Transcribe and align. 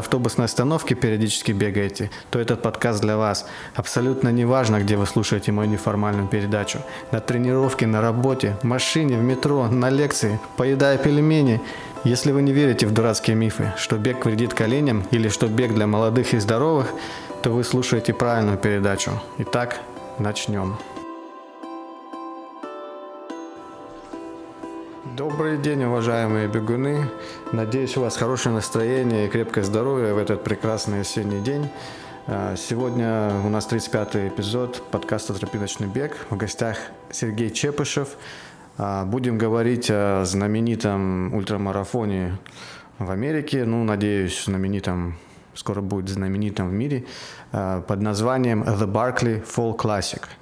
автобусной 0.00 0.46
остановки 0.46 0.94
периодически 0.94 1.52
бегаете, 1.52 2.10
то 2.30 2.38
этот 2.38 2.62
подкаст 2.62 3.00
для 3.00 3.16
вас. 3.16 3.46
Абсолютно 3.74 4.30
не 4.30 4.44
важно, 4.44 4.80
где 4.80 4.96
вы 4.96 5.06
слушаете 5.06 5.52
мою 5.52 5.70
неформальную 5.70 6.26
передачу. 6.28 6.80
На 7.12 7.20
тренировке, 7.20 7.86
на 7.86 8.00
работе, 8.00 8.56
в 8.62 8.64
машине, 8.64 9.16
в 9.16 9.22
метро, 9.22 9.68
на 9.68 9.88
лекции, 9.88 10.40
поедая 10.56 10.98
пельмени. 10.98 11.60
Если 12.02 12.32
вы 12.32 12.42
не 12.42 12.52
верите 12.52 12.86
в 12.86 12.92
дурацкие 12.92 13.36
мифы, 13.36 13.72
что 13.76 13.96
бег 13.96 14.24
вредит 14.24 14.54
коленям 14.54 15.04
или 15.12 15.28
что 15.28 15.46
бег 15.46 15.74
для 15.74 15.86
молодых 15.86 16.34
и 16.34 16.38
здоровых, 16.38 16.92
то 17.42 17.50
вы 17.50 17.62
слушаете 17.62 18.12
правильную 18.12 18.58
передачу. 18.58 19.12
Итак, 19.38 19.80
начнем. 20.18 20.76
Добрый 25.20 25.58
день, 25.58 25.84
уважаемые 25.84 26.48
бегуны. 26.48 27.06
Надеюсь, 27.52 27.94
у 27.98 28.00
вас 28.00 28.16
хорошее 28.16 28.54
настроение 28.54 29.26
и 29.26 29.28
крепкое 29.28 29.62
здоровье 29.64 30.14
в 30.14 30.16
этот 30.16 30.42
прекрасный 30.42 31.02
осенний 31.02 31.42
день. 31.42 31.68
А, 32.26 32.56
сегодня 32.56 33.30
у 33.44 33.50
нас 33.50 33.68
35-й 33.70 34.28
эпизод 34.28 34.82
подкаста 34.90 35.34
«Тропиночный 35.34 35.88
бег». 35.88 36.16
В 36.30 36.38
гостях 36.38 36.78
Сергей 37.10 37.50
Чепышев. 37.50 38.16
А, 38.78 39.04
будем 39.04 39.36
говорить 39.36 39.90
о 39.90 40.24
знаменитом 40.24 41.34
ультрамарафоне 41.34 42.38
в 42.98 43.10
Америке. 43.10 43.66
Ну, 43.66 43.84
надеюсь, 43.84 44.44
знаменитом, 44.46 45.18
скоро 45.52 45.82
будет 45.82 46.08
знаменитым 46.08 46.70
в 46.70 46.72
мире, 46.72 47.04
а, 47.52 47.82
под 47.82 48.00
названием 48.00 48.62
The 48.62 48.90
Barkley 48.90 49.44
Fall 49.44 49.76
Classic– 49.76 50.22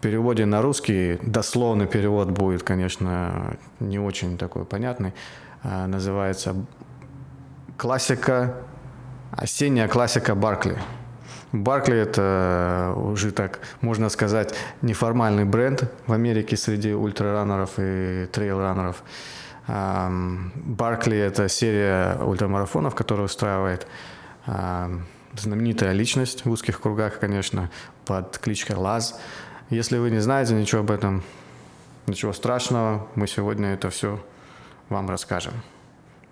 переводе 0.00 0.46
на 0.46 0.62
русский 0.62 1.18
дословный 1.22 1.86
перевод 1.86 2.30
будет, 2.30 2.62
конечно, 2.62 3.56
не 3.80 3.98
очень 3.98 4.38
такой 4.38 4.64
понятный. 4.64 5.12
А, 5.62 5.86
называется 5.86 6.54
классика, 7.76 8.56
осенняя 9.32 9.88
классика 9.88 10.34
Баркли. 10.34 10.78
Баркли 11.52 11.96
это 11.96 12.92
уже 12.96 13.32
так, 13.32 13.60
можно 13.80 14.10
сказать, 14.10 14.54
неформальный 14.82 15.44
бренд 15.44 15.90
в 16.06 16.12
Америке 16.12 16.56
среди 16.56 16.92
ультрараннеров 16.92 17.70
и 17.78 18.26
трейлраннеров. 18.30 19.02
Баркли 19.66 21.16
это 21.16 21.48
серия 21.48 22.18
ультрамарафонов, 22.22 22.94
которую 22.94 23.26
устраивает 23.26 23.86
знаменитая 25.36 25.92
личность 25.92 26.44
в 26.44 26.50
узких 26.50 26.80
кругах, 26.80 27.18
конечно, 27.18 27.70
под 28.04 28.38
кличкой 28.38 28.76
Лаз. 28.76 29.18
Если 29.70 29.98
вы 29.98 30.10
не 30.10 30.20
знаете 30.20 30.54
ничего 30.54 30.80
об 30.80 30.90
этом, 30.90 31.22
ничего 32.06 32.32
страшного, 32.32 33.06
мы 33.14 33.26
сегодня 33.26 33.74
это 33.74 33.90
все 33.90 34.18
вам 34.88 35.10
расскажем. 35.10 35.52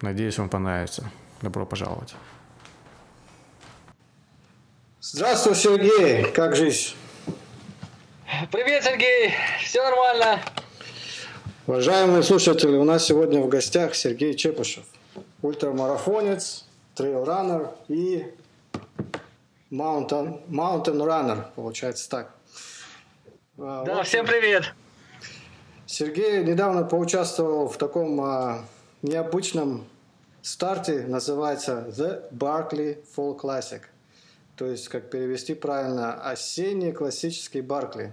Надеюсь, 0.00 0.38
вам 0.38 0.48
понравится. 0.48 1.10
Добро 1.42 1.66
пожаловать. 1.66 2.14
Здравствуй, 5.02 5.54
Сергей. 5.54 6.32
Как 6.32 6.56
жизнь? 6.56 6.94
Привет, 8.50 8.84
Сергей. 8.84 9.34
Все 9.62 9.82
нормально. 9.82 10.40
Уважаемые 11.66 12.22
слушатели, 12.22 12.74
у 12.76 12.84
нас 12.84 13.04
сегодня 13.04 13.42
в 13.42 13.48
гостях 13.48 13.94
Сергей 13.94 14.34
Чепышев. 14.34 14.84
Ультрамарафонец, 15.42 16.64
трейл-раннер 16.94 17.72
и 17.88 18.32
маунтин, 19.68 20.40
маунтин 20.48 21.02
раннер, 21.02 21.48
получается 21.54 22.08
так. 22.08 22.35
А, 23.58 23.84
да, 23.84 23.94
вот. 23.96 24.06
всем 24.06 24.26
привет. 24.26 24.74
Сергей 25.86 26.44
недавно 26.44 26.84
поучаствовал 26.84 27.68
в 27.68 27.78
таком 27.78 28.20
а, 28.20 28.64
необычном 29.00 29.86
старте, 30.42 31.06
называется 31.06 31.86
The 31.88 32.30
Barkley 32.32 33.02
Fall 33.16 33.38
Classic. 33.40 33.80
То 34.56 34.66
есть, 34.66 34.88
как 34.88 35.08
перевести 35.08 35.54
правильно, 35.54 36.20
осенний 36.22 36.92
классический 36.92 37.62
Баркли, 37.62 38.12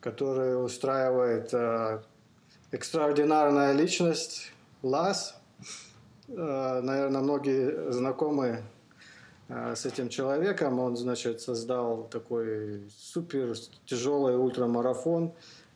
который 0.00 0.60
устраивает 0.64 1.54
а, 1.54 2.02
экстраординарная 2.72 3.72
личность 3.74 4.50
Лас. 4.82 5.36
А, 6.36 6.80
наверное, 6.80 7.20
многие 7.20 7.92
знакомы 7.92 8.64
с 9.48 9.84
этим 9.84 10.08
человеком. 10.08 10.78
Он, 10.78 10.96
значит, 10.96 11.40
создал 11.40 12.04
такой 12.04 12.82
супер 12.96 13.54
тяжелый 13.84 14.36
ультрамарафон 14.36 15.32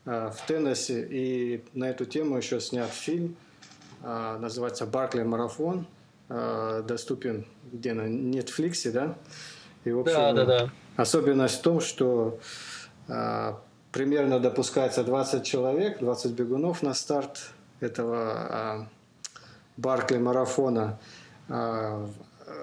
а, 0.07 0.31
в 0.31 0.47
Теннессе. 0.47 1.07
И 1.11 1.65
на 1.75 1.91
эту 1.91 2.07
тему 2.07 2.37
еще 2.37 2.61
снят 2.61 2.91
фильм. 2.91 3.37
А, 4.03 4.39
называется 4.39 4.87
«Баркли 4.87 5.23
марафон». 5.23 5.87
Доступен 6.29 7.47
где 7.73 7.95
на 7.95 8.03
Netflix, 8.03 8.91
да? 8.93 9.17
И, 9.85 9.91
в 9.91 10.01
общем, 10.01 10.15
да, 10.15 10.33
да, 10.35 10.45
да. 10.45 10.71
Особенность 10.97 11.61
в 11.61 11.63
том, 11.63 11.81
что 11.81 12.39
примерно 13.93 14.39
допускается 14.39 15.05
20 15.05 15.43
человек, 15.43 16.01
20 16.01 16.33
бегунов 16.33 16.83
на 16.83 16.93
старт 16.93 17.51
этого 17.81 18.91
Баркли 19.79 20.19
марафона 20.19 20.99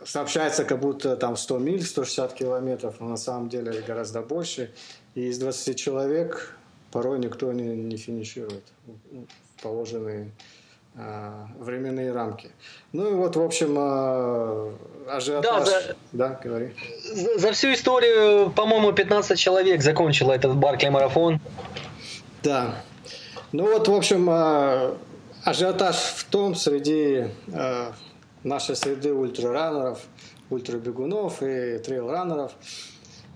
сообщается 0.06 0.64
как 0.64 0.80
будто 0.80 1.18
там 1.18 1.36
100 1.36 1.58
миль, 1.60 1.84
160 1.84 2.34
километров, 2.34 2.96
но 3.00 3.10
на 3.10 3.18
самом 3.18 3.50
деле 3.50 3.82
гораздо 3.82 4.22
больше. 4.22 4.72
И 5.16 5.28
из 5.28 5.40
20 5.40 5.78
человек 5.78 6.56
порой 6.92 7.20
никто 7.20 7.52
не, 7.52 7.76
не 7.76 7.98
финиширует 7.98 8.64
в 8.86 9.62
положенные 9.62 10.32
а, 10.98 11.48
временные 11.60 12.12
рамки. 12.12 12.52
Ну 12.94 13.10
и 13.10 13.14
вот, 13.14 13.36
в 13.36 13.42
общем, 13.42 13.76
а, 13.78 14.74
ажиотаж... 15.10 15.66
Да, 15.66 15.66
за, 15.66 15.96
да, 16.14 16.40
говори. 16.42 16.74
За, 17.14 17.38
за 17.38 17.52
всю 17.52 17.74
историю, 17.74 18.52
по-моему, 18.52 18.94
15 18.94 19.38
человек 19.38 19.82
закончило 19.82 20.32
этот 20.32 20.56
Баркли 20.56 20.90
марафон. 20.90 21.42
Да. 22.44 22.76
Ну 23.52 23.72
вот, 23.72 23.88
в 23.88 23.94
общем, 23.94 24.28
а, 24.30 24.96
ажиотаж 25.44 25.96
в 25.96 26.24
том 26.26 26.56
среди 26.56 27.26
а, 27.54 27.94
нашей 28.46 28.76
среды 28.76 29.14
ультрараннеров, 29.14 30.06
ультрабегунов 30.50 31.42
и 31.42 31.80
трейлраннеров 31.80 32.54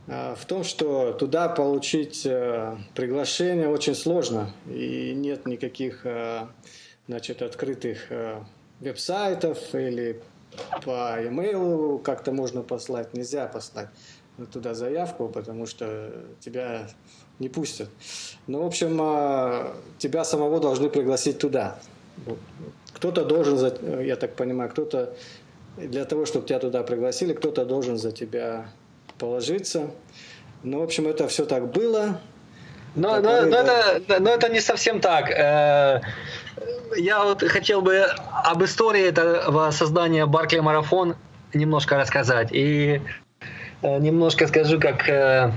э, 0.08 0.36
в 0.36 0.46
том, 0.46 0.64
что 0.64 1.12
туда 1.14 1.50
получить 1.50 2.26
э, 2.26 2.78
приглашение 2.96 3.68
очень 3.68 3.96
сложно 3.96 4.54
и 4.68 5.14
нет 5.16 5.46
никаких 5.48 6.06
э, 6.06 6.48
значит, 7.08 7.42
открытых 7.42 8.12
веб-сайтов 8.80 9.74
или 9.74 10.22
по 10.86 11.20
e 11.20 12.00
как-то 12.04 12.32
можно 12.32 12.62
послать, 12.62 13.14
нельзя 13.14 13.48
послать 13.48 13.90
туда 14.54 14.74
заявку, 14.74 15.28
потому 15.28 15.66
что 15.66 16.14
тебя 16.40 16.88
не 17.40 17.50
пустят. 17.50 17.90
Ну, 18.48 18.64
в 18.64 18.68
общем, 18.68 18.98
тебя 19.98 20.24
самого 20.24 20.62
должны 20.62 20.90
пригласить 20.90 21.40
туда. 21.40 21.78
Кто-то 22.94 23.26
должен, 23.26 24.02
я 24.02 24.16
так 24.16 24.36
понимаю, 24.36 24.70
кто-то 24.70 25.14
для 25.78 26.06
того, 26.06 26.26
чтобы 26.26 26.48
тебя 26.48 26.60
туда 26.60 26.84
пригласили, 26.84 27.34
кто-то 27.34 27.66
должен 27.66 27.98
за 27.98 28.12
тебя 28.12 28.68
положиться. 29.18 29.92
Ну, 30.64 30.80
в 30.80 30.84
общем, 30.84 31.08
это 31.08 31.28
все 31.28 31.46
так 31.46 31.72
было. 31.72 32.20
Но, 32.96 33.22
но, 33.22 33.44
но, 33.44 33.58
это, 33.58 34.20
но 34.20 34.30
это 34.32 34.50
не 34.50 34.60
совсем 34.60 35.00
так. 35.00 35.30
Э, 35.30 36.02
я 36.98 37.24
вот 37.24 37.44
хотел 37.44 37.82
бы 37.82 38.06
об 38.32 38.64
истории 38.64 39.08
этого 39.08 39.72
создания 39.72 40.26
Баркли 40.26 40.60
Марафон 40.60 41.16
немножко 41.54 41.98
рассказать. 41.98 42.50
И 42.52 43.02
э, 43.82 44.00
немножко 44.00 44.48
скажу, 44.48 44.80
как 44.80 45.08
э, 45.08 45.52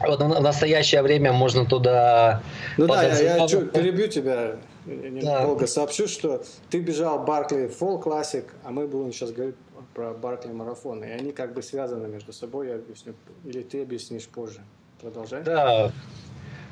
вот 0.00 0.20
в 0.20 0.40
настоящее 0.40 1.02
время 1.02 1.32
можно 1.32 1.66
туда... 1.66 2.42
Ну 2.76 2.86
да, 2.86 3.02
я, 3.04 3.36
я 3.36 3.46
перебью 3.46 4.08
тебя 4.08 4.56
недолго 4.88 5.60
да. 5.60 5.66
сообщу, 5.66 6.08
что 6.08 6.42
ты 6.70 6.80
бежал 6.80 7.20
Баркли 7.24 7.68
Fall 7.68 8.02
Classic, 8.02 8.44
а 8.64 8.70
мы 8.70 8.86
будем 8.86 9.12
сейчас 9.12 9.32
говорить 9.32 9.56
про 9.94 10.12
Баркли 10.12 10.52
марафон. 10.52 11.02
И 11.04 11.10
они 11.10 11.32
как 11.32 11.54
бы 11.54 11.62
связаны 11.62 12.08
между 12.08 12.32
собой, 12.32 12.68
я 12.68 12.74
объясню. 12.76 13.14
Или 13.44 13.62
ты 13.62 13.82
объяснишь 13.82 14.28
позже. 14.28 14.60
Продолжай. 15.00 15.42
Да. 15.42 15.92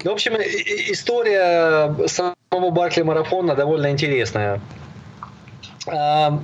Ну, 0.05 0.11
в 0.11 0.15
общем, 0.15 0.35
история 0.35 1.95
самого 2.07 2.71
Баркли 2.71 3.03
марафона 3.03 3.55
довольно 3.55 3.91
интересная. 3.91 4.61
А, 5.89 6.41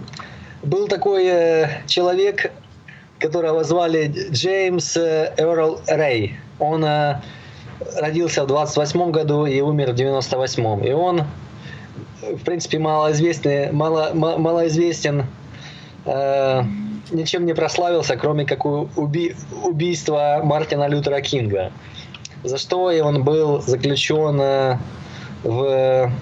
был 0.62 0.88
такой 0.88 1.26
э, 1.26 1.82
человек, 1.86 2.52
которого 3.18 3.64
звали 3.64 4.12
Джеймс 4.30 4.96
э, 4.96 5.34
Эрл 5.36 5.80
Рэй. 5.86 6.36
Он 6.58 6.84
э, 6.84 7.20
родился 7.96 8.44
в 8.44 8.46
28 8.46 9.10
году 9.10 9.46
и 9.46 9.60
умер 9.60 9.92
в 9.92 9.94
98 9.94 10.86
И 10.86 10.92
он, 10.92 11.24
в 12.22 12.44
принципе, 12.44 12.78
малоизвестный, 12.78 13.72
мало, 13.72 14.10
малоизвестен, 14.14 15.26
э, 16.06 16.62
ничем 17.10 17.44
не 17.46 17.54
прославился, 17.54 18.16
кроме 18.16 18.44
как 18.44 18.64
уби, 18.64 19.34
убийства 19.64 20.40
Мартина 20.42 20.88
Лютера 20.88 21.20
Кинга. 21.20 21.72
За 22.44 22.58
что 22.58 22.90
и 22.90 23.00
он 23.00 23.24
был 23.24 23.60
заключен 23.60 24.40
э, 24.40 24.78
в 25.42 26.12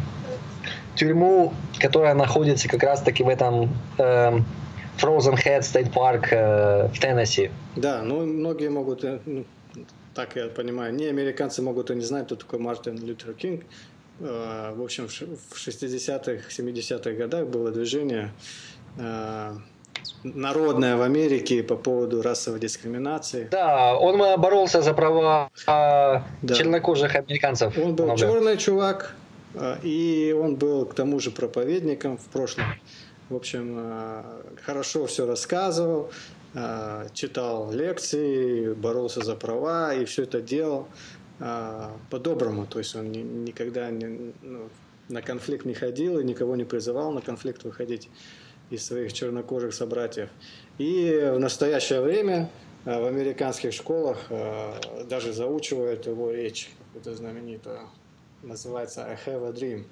тюрьму, 0.96 1.52
которая 1.78 2.14
находится 2.14 2.68
как 2.68 2.82
раз-таки 2.82 3.22
в 3.22 3.28
этом 3.28 3.70
э, 3.98 4.38
Frozen 4.98 5.36
Head 5.36 5.60
State 5.60 5.92
Park 5.92 6.28
э, 6.30 6.88
в 6.88 6.98
Теннесси. 6.98 7.50
Да, 7.76 8.02
ну 8.02 8.26
многие 8.26 8.68
могут, 8.68 9.04
э, 9.04 9.18
ну, 9.24 9.44
так 10.14 10.36
я 10.36 10.48
понимаю, 10.48 10.94
не 10.94 11.06
американцы 11.06 11.62
могут 11.62 11.90
и 11.90 11.94
не 11.94 12.02
знать, 12.02 12.26
кто 12.26 12.36
такой 12.36 12.58
Мартин 12.58 12.98
Лютер 12.98 13.32
Кинг. 13.34 13.62
Э, 14.20 14.72
в 14.76 14.82
общем, 14.82 15.08
в 15.08 15.54
60-х, 15.54 16.48
70-х 16.48 17.10
годах 17.12 17.46
было 17.46 17.70
движение 17.70 18.30
э, 18.98 19.52
народное 20.24 20.96
в 20.96 21.02
Америке 21.02 21.62
по 21.62 21.76
поводу 21.76 22.22
расовой 22.22 22.60
дискриминации. 22.60 23.48
Да, 23.50 23.96
он 23.96 24.20
э, 24.22 24.36
боролся 24.36 24.82
за 24.82 24.92
права 24.92 25.50
да. 25.66 26.24
чернокожих 26.54 27.14
американцев. 27.14 27.78
Он 27.78 27.94
был 27.94 28.04
много. 28.04 28.20
черный 28.20 28.56
чувак, 28.58 29.14
и 29.82 30.36
он 30.38 30.56
был 30.56 30.84
к 30.84 30.94
тому 30.94 31.18
же 31.18 31.30
проповедником 31.30 32.18
в 32.18 32.24
прошлом. 32.26 32.66
В 33.30 33.36
общем, 33.36 34.24
хорошо 34.62 35.06
все 35.06 35.24
рассказывал. 35.24 36.10
Читал 37.12 37.70
лекции, 37.70 38.74
боролся 38.74 39.24
за 39.24 39.36
права 39.36 39.94
и 39.94 40.04
все 40.04 40.24
это 40.24 40.40
делал 40.40 40.88
по-доброму. 42.10 42.66
То 42.66 42.78
есть 42.78 42.94
он 42.94 43.10
никогда 43.10 43.90
не, 43.90 44.32
ну, 44.42 44.68
на 45.08 45.22
конфликт 45.22 45.64
не 45.64 45.74
ходил 45.74 46.18
и 46.18 46.24
никого 46.24 46.54
не 46.54 46.64
призывал 46.64 47.12
на 47.12 47.20
конфликт 47.20 47.64
выходить 47.64 48.08
из 48.68 48.84
своих 48.84 49.12
чернокожих 49.12 49.74
собратьев. 49.74 50.28
И 50.78 51.32
в 51.34 51.38
настоящее 51.38 52.02
время 52.02 52.50
а, 52.84 53.00
в 53.00 53.06
американских 53.06 53.72
школах 53.72 54.18
даже 55.08 55.32
заучивают 55.32 56.06
его 56.06 56.30
речь, 56.30 56.70
это 56.94 57.14
знаменитая, 57.14 57.82
называется 58.42 59.04
«I 59.06 59.18
have 59.26 59.48
a 59.48 59.52
dream», 59.52 59.84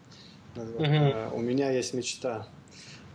mm-hmm. 0.55 1.35
«У 1.35 1.41
меня 1.41 1.71
есть 1.71 1.95
мечта». 1.95 2.47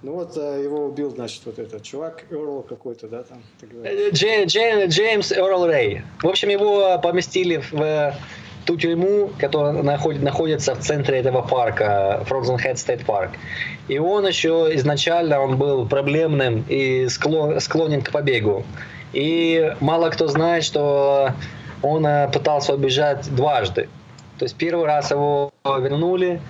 Ну 0.03 0.15
вот 0.15 0.35
э, 0.35 0.61
его 0.61 0.87
убил, 0.87 1.11
значит, 1.11 1.41
вот 1.45 1.57
этот 1.59 1.81
чувак, 1.81 2.25
Эрл 2.29 2.61
какой-то, 2.67 3.07
да, 3.07 3.23
там? 3.23 3.41
Э, 3.85 4.09
Джей, 4.11 4.45
Джей, 4.45 4.87
Джеймс 4.87 5.31
Эрл 5.31 5.65
Рэй. 5.65 6.01
В 6.21 6.27
общем, 6.27 6.49
его 6.49 6.99
поместили 7.01 7.63
в 7.71 8.13
ту 8.65 8.75
тюрьму, 8.75 9.31
которая 9.39 9.81
находит, 9.81 10.21
находится 10.21 10.75
в 10.75 10.79
центре 10.79 11.19
этого 11.19 11.41
парка, 11.41 12.25
Frozen 12.29 12.57
Head 12.57 12.73
State 12.73 13.05
Park. 13.05 13.29
И 13.87 13.97
он 13.97 14.27
еще 14.27 14.71
изначально 14.73 15.39
он 15.39 15.57
был 15.57 15.87
проблемным 15.87 16.65
и 16.67 17.07
склон, 17.07 17.61
склонен 17.61 18.01
к 18.01 18.11
побегу. 18.11 18.65
И 19.13 19.73
мало 19.79 20.09
кто 20.09 20.27
знает, 20.27 20.65
что 20.65 21.31
он 21.81 22.05
э, 22.05 22.29
пытался 22.29 22.73
убежать 22.73 23.33
дважды. 23.33 23.87
То 24.37 24.45
есть 24.45 24.55
первый 24.57 24.85
раз 24.85 25.11
его 25.11 25.53
вернули, 25.65 26.41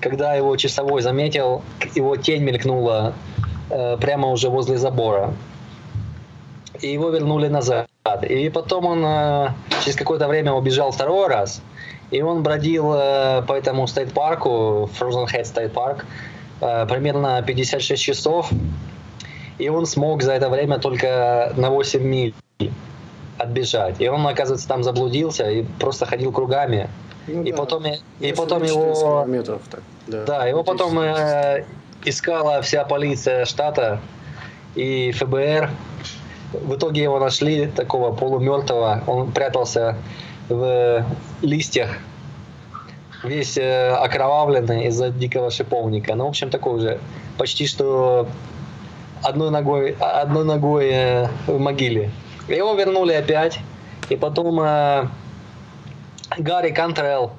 когда 0.00 0.34
его 0.34 0.56
часовой 0.56 1.02
заметил, 1.02 1.62
его 1.94 2.16
тень 2.16 2.42
мелькнула 2.42 3.14
э, 3.70 3.96
прямо 4.00 4.28
уже 4.28 4.48
возле 4.48 4.78
забора. 4.78 5.34
И 6.80 6.92
его 6.92 7.10
вернули 7.10 7.48
назад. 7.48 7.88
И 8.28 8.48
потом 8.50 8.86
он 8.86 9.04
э, 9.04 9.48
через 9.84 9.96
какое-то 9.96 10.28
время 10.28 10.52
убежал 10.52 10.90
второй 10.90 11.28
раз. 11.28 11.62
И 12.10 12.22
он 12.22 12.42
бродил 12.42 12.92
э, 12.94 13.42
по 13.46 13.52
этому 13.52 13.86
стейт-парку, 13.86 14.88
Frozen 14.98 15.26
Head 15.26 15.44
State 15.44 15.72
Park, 15.72 16.04
э, 16.60 16.86
примерно 16.86 17.42
56 17.42 18.02
часов. 18.02 18.50
И 19.58 19.68
он 19.68 19.86
смог 19.86 20.22
за 20.22 20.32
это 20.32 20.48
время 20.48 20.78
только 20.78 21.52
на 21.56 21.70
8 21.70 22.02
миль 22.02 22.34
отбежать. 23.38 24.00
И 24.00 24.08
он, 24.08 24.26
оказывается, 24.26 24.68
там 24.68 24.82
заблудился 24.82 25.50
и 25.50 25.64
просто 25.78 26.06
ходил 26.06 26.32
кругами. 26.32 26.88
Ну, 27.28 27.42
и, 27.42 27.52
да. 27.52 27.56
потом, 27.56 27.84
и 28.20 28.32
потом 28.32 28.62
его... 28.62 29.26
Так, 29.70 29.82
да. 30.06 30.24
да, 30.24 30.46
его 30.46 30.64
потом 30.64 30.98
э, 30.98 31.64
искала 32.04 32.62
вся 32.62 32.84
полиция 32.84 33.44
штата 33.44 34.00
и 34.74 35.12
ФБР. 35.12 35.70
В 36.52 36.76
итоге 36.76 37.02
его 37.02 37.20
нашли 37.20 37.66
такого 37.66 38.14
полумертвого. 38.14 39.02
Он 39.06 39.30
прятался 39.32 39.96
в 40.48 41.04
листьях, 41.42 41.90
весь 43.22 43.58
э, 43.58 43.90
окровавленный 43.90 44.86
из-за 44.86 45.10
дикого 45.10 45.50
шиповника. 45.50 46.14
Ну, 46.14 46.24
в 46.24 46.28
общем, 46.28 46.50
такой 46.50 46.76
уже 46.76 47.00
почти 47.36 47.66
что 47.66 48.26
одной 49.22 49.50
ногой, 49.50 49.96
одной 49.98 50.44
ногой 50.44 50.88
э, 50.90 51.28
в 51.46 51.58
могиле. 51.58 52.10
Его 52.48 52.74
вернули 52.74 53.12
опять. 53.12 53.58
И 54.08 54.16
потом 54.16 54.60
э, 54.60 55.08
Гарри 56.36 56.70
Кантрелл 56.70 57.32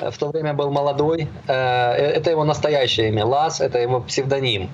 э, 0.00 0.10
в 0.10 0.18
то 0.18 0.30
время 0.30 0.54
был 0.54 0.70
молодой. 0.70 1.28
Э, 1.46 1.92
э, 1.92 2.12
это 2.12 2.30
его 2.30 2.44
настоящее 2.44 3.08
имя. 3.08 3.24
Лас– 3.24 3.60
это 3.62 3.78
его 3.78 4.00
псевдоним. 4.00 4.70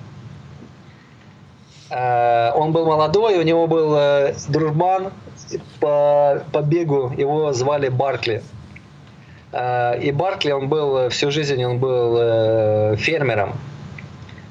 Он 1.91 2.71
был 2.71 2.87
молодой, 2.87 3.37
у 3.37 3.43
него 3.43 3.67
был 3.67 4.33
дружбан 4.49 5.13
по, 5.79 6.43
по 6.51 6.61
бегу, 6.63 7.13
его 7.15 7.53
звали 7.53 7.89
Баркли. 7.89 8.41
И 10.01 10.11
Баркли, 10.11 10.51
он 10.51 10.67
был 10.67 11.09
всю 11.09 11.29
жизнь, 11.29 11.63
он 11.63 11.77
был 11.77 12.97
фермером. 12.97 13.53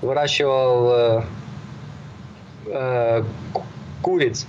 Выращивал 0.01 1.25
куриц. 4.01 4.47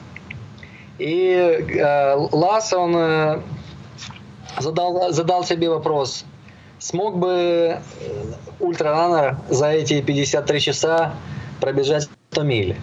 И 0.99 2.15
Лас, 2.31 2.71
он 2.71 3.41
задал, 4.59 5.11
задал 5.11 5.43
себе 5.43 5.69
вопрос, 5.69 6.25
смог 6.79 7.17
бы 7.17 7.29
э, 7.29 7.79
ультрараннер 8.59 9.37
за 9.49 9.69
эти 9.69 10.01
53 10.01 10.59
часа 10.59 11.13
пробежать 11.59 12.09
100 12.31 12.43
миль? 12.43 12.75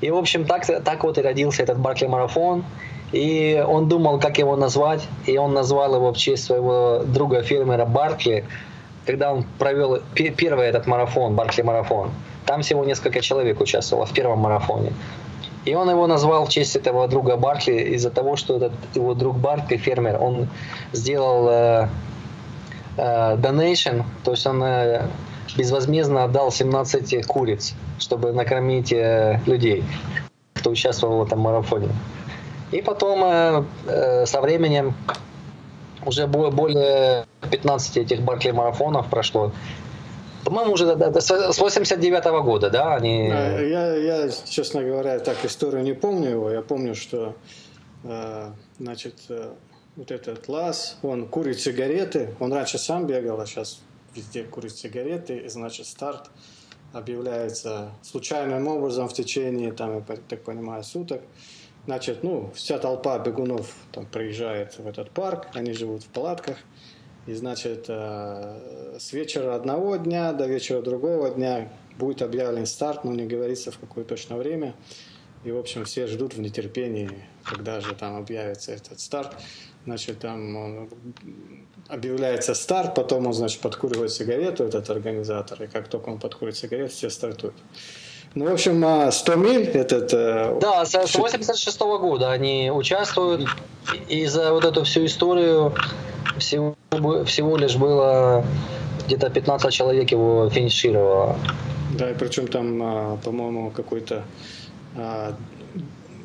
И, 0.00 0.10
в 0.10 0.16
общем, 0.16 0.44
так, 0.44 0.66
так 0.84 1.04
вот 1.04 1.18
и 1.18 1.22
родился 1.22 1.62
этот 1.62 1.78
Баркли 1.78 2.06
марафон. 2.06 2.64
И 3.12 3.64
он 3.66 3.88
думал, 3.88 4.18
как 4.18 4.38
его 4.38 4.56
назвать, 4.56 5.06
и 5.24 5.38
он 5.38 5.54
назвал 5.54 5.94
его 5.94 6.12
в 6.12 6.16
честь 6.16 6.44
своего 6.44 7.02
друга-фермера 7.06 7.84
Баркли, 7.84 8.44
когда 9.06 9.32
он 9.32 9.44
провел 9.58 10.00
первый 10.14 10.66
этот 10.66 10.86
марафон, 10.86 11.36
Баркли 11.36 11.62
марафон. 11.62 12.10
Там 12.44 12.62
всего 12.62 12.84
несколько 12.84 13.20
человек 13.20 13.60
участвовало 13.60 14.04
в 14.04 14.12
первом 14.12 14.40
марафоне. 14.40 14.92
И 15.64 15.74
он 15.74 15.88
его 15.88 16.06
назвал 16.06 16.44
в 16.44 16.50
честь 16.50 16.76
этого 16.76 17.08
друга 17.08 17.36
Баркли 17.36 17.94
из-за 17.94 18.10
того, 18.10 18.36
что 18.36 18.56
этот 18.56 18.72
его 18.94 19.14
друг 19.14 19.38
Баркли, 19.38 19.76
фермер, 19.76 20.22
он 20.22 20.48
сделал 20.92 21.48
э, 21.48 21.88
э, 22.98 23.36
donation, 23.36 24.04
то 24.24 24.32
есть 24.32 24.46
он 24.46 24.62
э, 24.62 25.06
безвозмездно 25.56 26.24
отдал 26.24 26.52
17 26.52 27.26
куриц, 27.26 27.74
чтобы 27.98 28.32
накормить 28.32 28.92
э, 28.92 29.40
людей, 29.46 29.84
кто 30.54 30.70
участвовал 30.70 31.20
в 31.20 31.26
этом 31.26 31.40
марафоне. 31.40 31.88
И 32.70 32.82
потом 32.82 33.22
э, 33.24 33.64
э, 33.86 34.26
со 34.26 34.40
временем 34.40 34.94
уже 36.04 36.26
более 36.26 37.24
15 37.50 37.96
этих 37.96 38.20
Баркли 38.20 38.50
марафонов 38.50 39.06
прошло. 39.06 39.52
По-моему, 40.44 40.72
уже 40.72 40.86
с 40.86 41.58
89 41.58 42.24
-го 42.26 42.42
года, 42.42 42.70
да? 42.70 42.94
Они... 42.96 43.28
Я, 43.28 43.96
я, 43.96 44.30
честно 44.30 44.82
говоря, 44.82 45.18
так 45.18 45.44
историю 45.44 45.82
не 45.82 45.94
помню 45.94 46.30
его. 46.30 46.50
Я 46.50 46.62
помню, 46.62 46.94
что 46.94 47.34
э, 48.04 48.50
значит, 48.78 49.14
э, 49.28 49.52
вот 49.96 50.10
этот 50.10 50.48
Лас, 50.48 50.98
он 51.02 51.26
курит 51.28 51.60
сигареты. 51.60 52.34
Он 52.40 52.52
раньше 52.52 52.78
сам 52.78 53.06
бегал, 53.06 53.40
а 53.40 53.46
сейчас 53.46 53.80
везде 54.14 54.44
курит 54.44 54.76
сигареты. 54.76 55.38
И, 55.38 55.48
значит, 55.48 55.86
старт 55.86 56.30
объявляется 56.92 57.90
случайным 58.02 58.68
образом 58.68 59.08
в 59.08 59.14
течение, 59.14 59.72
там, 59.72 59.96
я 59.96 60.16
так 60.28 60.42
понимаю, 60.42 60.84
суток. 60.84 61.22
Значит, 61.86 62.22
ну, 62.22 62.50
вся 62.54 62.78
толпа 62.78 63.18
бегунов 63.18 63.74
там 63.92 64.06
приезжает 64.06 64.78
в 64.78 64.86
этот 64.86 65.10
парк, 65.10 65.48
они 65.54 65.72
живут 65.72 66.02
в 66.02 66.08
палатках– 66.08 66.58
и 67.26 67.32
значит, 67.34 67.86
э, 67.88 68.96
с 68.98 69.12
вечера 69.12 69.54
одного 69.54 69.96
дня 69.96 70.32
до 70.32 70.46
вечера 70.46 70.82
другого 70.82 71.30
дня 71.30 71.70
будет 71.98 72.20
объявлен 72.22 72.66
старт, 72.66 73.04
но 73.04 73.12
не 73.12 73.24
говорится 73.24 73.70
в 73.70 73.78
какое 73.78 74.04
точно 74.04 74.36
время. 74.36 74.74
И, 75.44 75.50
в 75.50 75.58
общем, 75.58 75.84
все 75.84 76.06
ждут 76.06 76.34
в 76.34 76.40
нетерпении, 76.40 77.10
когда 77.44 77.80
же 77.80 77.94
там 77.94 78.16
объявится 78.16 78.72
этот 78.72 79.00
старт. 79.00 79.36
Значит, 79.84 80.20
там 80.20 80.88
объявляется 81.88 82.54
старт, 82.54 82.94
потом 82.94 83.26
он, 83.26 83.34
значит, 83.34 83.60
подкуривает 83.60 84.10
сигарету, 84.10 84.64
этот 84.64 84.88
организатор, 84.88 85.62
и 85.62 85.66
как 85.66 85.88
только 85.88 86.08
он 86.08 86.18
подкурит 86.18 86.56
сигарету, 86.56 86.92
все 86.92 87.10
стартуют. 87.10 87.54
Ну, 88.34 88.48
в 88.48 88.52
общем, 88.52 89.10
100 89.12 89.34
миль 89.36 89.68
этот... 89.68 90.10
Да, 90.60 90.84
с 90.84 90.94
86 90.94 91.80
-го 91.80 91.98
года 91.98 92.32
они 92.32 92.70
участвуют, 92.70 93.48
и 94.08 94.26
за 94.26 94.52
вот 94.52 94.64
эту 94.64 94.84
всю 94.84 95.04
историю 95.04 95.74
всего, 96.38 96.76
всего 97.24 97.56
лишь 97.56 97.76
было 97.76 98.44
где-то 99.06 99.30
15 99.30 99.72
человек 99.72 100.10
его 100.10 100.48
финишировало. 100.50 101.36
Да, 101.98 102.10
и 102.10 102.14
причем 102.14 102.48
там, 102.48 103.18
по-моему, 103.22 103.70
какой-то 103.70 104.24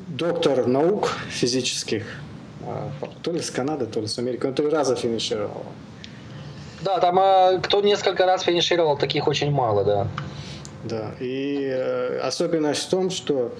доктор 0.07 0.67
наук 0.67 1.11
физических, 1.29 2.05
то 3.21 3.31
ли 3.31 3.39
с 3.39 3.51
Канады, 3.51 3.85
то 3.85 3.99
ли 3.99 4.07
с 4.07 4.17
Америки, 4.19 4.45
он 4.45 4.53
три 4.53 4.69
раза 4.69 4.95
финишировал. 4.95 5.63
Да, 6.81 6.99
там 6.99 7.19
а, 7.19 7.59
кто 7.59 7.81
несколько 7.81 8.25
раз 8.25 8.43
финишировал, 8.43 8.97
таких 8.97 9.27
очень 9.27 9.51
мало, 9.51 9.83
да. 9.83 10.07
Да, 10.85 11.11
и 11.19 11.69
э, 11.69 12.19
особенность 12.19 12.83
в 12.83 12.89
том, 12.89 13.09
что 13.09 13.53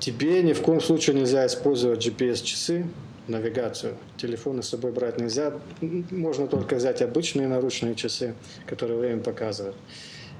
тебе 0.00 0.42
ни 0.42 0.54
в 0.54 0.62
коем 0.62 0.80
случае 0.80 1.16
нельзя 1.16 1.46
использовать 1.46 2.06
GPS-часы, 2.06 2.86
навигацию. 3.28 3.96
Телефоны 4.16 4.62
с 4.62 4.68
собой 4.68 4.92
брать 4.92 5.18
нельзя. 5.20 5.52
Можно 5.80 6.46
только 6.46 6.76
взять 6.76 7.02
обычные 7.02 7.48
наручные 7.48 7.94
часы, 7.94 8.34
которые 8.66 8.98
время 8.98 9.22
показывают. 9.22 9.76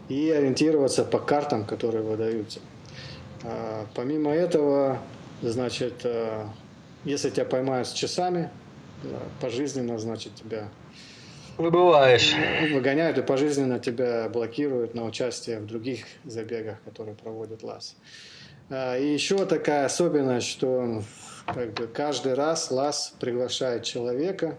И 0.08 0.30
ориентироваться 0.30 1.04
по 1.04 1.18
картам, 1.18 1.64
которые 1.64 2.02
выдаются. 2.02 2.60
А, 3.44 3.86
помимо 3.94 4.32
этого, 4.32 4.98
значит, 5.42 6.00
э, 6.04 6.44
если 7.04 7.30
тебя 7.30 7.44
поймают 7.44 7.88
с 7.88 7.92
часами, 7.92 8.50
пожизненно, 9.40 9.98
значит, 9.98 10.34
тебя 10.34 10.68
Выбываешь. 11.58 12.36
Выгоняют 12.72 13.18
и 13.18 13.22
пожизненно 13.22 13.80
тебя 13.80 14.28
блокируют 14.28 14.94
на 14.94 15.04
участие 15.04 15.58
в 15.58 15.66
других 15.66 16.04
забегах, 16.24 16.80
которые 16.84 17.16
проводит 17.16 17.64
ЛАС. 17.64 17.96
А, 18.70 18.96
и 18.96 19.12
еще 19.12 19.44
такая 19.44 19.86
особенность, 19.86 20.46
что 20.46 21.02
как 21.54 21.72
бы 21.74 21.86
каждый 21.86 22.34
раз 22.34 22.70
ЛАС 22.70 23.14
приглашает 23.18 23.84
человека, 23.84 24.56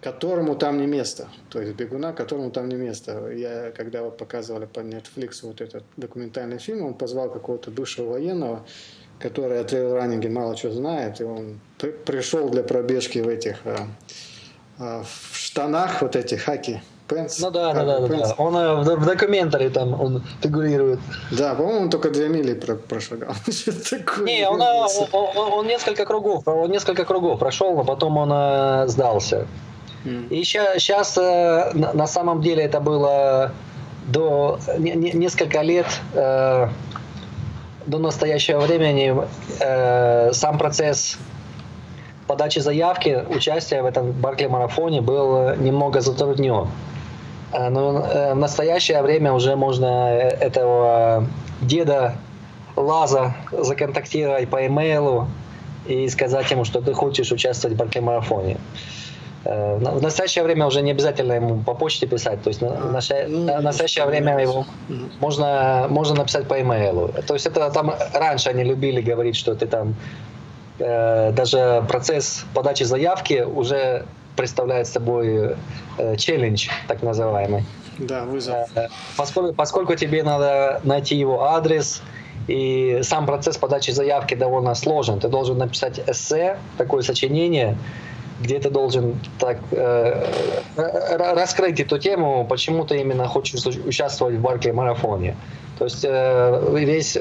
которому 0.00 0.56
там 0.56 0.78
не 0.78 0.86
место. 0.86 1.28
То 1.50 1.60
есть 1.60 1.74
бегуна, 1.74 2.12
которому 2.12 2.50
там 2.50 2.68
не 2.68 2.76
место. 2.76 3.30
Я, 3.30 3.72
когда 3.72 4.02
вот 4.02 4.18
показывали 4.18 4.66
по 4.66 4.80
Netflix 4.80 5.40
вот 5.42 5.60
этот 5.60 5.84
документальный 5.96 6.58
фильм, 6.58 6.84
он 6.84 6.94
позвал 6.94 7.30
какого-то 7.30 7.70
бывшего 7.70 8.12
военного, 8.12 8.64
который 9.18 9.60
о 9.60 9.64
трейл-раннинге 9.64 10.28
мало 10.28 10.56
что 10.56 10.70
знает, 10.70 11.20
и 11.20 11.24
он 11.24 11.60
пришел 12.04 12.48
для 12.50 12.62
пробежки 12.62 13.18
в 13.18 13.28
этих 13.28 13.58
а, 13.64 13.88
а, 14.78 15.02
в 15.02 15.36
штанах 15.36 16.02
вот 16.02 16.16
эти 16.16 16.34
хаки. 16.34 16.82
Пенс. 17.08 17.38
Ну 17.40 17.50
да, 17.50 17.72
да, 17.72 17.84
да, 17.84 18.00
да, 18.00 18.08
да. 18.08 18.34
Он 18.36 18.56
э, 18.56 18.74
в, 18.74 18.96
в 18.96 19.04
документаре 19.06 19.70
там 19.70 20.00
он 20.00 20.22
фигурирует. 20.42 20.98
Да, 21.30 21.54
по-моему, 21.54 21.82
он 21.82 21.90
только 21.90 22.10
две 22.10 22.28
мили 22.28 22.54
про 22.54 22.74
прошагал. 22.74 23.32
Не, 24.24 24.48
он, 24.48 24.60
э, 24.60 24.86
он, 25.12 25.36
он, 25.36 25.52
он 25.52 25.66
несколько 25.66 26.04
кругов, 26.04 26.46
он 26.46 26.70
несколько 26.70 27.04
кругов 27.04 27.38
прошел, 27.38 27.76
но 27.76 27.84
потом 27.84 28.16
он 28.16 28.30
э, 28.32 28.88
сдался. 28.88 29.46
Mm. 30.04 30.28
И 30.28 30.44
сейчас 30.44 31.16
э, 31.16 31.70
на, 31.74 31.92
на 31.92 32.06
самом 32.06 32.40
деле 32.40 32.64
это 32.64 32.80
было 32.80 33.52
до 34.08 34.58
не, 34.78 34.92
не, 34.92 35.12
несколько 35.12 35.62
лет 35.62 35.86
э, 36.14 36.68
до 37.86 37.98
настоящего 37.98 38.60
времени 38.60 39.14
э, 39.60 40.32
сам 40.32 40.58
процесс 40.58 41.18
подачи 42.26 42.58
заявки, 42.58 43.24
участия 43.28 43.82
в 43.82 43.86
этом 43.86 44.12
Баркли-марафоне 44.12 45.00
был 45.00 45.54
немного 45.56 46.00
затруднен. 46.00 46.68
Э, 47.52 47.68
но 47.68 48.00
э, 48.00 48.34
в 48.34 48.36
настоящее 48.36 49.02
время 49.02 49.32
уже 49.32 49.56
можно 49.56 50.10
э, 50.12 50.28
этого 50.28 51.26
деда 51.60 52.14
Лаза 52.76 53.34
законтактировать 53.52 54.48
по 54.48 54.66
имейлу 54.66 55.28
и 55.86 56.08
сказать 56.08 56.50
ему, 56.50 56.64
что 56.64 56.80
ты 56.80 56.92
хочешь 56.92 57.32
участвовать 57.32 57.76
в 57.76 57.78
Баркли-марафоне. 57.78 58.58
В 59.44 60.02
настоящее 60.02 60.42
время 60.42 60.66
уже 60.66 60.82
не 60.82 60.90
обязательно 60.90 61.34
ему 61.34 61.62
по 61.62 61.74
почте 61.74 62.08
писать, 62.08 62.42
то 62.42 62.48
есть 62.48 62.60
а, 62.64 62.66
ну, 63.28 63.58
в 63.58 63.62
настоящее 63.62 64.04
время 64.04 64.36
его 64.40 64.66
можно, 65.20 65.86
можно 65.88 66.16
написать 66.16 66.48
по 66.48 66.60
имейлу. 66.60 67.12
То 67.28 67.34
есть 67.34 67.46
это 67.46 67.70
там 67.70 67.94
раньше 68.12 68.50
они 68.50 68.64
любили 68.64 69.00
говорить, 69.00 69.36
что 69.36 69.54
ты 69.54 69.66
там 69.66 69.94
Э, 70.78 71.32
даже 71.32 71.84
процесс 71.88 72.44
подачи 72.52 72.82
заявки 72.82 73.42
уже 73.46 74.04
представляет 74.36 74.86
собой 74.86 75.56
э, 75.98 76.16
челлендж, 76.16 76.68
так 76.88 77.02
называемый. 77.02 77.64
Да, 77.98 78.24
вызов. 78.24 78.68
Э, 78.74 78.88
поскольку, 79.16 79.54
поскольку 79.54 79.94
тебе 79.94 80.22
надо 80.22 80.80
найти 80.84 81.16
его 81.16 81.44
адрес, 81.44 82.02
и 82.48 83.00
сам 83.02 83.26
процесс 83.26 83.56
подачи 83.56 83.90
заявки 83.90 84.34
довольно 84.34 84.74
сложен. 84.74 85.18
Ты 85.18 85.28
должен 85.28 85.58
написать 85.58 86.00
эссе, 86.06 86.58
такое 86.78 87.02
сочинение, 87.02 87.76
где 88.40 88.58
ты 88.58 88.70
должен 88.70 89.18
так 89.38 89.58
э, 89.72 90.26
раскрыть 90.76 91.80
эту 91.80 91.98
тему, 91.98 92.46
почему 92.48 92.84
ты 92.84 93.00
именно 93.00 93.26
хочешь 93.26 93.64
участвовать 93.64 94.36
в 94.36 94.40
Барклey 94.40 94.72
марафоне. 94.72 95.36
То 95.78 95.84
есть 95.84 96.04
э, 96.04 96.74
весь 96.78 97.18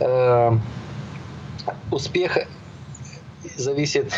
э, 0.00 0.52
успех 1.90 2.38
зависит 3.56 4.12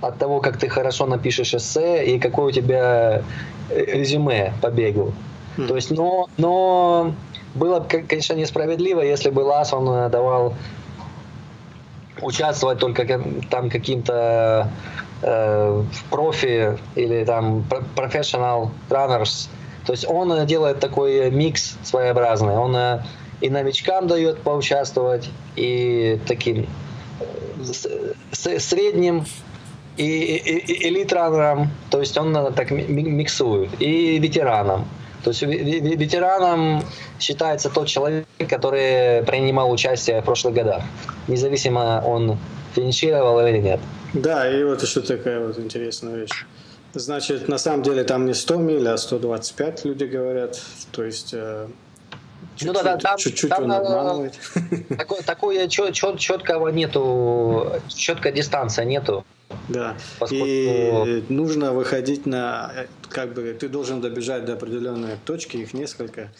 от 0.00 0.18
того, 0.18 0.40
как 0.40 0.56
ты 0.56 0.68
хорошо 0.68 1.06
напишешь 1.06 1.54
эссе 1.54 2.04
и 2.04 2.18
какое 2.18 2.46
у 2.46 2.50
тебя 2.50 3.22
э, 3.70 3.84
резюме 3.84 4.52
по 4.62 4.68
бегу. 4.70 5.12
Mm. 5.56 5.68
То 5.68 5.76
есть, 5.76 5.90
но, 5.90 6.28
но 6.36 7.14
было 7.54 7.80
бы, 7.80 7.86
конечно, 7.86 8.34
несправедливо, 8.34 9.00
если 9.00 9.30
бы 9.30 9.40
Лас 9.40 9.72
он 9.72 9.88
э, 9.88 10.08
давал 10.08 10.54
участвовать 12.22 12.78
только 12.78 13.20
там 13.50 13.70
каким-то 13.70 14.68
э, 15.22 15.82
профи 16.10 16.78
или 16.94 17.24
там 17.24 17.64
professional 17.96 18.70
runners. 18.88 19.48
То 19.86 19.92
есть 19.92 20.08
он 20.08 20.46
делает 20.46 20.80
такой 20.80 21.30
микс 21.30 21.76
своеобразный. 21.82 22.56
Он 22.56 22.76
э, 22.76 23.02
и 23.40 23.48
новичкам 23.48 24.06
дает 24.06 24.42
поучаствовать, 24.42 25.30
и 25.56 26.20
таким 26.26 26.66
средним 28.32 29.24
и, 30.00 30.36
и, 30.36 30.88
элит-раннером, 30.88 31.70
то 31.90 32.00
есть 32.00 32.16
он 32.16 32.54
так 32.54 32.70
миксует, 32.70 33.70
и 33.80 34.18
ветераном. 34.18 34.88
То 35.22 35.30
есть 35.30 35.42
ветераном 35.42 36.82
считается 37.18 37.68
тот 37.68 37.86
человек, 37.86 38.26
который 38.48 39.22
принимал 39.24 39.70
участие 39.70 40.22
в 40.22 40.24
прошлых 40.24 40.54
годах, 40.54 40.82
независимо 41.28 42.02
он 42.06 42.38
финишировал 42.74 43.46
или 43.46 43.58
нет. 43.58 43.80
Да, 44.14 44.50
и 44.50 44.64
вот 44.64 44.82
еще 44.82 45.02
такая 45.02 45.46
вот 45.46 45.58
интересная 45.58 46.16
вещь. 46.16 46.46
Значит, 46.94 47.48
на 47.48 47.58
самом 47.58 47.82
деле 47.82 48.02
там 48.04 48.26
не 48.26 48.34
100 48.34 48.56
миль, 48.56 48.88
а 48.88 48.96
125 48.96 49.84
люди 49.84 50.04
говорят. 50.04 50.60
То 50.90 51.04
есть 51.04 51.34
э, 51.34 51.68
ну 52.62 52.72
да, 52.72 52.82
да, 52.82 52.96
там, 52.96 53.18
чуть-чуть 53.18 53.50
там, 53.50 53.64
он 53.64 53.72
обманывает. 53.72 54.34
Такое, 54.96 55.22
такое 55.22 55.68
чет, 55.68 55.94
чет, 55.94 56.18
четкого 56.18 56.68
нету, 56.68 57.72
четкая 57.88 58.32
дистанция 58.32 58.84
нету. 58.84 59.24
Да. 59.68 59.96
Поскольку... 60.18 60.44
И 60.46 61.24
нужно 61.28 61.72
выходить 61.72 62.26
на, 62.26 62.86
как 63.08 63.34
бы, 63.34 63.56
ты 63.58 63.68
должен 63.68 64.00
добежать 64.00 64.44
до 64.44 64.54
определенной 64.54 65.16
точки, 65.24 65.56
их 65.56 65.74
несколько. 65.74 66.32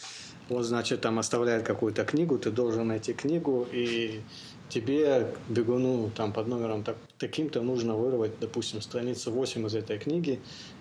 Он, 0.49 0.64
значит, 0.64 1.00
там 1.00 1.19
оставляет 1.19 1.62
какую-то 1.62 2.05
книгу, 2.05 2.38
ты 2.38 2.50
должен 2.50 2.88
найти 2.88 3.12
книгу, 3.12 3.69
и 3.73 4.21
тебе, 4.69 5.29
бегуну, 5.49 6.11
там 6.17 6.33
под 6.33 6.49
номером 6.49 6.83
так, 6.83 6.97
таким-то 7.19 7.62
нужно 7.62 7.95
вырвать, 7.97 8.33
допустим, 8.40 8.81
страницу 8.81 9.31
8 9.31 9.67
из 9.67 9.75
этой 9.75 9.99
книги 9.99 10.40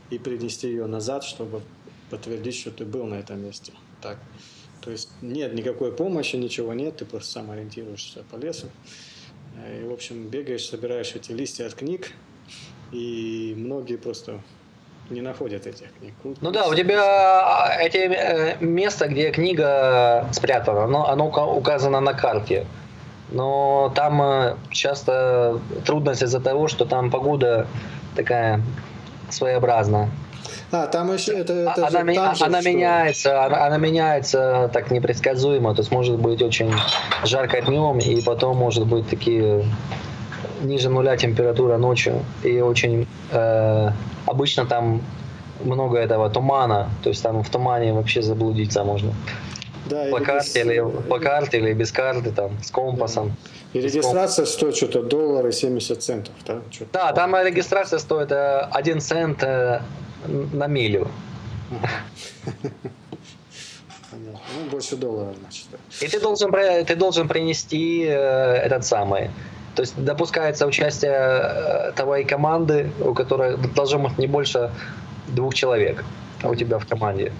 и 0.10 0.18
принести 0.18 0.68
ее 0.68 0.88
назад, 0.88 1.24
чтобы 1.24 1.62
подтвердить, 2.10 2.56
что 2.56 2.72
ты 2.72 2.86
был 2.86 3.06
на 3.06 3.16
этом 3.16 3.44
месте. 3.44 3.74
Так. 4.02 4.18
То 4.82 4.92
есть 4.92 5.10
нет 5.22 5.54
никакой 5.54 5.92
помощи, 5.92 6.36
ничего 6.36 6.74
нет, 6.74 6.98
ты 6.98 7.06
просто 7.06 7.32
сам 7.32 7.52
ориентируешься 7.52 8.24
по 8.32 8.38
лесу. 8.38 8.68
И, 9.68 9.88
в 9.88 9.94
общем, 9.94 10.28
бегаешь, 10.28 10.68
собираешь 10.68 11.14
эти 11.16 11.32
листья 11.32 11.66
от 11.66 11.74
книг, 11.74 12.12
и 12.92 13.54
многие 13.58 13.98
просто 13.98 14.40
не 15.10 15.22
находят 15.22 15.66
этих 15.68 15.88
книг. 16.00 16.14
Ну 16.42 16.52
да, 16.52 16.68
у 16.68 16.76
тебя 16.76 17.02
а, 17.02 17.76
эти 17.80 17.98
э, 17.98 18.58
место, 18.60 19.08
где 19.08 19.32
книга 19.32 20.28
спрятана, 20.32 20.84
оно, 20.84 21.10
оно 21.10 21.56
указано 21.56 22.00
на 22.00 22.14
карте. 22.14 22.66
Но 23.32 23.92
там 23.96 24.22
э, 24.22 24.56
часто 24.72 25.60
трудность 25.86 26.24
из-за 26.24 26.40
того, 26.40 26.68
что 26.68 26.86
там 26.86 27.12
погода 27.12 27.68
такая 28.16 28.62
своеобразная. 29.30 30.10
А, 30.72 30.88
там 30.88 31.14
еще 31.14 31.34
это, 31.34 31.54
это 31.54 31.88
она, 31.88 31.90
же, 31.90 32.14
там 32.14 32.36
же, 32.36 32.46
она 32.46 32.62
что? 32.62 32.70
меняется, 32.70 33.46
она, 33.46 33.66
она 33.66 33.78
меняется 33.78 34.70
так 34.74 34.92
непредсказуемо. 34.92 35.74
То 35.74 35.82
есть 35.82 35.92
может 35.92 36.18
быть 36.18 36.42
очень 36.42 36.72
жарко 37.24 37.62
днем, 37.62 38.00
и 38.00 38.22
потом 38.22 38.58
может 38.58 38.86
быть 38.86 39.08
такие 39.10 39.66
ниже 40.62 40.90
нуля 40.90 41.18
температура 41.18 41.78
ночью. 41.78 42.24
И 42.44 42.60
очень 42.62 43.08
э, 43.32 43.90
обычно 44.26 44.66
там 44.66 45.02
много 45.64 45.98
этого 45.98 46.30
тумана, 46.30 46.90
то 47.04 47.10
есть 47.10 47.22
там 47.24 47.44
в 47.44 47.50
тумане 47.50 47.94
вообще 47.94 48.22
заблудиться 48.22 48.84
можно. 48.84 49.14
Да, 49.86 50.06
по, 50.12 50.20
карте, 50.20 50.64
без... 50.64 50.72
или, 50.72 51.02
по 51.10 51.20
карте 51.20 51.58
или 51.58 51.74
без 51.74 51.92
карты, 51.92 52.32
там, 52.32 52.52
с 52.62 52.70
компасом. 52.70 53.36
И 53.74 53.82
регистрация 53.82 54.46
стоит 54.46 54.76
что-то 54.76 55.04
доллар 55.04 55.48
и 55.48 55.52
70 55.52 56.02
центов, 56.02 56.34
да? 56.46 56.62
Что-то. 56.70 56.92
Да, 56.94 57.14
там 57.14 57.36
регистрация 57.36 58.00
стоит 58.00 58.32
1 58.32 58.98
э, 58.98 59.00
цент 59.00 59.44
э, 59.44 59.82
на 60.28 60.68
милю. 60.68 61.08
Понятно. 64.12 64.40
Ну, 64.58 64.70
больше 64.72 64.96
доллара, 64.96 65.34
значит. 65.40 65.68
И 66.02 66.08
ты 66.08 66.20
должен, 66.20 66.52
ты 66.52 66.96
должен 66.96 67.28
принести 67.28 68.04
э, 68.04 68.56
этот 68.56 68.86
самый. 68.86 69.30
То 69.76 69.84
есть 69.84 70.04
допускается 70.04 70.66
участие 70.66 71.14
э, 71.14 71.92
твоей 71.96 72.26
команды, 72.26 72.90
у 73.00 73.14
которой 73.14 73.58
должно 73.76 74.00
быть 74.00 74.18
не 74.18 74.28
больше 74.28 74.72
двух 75.28 75.54
человек 75.54 76.04
у 76.44 76.56
тебя 76.56 76.80
в 76.80 76.88
команде. 76.88 77.32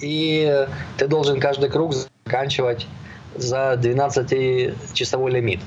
И 0.00 0.66
ты 0.96 1.08
должен 1.08 1.40
каждый 1.40 1.70
круг 1.70 1.94
заканчивать 1.94 2.86
за 3.34 3.74
12-часовой 3.74 5.30
лимит. 5.30 5.60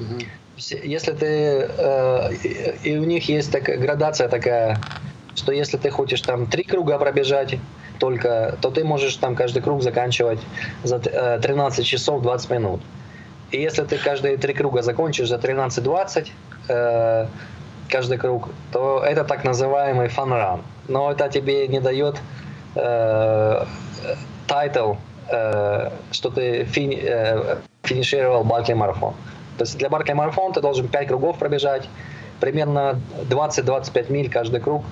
Угу. 0.00 0.20
Если 0.56 1.12
ты... 1.12 1.26
Э, 1.78 2.32
и 2.82 2.96
у 2.96 3.04
них 3.04 3.28
есть 3.28 3.52
такая 3.52 3.78
градация 3.78 4.28
такая, 4.28 4.78
что 5.38 5.52
если 5.52 5.76
ты 5.76 5.90
хочешь 5.90 6.20
там 6.20 6.46
три 6.46 6.64
круга 6.64 6.98
пробежать 6.98 7.58
только, 7.98 8.56
то 8.60 8.70
ты 8.70 8.84
можешь 8.84 9.16
там 9.16 9.34
каждый 9.34 9.62
круг 9.62 9.82
заканчивать 9.82 10.40
за 10.82 10.98
13 10.98 11.78
э, 11.78 11.82
часов 11.82 12.22
20 12.22 12.50
минут. 12.50 12.80
И 13.50 13.60
если 13.60 13.84
ты 13.84 13.96
каждые 13.96 14.36
три 14.36 14.52
круга 14.52 14.82
закончишь 14.82 15.28
за 15.28 15.36
13-20, 15.36 16.28
э, 16.68 17.26
каждый 17.88 18.18
круг, 18.18 18.50
то 18.72 19.02
это 19.04 19.24
так 19.24 19.44
называемый 19.44 20.08
фан-ран. 20.08 20.62
Но 20.88 21.10
это 21.10 21.28
тебе 21.28 21.66
не 21.68 21.80
дает 21.80 22.16
э, 22.74 23.64
э, 25.30 25.90
что 26.10 26.30
ты 26.30 26.64
фини, 26.64 27.00
э, 27.02 27.56
финишировал 27.82 28.44
Баркли 28.44 28.74
марафон. 28.74 29.14
То 29.56 29.64
есть 29.64 29.78
для 29.78 29.88
Баркли 29.88 30.12
марафон 30.12 30.52
ты 30.52 30.60
должен 30.60 30.88
5 30.88 31.08
кругов 31.08 31.38
пробежать, 31.38 31.88
примерно 32.40 33.00
20-25 33.30 34.12
миль 34.12 34.30
каждый 34.30 34.60
круг. 34.60 34.84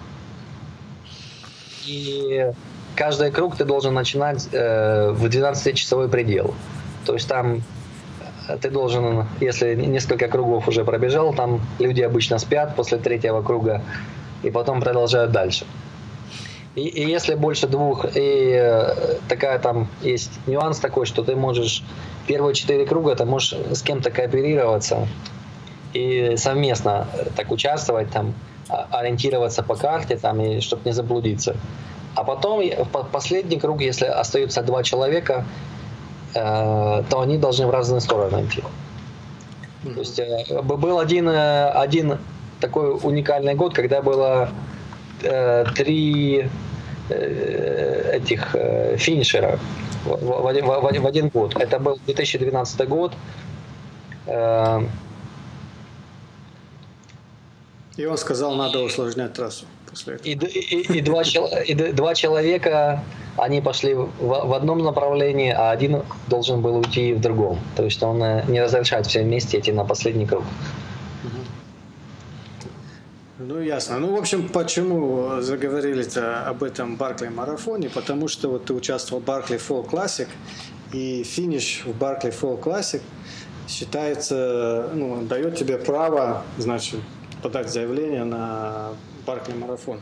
И 1.86 2.50
каждый 2.94 3.30
круг 3.30 3.56
ты 3.56 3.64
должен 3.64 3.94
начинать 3.94 4.48
э, 4.52 5.10
в 5.12 5.24
12-часовой 5.26 6.08
предел. 6.08 6.54
То 7.04 7.14
есть 7.14 7.28
там 7.28 7.62
э, 8.48 8.58
ты 8.60 8.70
должен, 8.70 9.26
если 9.40 9.74
несколько 9.74 10.28
кругов 10.28 10.68
уже 10.68 10.84
пробежал, 10.84 11.32
там 11.34 11.60
люди 11.78 12.02
обычно 12.02 12.38
спят 12.38 12.74
после 12.74 12.98
третьего 12.98 13.42
круга 13.42 13.82
и 14.42 14.50
потом 14.50 14.80
продолжают 14.80 15.32
дальше. 15.32 15.66
И, 16.74 16.82
и 16.82 17.08
если 17.08 17.34
больше 17.34 17.68
двух, 17.68 18.04
и 18.14 18.52
э, 18.54 19.16
такая 19.28 19.58
там 19.58 19.88
есть 20.02 20.32
нюанс 20.46 20.78
такой, 20.78 21.06
что 21.06 21.24
ты 21.24 21.34
можешь 21.34 21.82
первые 22.26 22.54
четыре 22.54 22.84
круга, 22.84 23.14
ты 23.14 23.24
можешь 23.24 23.54
с 23.72 23.82
кем-то 23.82 24.10
кооперироваться 24.10 25.08
и 25.94 26.34
совместно 26.36 27.06
э, 27.14 27.28
так 27.34 27.50
участвовать 27.50 28.10
там, 28.10 28.34
ориентироваться 28.68 29.62
по 29.62 29.76
карте 29.76 30.16
там, 30.16 30.40
и 30.40 30.60
чтобы 30.60 30.82
не 30.84 30.92
заблудиться. 30.92 31.56
А 32.14 32.24
потом 32.24 32.60
в 32.60 33.04
последний 33.12 33.58
круг, 33.58 33.80
если 33.80 34.06
остаются 34.06 34.62
два 34.62 34.82
человека, 34.82 35.44
э, 36.34 37.02
то 37.10 37.20
они 37.20 37.36
должны 37.36 37.66
в 37.66 37.70
разные 37.70 38.00
стороны 38.00 38.46
идти. 38.46 38.62
Mm-hmm. 39.84 39.94
То 39.94 40.00
есть 40.00 40.18
э, 40.18 40.62
был 40.62 40.98
один, 40.98 41.28
э, 41.28 41.68
один 41.70 42.18
такой 42.60 42.98
уникальный 43.02 43.54
год, 43.54 43.74
когда 43.74 44.00
было 44.00 44.48
э, 45.22 45.64
три 45.74 46.48
э, 47.10 48.10
этих 48.14 48.54
э, 48.54 48.96
финишера 48.96 49.58
в, 50.04 50.16
в, 50.16 50.42
в, 50.42 51.00
в 51.00 51.06
один 51.06 51.28
год. 51.28 51.54
Это 51.56 51.78
был 51.78 51.98
2012 52.06 52.88
год. 52.88 53.12
И 57.96 58.04
он 58.04 58.18
сказал, 58.18 58.54
надо 58.54 58.80
усложнять 58.82 59.32
трассу 59.32 59.64
после 59.88 60.14
этого. 60.14 60.28
И, 60.28 60.34
и, 60.34 60.98
и, 60.98 61.00
два, 61.00 61.22
и 61.22 61.74
два 61.74 62.14
человека, 62.14 63.02
они 63.36 63.60
пошли 63.62 63.94
в, 63.94 64.10
в 64.20 64.52
одном 64.52 64.80
направлении, 64.80 65.50
а 65.50 65.70
один 65.70 66.02
должен 66.28 66.60
был 66.60 66.76
уйти 66.76 67.14
в 67.14 67.20
другом. 67.20 67.58
То 67.74 67.84
есть 67.84 68.02
он 68.02 68.22
э, 68.22 68.44
не 68.48 68.60
разрешает 68.60 69.06
все 69.06 69.22
вместе 69.22 69.58
идти 69.58 69.72
на 69.72 69.84
последний 69.84 70.26
круг. 70.26 70.44
Ну, 73.38 73.60
ясно. 73.60 73.98
Ну, 73.98 74.16
в 74.16 74.18
общем, 74.18 74.48
почему 74.48 75.40
заговорили-то 75.40 76.46
об 76.46 76.62
этом 76.62 76.96
Барклey 76.96 77.30
марафоне? 77.30 77.88
Потому 77.88 78.28
что 78.28 78.48
вот 78.48 78.64
ты 78.64 78.74
участвовал 78.74 79.22
в 79.22 79.24
Barclay 79.24 79.60
Fall 79.60 79.88
Classic, 79.88 80.28
и 80.92 81.22
финиш 81.22 81.82
в 81.84 81.90
Barclay 81.90 82.34
Fall 82.38 82.60
Classic 82.60 83.02
считается, 83.68 84.90
ну, 84.94 85.22
дает 85.22 85.56
тебе 85.56 85.76
право, 85.76 86.44
значит, 86.58 87.00
подать 87.46 87.68
заявление 87.68 88.24
на 88.24 88.96
Баркли 89.24 89.54
марафон. 89.54 90.00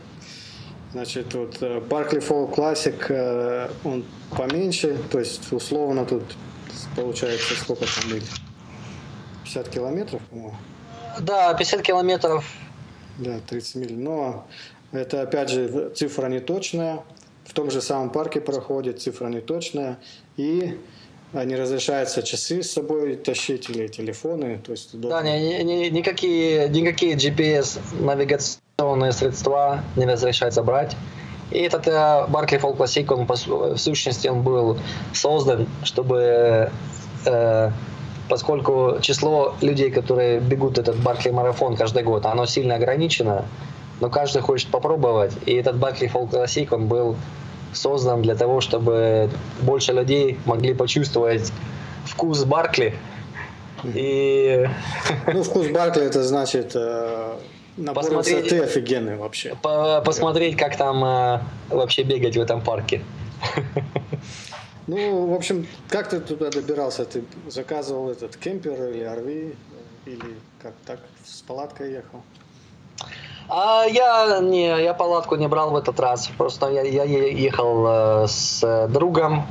Значит, 0.93 1.31
вот 1.35 1.61
Баркли 1.87 2.19
Fall 2.19 2.51
Classic, 2.51 3.71
он 3.83 4.03
поменьше, 4.35 4.97
то 5.11 5.19
есть 5.19 5.53
условно 5.53 6.07
тут 6.07 6.23
получается 6.95 7.53
сколько 7.53 7.85
там 7.85 8.13
миль? 8.13 8.23
50 9.43 9.69
километров, 9.69 10.23
по-моему? 10.31 10.55
Да, 11.19 11.53
50 11.53 11.83
километров. 11.83 12.51
Да, 13.19 13.39
30 13.47 13.75
миль. 13.75 13.95
Но 13.95 14.47
это, 14.91 15.21
опять 15.21 15.51
же, 15.51 15.91
цифра 15.91 16.25
неточная. 16.29 17.03
В 17.43 17.53
том 17.53 17.69
же 17.69 17.79
самом 17.79 18.09
парке 18.09 18.41
проходит, 18.41 18.99
цифра 18.99 19.27
неточная. 19.27 19.99
И 20.35 20.79
не 21.43 21.55
разрешается 21.55 22.23
часы 22.23 22.63
с 22.63 22.71
собой 22.71 23.15
тащить 23.15 23.69
или 23.69 23.87
телефоны. 23.87 24.59
То 24.65 24.71
есть 24.71 24.99
да, 24.99 25.21
ни, 25.21 25.63
ни, 25.63 25.89
никакие, 25.89 26.69
никакие 26.69 27.15
GPS 27.15 27.79
навигационные 27.99 29.11
средства 29.11 29.83
не 29.95 30.05
разрешается 30.05 30.63
брать. 30.63 30.95
И 31.51 31.57
этот 31.59 31.87
э, 31.87 31.91
Barclay 31.91 32.59
Fall 32.59 32.77
Classic, 32.77 33.13
он 33.13 33.27
в 33.27 33.77
сущности 33.77 34.27
он 34.27 34.41
был 34.41 34.77
создан, 35.13 35.67
чтобы 35.83 36.71
э, 37.25 37.71
поскольку 38.29 38.97
число 39.01 39.55
людей, 39.61 39.91
которые 39.91 40.39
бегут 40.39 40.77
этот 40.77 40.95
Баркли 40.97 41.29
марафон 41.29 41.75
каждый 41.75 42.03
год, 42.03 42.25
оно 42.25 42.45
сильно 42.45 42.75
ограничено, 42.75 43.45
но 43.99 44.09
каждый 44.09 44.41
хочет 44.41 44.69
попробовать. 44.69 45.33
И 45.45 45.53
этот 45.53 45.75
Barclay 45.75 46.11
Fall 46.11 46.29
Classic, 46.29 46.67
он 46.73 46.87
был 46.87 47.15
создан 47.75 48.21
для 48.21 48.35
того, 48.35 48.61
чтобы 48.61 49.29
больше 49.61 49.93
людей 49.93 50.39
могли 50.45 50.73
почувствовать 50.73 51.51
вкус 52.05 52.43
Баркли. 52.43 52.95
И... 53.83 54.67
Ну, 55.33 55.43
вкус 55.43 55.67
Баркли 55.67 56.03
это 56.03 56.23
значит 56.23 56.71
э, 56.75 57.35
набор 57.77 58.03
посмотреть, 58.03 58.43
высоты 58.43 58.63
офигенный 58.63 59.17
вообще. 59.17 59.55
По 59.61 60.01
посмотреть, 60.01 60.57
как 60.57 60.77
там 60.77 61.03
э, 61.03 61.39
вообще 61.69 62.03
бегать 62.03 62.37
в 62.37 62.41
этом 62.41 62.61
парке. 62.61 63.01
Ну, 64.87 65.25
в 65.25 65.33
общем, 65.33 65.65
как 65.89 66.09
ты 66.09 66.19
туда 66.19 66.51
добирался? 66.51 67.05
Ты 67.05 67.23
заказывал 67.47 68.11
этот 68.11 68.37
кемпер 68.37 68.89
или 68.89 68.99
RV? 68.99 69.55
Или 70.05 70.35
как 70.61 70.73
так, 70.85 70.99
с 71.23 71.41
палаткой 71.41 71.91
ехал? 71.91 72.21
А 73.47 73.85
я 73.85 74.39
не, 74.41 74.83
я 74.83 74.93
палатку 74.93 75.35
не 75.35 75.47
брал 75.47 75.71
в 75.71 75.75
этот 75.75 75.99
раз. 75.99 76.29
Просто 76.37 76.69
я, 76.69 76.81
я 76.81 77.03
ехал 77.03 77.85
э, 77.87 78.27
с 78.27 78.87
другом, 78.89 79.45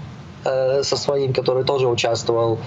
э, 0.44 0.82
со 0.82 0.96
своим, 0.96 1.32
который 1.32 1.64
тоже 1.64 1.86
участвовал 1.86 2.58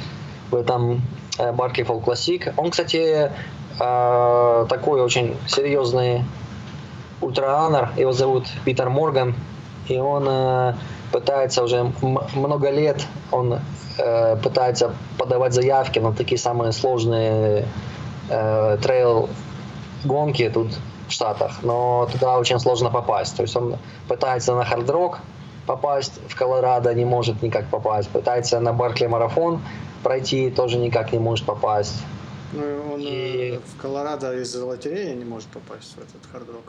в 0.51 0.55
этом 0.55 1.01
Barclay 1.37 1.85
Fall 1.85 2.03
Classic. 2.03 2.53
Он, 2.55 2.71
кстати, 2.71 3.31
э, 3.79 4.65
такой 4.69 5.01
очень 5.01 5.35
серьезный 5.47 6.23
ультраранер. 7.19 7.91
Его 7.97 8.13
зовут 8.13 8.45
Питер 8.63 8.89
Морган. 8.89 9.35
И 9.89 9.97
он 9.97 10.75
пытается 11.13 11.63
уже 11.63 11.93
много 12.35 12.69
лет, 12.69 13.05
он 13.31 13.61
пытается 14.43 14.93
подавать 15.17 15.53
заявки 15.53 15.99
на 15.99 16.11
такие 16.11 16.37
самые 16.37 16.73
сложные 16.73 17.65
трейл 18.27 19.29
гонки 20.03 20.49
тут 20.49 20.67
в 21.07 21.11
Штатах, 21.11 21.63
но 21.63 22.07
туда 22.11 22.37
очень 22.37 22.59
сложно 22.59 22.89
попасть. 22.89 23.35
То 23.35 23.43
есть 23.43 23.55
он 23.55 23.77
пытается 24.07 24.55
на 24.55 24.65
Hardrock 24.65 25.19
попасть 25.65 26.13
в 26.27 26.35
Колорадо, 26.35 26.93
не 26.93 27.05
может 27.05 27.41
никак 27.41 27.67
попасть. 27.67 28.09
Пытается 28.09 28.59
на 28.59 28.73
Barkley 28.73 29.07
марафон 29.07 29.61
пройти, 30.03 30.49
тоже 30.49 30.77
никак 30.77 31.11
не 31.11 31.19
может 31.19 31.45
попасть. 31.45 32.03
Ну, 32.53 32.63
он 32.93 33.01
И... 33.01 33.55
Э, 33.55 33.59
в 33.59 33.81
Колорадо 33.81 34.33
из-за 34.41 34.65
лотереи 34.65 35.13
не 35.13 35.25
может 35.25 35.49
попасть 35.49 35.95
в 35.95 35.97
этот 35.97 36.31
Hardrock. 36.31 36.63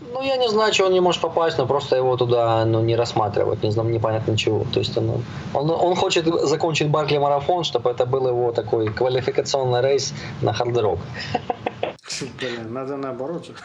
Ну, 0.00 0.22
я 0.22 0.36
не 0.36 0.48
знаю, 0.48 0.72
чего 0.72 0.86
он 0.86 0.92
не 0.92 1.00
может 1.00 1.20
попасть, 1.20 1.58
но 1.58 1.66
просто 1.66 1.96
его 1.96 2.16
туда 2.16 2.64
ну, 2.64 2.82
не 2.82 2.94
рассматривать, 2.94 3.62
не 3.62 3.70
знаю, 3.72 3.90
непонятно 3.90 4.36
чего. 4.36 4.64
То 4.72 4.78
есть 4.78 4.96
он, 4.96 5.24
он, 5.54 5.70
он 5.70 5.96
хочет 5.96 6.26
закончить 6.26 6.88
Баркли 6.88 7.18
марафон, 7.18 7.64
чтобы 7.64 7.90
это 7.90 8.06
был 8.06 8.28
его 8.28 8.52
такой 8.52 8.92
квалификационный 8.92 9.80
рейс 9.80 10.14
на 10.40 10.52
хард-рок. 10.52 11.00
Блин, 12.40 12.72
надо 12.72 12.96
наоборот. 12.96 13.46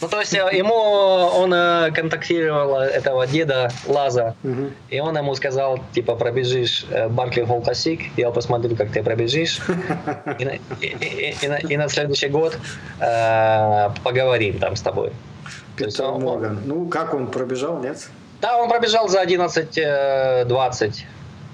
Ну, 0.00 0.08
то 0.08 0.20
есть 0.20 0.34
э, 0.34 0.38
ему 0.56 0.74
он 0.74 1.52
э, 1.54 1.90
контактировал 1.92 2.76
этого 2.80 3.26
деда 3.26 3.70
Лаза, 3.86 4.34
Мгм. 4.42 4.72
и 4.90 5.00
он 5.00 5.16
ему 5.18 5.34
сказал, 5.34 5.78
типа, 5.92 6.14
пробежишь 6.16 6.86
э, 6.90 7.08
Баркли 7.08 7.42
Холл 7.44 7.60
Классик, 7.62 8.00
я 8.16 8.30
посмотрю, 8.30 8.74
как 8.76 8.90
ты 8.90 9.02
пробежишь, 9.02 9.60
и 10.38 10.44
на, 10.44 10.50
и- 10.80 10.86
и- 10.86 11.36
и 11.42 11.48
на- 11.48 11.56
и 11.72 11.76
на 11.76 11.88
следующий 11.88 12.28
год 12.28 12.58
э, 13.00 13.90
поговорим 14.02 14.58
там 14.58 14.76
с 14.76 14.80
тобой. 14.82 15.12
Питер 15.76 16.04
он- 16.06 16.22
Морган. 16.22 16.60
Ну, 16.64 16.88
как 16.88 17.14
он 17.14 17.26
пробежал, 17.26 17.78
нет? 17.82 18.08
Да, 18.40 18.56
он 18.56 18.68
пробежал 18.68 19.08
за 19.08 19.20
11-20, 19.22 21.04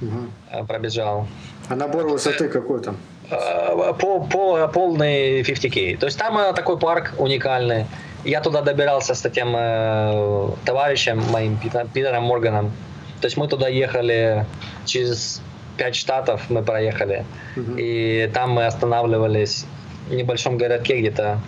Мгм. 0.00 0.32
э, 0.52 0.64
пробежал. 0.64 1.26
А 1.68 1.74
набор 1.76 2.06
высоты 2.08 2.48
какой 2.48 2.80
там? 2.80 2.96
Э, 3.30 3.92
по, 3.98 4.20
по, 4.20 4.68
полный 4.68 5.42
50к. 5.42 5.98
То 5.98 6.06
есть 6.06 6.18
там 6.18 6.38
э, 6.38 6.52
такой 6.52 6.78
парк 6.78 7.14
уникальный. 7.18 7.86
Я 8.24 8.40
туда 8.40 8.60
добирался 8.60 9.14
с 9.14 9.24
этим 9.24 9.54
э, 9.56 10.50
товарищем 10.64 11.22
моим 11.30 11.56
Питер- 11.56 11.88
Питером 11.92 12.24
Морганом. 12.24 12.72
То 13.20 13.26
есть 13.26 13.36
мы 13.36 13.48
туда 13.48 13.68
ехали 13.68 14.46
через 14.84 15.42
5 15.76 15.94
штатов 15.94 16.42
мы 16.50 16.62
проехали. 16.62 17.24
Мгм. 17.56 17.76
И 17.78 18.30
там 18.34 18.50
мы 18.50 18.66
останавливались 18.66 19.66
в 20.08 20.14
небольшом 20.14 20.58
городке 20.58 20.98
где-то 20.98 21.38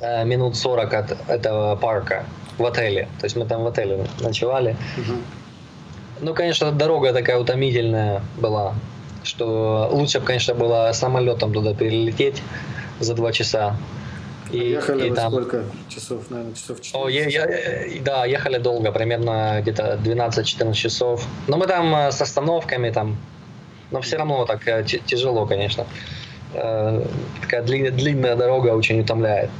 э, 0.00 0.24
минут 0.24 0.56
40 0.56 0.94
от 0.94 1.16
этого 1.28 1.76
парка 1.76 2.24
в 2.58 2.64
отеле. 2.64 3.08
То 3.18 3.26
есть 3.26 3.36
мы 3.36 3.44
там 3.44 3.64
в 3.64 3.66
отеле 3.66 4.06
ночевали. 4.20 4.76
Мгм. 4.96 5.22
Ну, 6.20 6.34
конечно, 6.34 6.72
дорога 6.72 7.12
такая 7.12 7.38
утомительная 7.38 8.22
была, 8.36 8.74
что 9.28 9.88
лучше 9.92 10.20
бы, 10.20 10.26
конечно, 10.26 10.54
было 10.54 10.90
самолетом 10.92 11.52
туда 11.52 11.74
перелететь 11.74 12.42
за 13.00 13.14
два 13.14 13.32
часа. 13.32 13.76
И, 14.50 14.58
Ехали 14.70 15.08
и 15.08 15.14
там... 15.14 15.30
сколько 15.30 15.64
часов, 15.88 16.30
наверное, 16.30 16.54
часов 16.54 16.80
4? 16.80 17.04
О, 17.04 17.08
я- 17.08 17.26
я- 17.28 17.44
э, 17.46 18.00
да, 18.00 18.24
ехали 18.24 18.56
долго, 18.56 18.92
примерно 18.92 19.58
где-то 19.60 19.98
12-14 20.02 20.72
часов. 20.72 21.26
Но 21.48 21.58
мы 21.58 21.66
там 21.66 21.94
э, 21.94 22.10
с 22.12 22.22
остановками 22.22 22.90
там, 22.90 23.18
но 23.90 24.00
все 24.00 24.16
равно 24.16 24.46
так 24.46 24.66
э, 24.66 24.84
тяжело, 24.84 25.46
конечно. 25.46 25.84
Такая 26.54 27.62
дли- 27.62 27.90
длинная 27.90 28.34
дорога 28.36 28.68
очень 28.74 28.98
утомляет. 29.00 29.50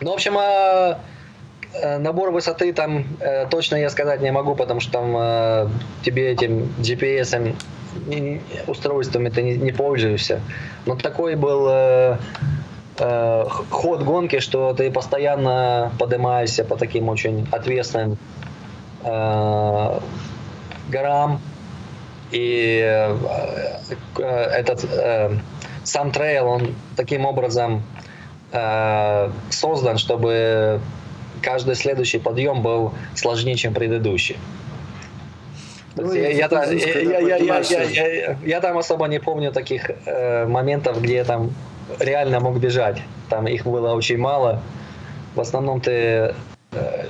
Ну, 0.00 0.10
в 0.10 0.14
общем, 0.14 0.36
э, 0.36 1.98
набор 1.98 2.32
высоты 2.32 2.72
там 2.72 3.04
точно 3.50 3.76
я 3.76 3.90
сказать 3.90 4.20
не 4.22 4.32
могу, 4.32 4.56
потому 4.56 4.80
что 4.80 4.90
там 4.92 5.70
тебе 6.04 6.32
этим 6.32 6.72
GPS 6.80 7.54
устройствами 8.66 9.28
ты 9.28 9.42
не, 9.42 9.56
не 9.56 9.72
пользуешься. 9.72 10.40
Но 10.86 10.96
такой 10.96 11.36
был 11.36 11.66
э, 11.70 12.16
э, 12.98 13.44
ход 13.70 14.02
гонки, 14.02 14.40
что 14.40 14.72
ты 14.74 14.90
постоянно 14.90 15.92
поднимаешься 15.98 16.64
по 16.64 16.76
таким 16.76 17.08
очень 17.08 17.46
ответственным 17.50 18.18
э, 19.02 19.98
горам. 20.88 21.40
И 22.30 22.80
э, 22.82 23.16
э, 24.18 24.22
этот 24.22 24.84
э, 24.84 25.38
сам 25.84 26.10
трейл, 26.10 26.48
он 26.48 26.74
таким 26.96 27.26
образом 27.26 27.82
э, 28.52 29.30
создан, 29.50 29.98
чтобы 29.98 30.80
каждый 31.42 31.74
следующий 31.74 32.18
подъем 32.18 32.62
был 32.62 32.92
сложнее, 33.14 33.56
чем 33.56 33.74
предыдущий. 33.74 34.36
Ну, 35.96 36.12
я, 38.44 38.60
там 38.60 38.78
особо 38.78 39.06
не 39.06 39.20
помню 39.20 39.52
таких 39.52 39.90
э, 40.06 40.46
моментов, 40.46 41.00
где 41.00 41.16
я 41.16 41.24
там 41.24 41.52
реально 42.00 42.40
мог 42.40 42.58
бежать. 42.58 43.00
Там 43.28 43.46
их 43.46 43.64
было 43.64 43.92
очень 43.92 44.18
мало. 44.18 44.60
В 45.34 45.40
основном 45.40 45.80
ты 45.80 45.92
э, 45.92 47.06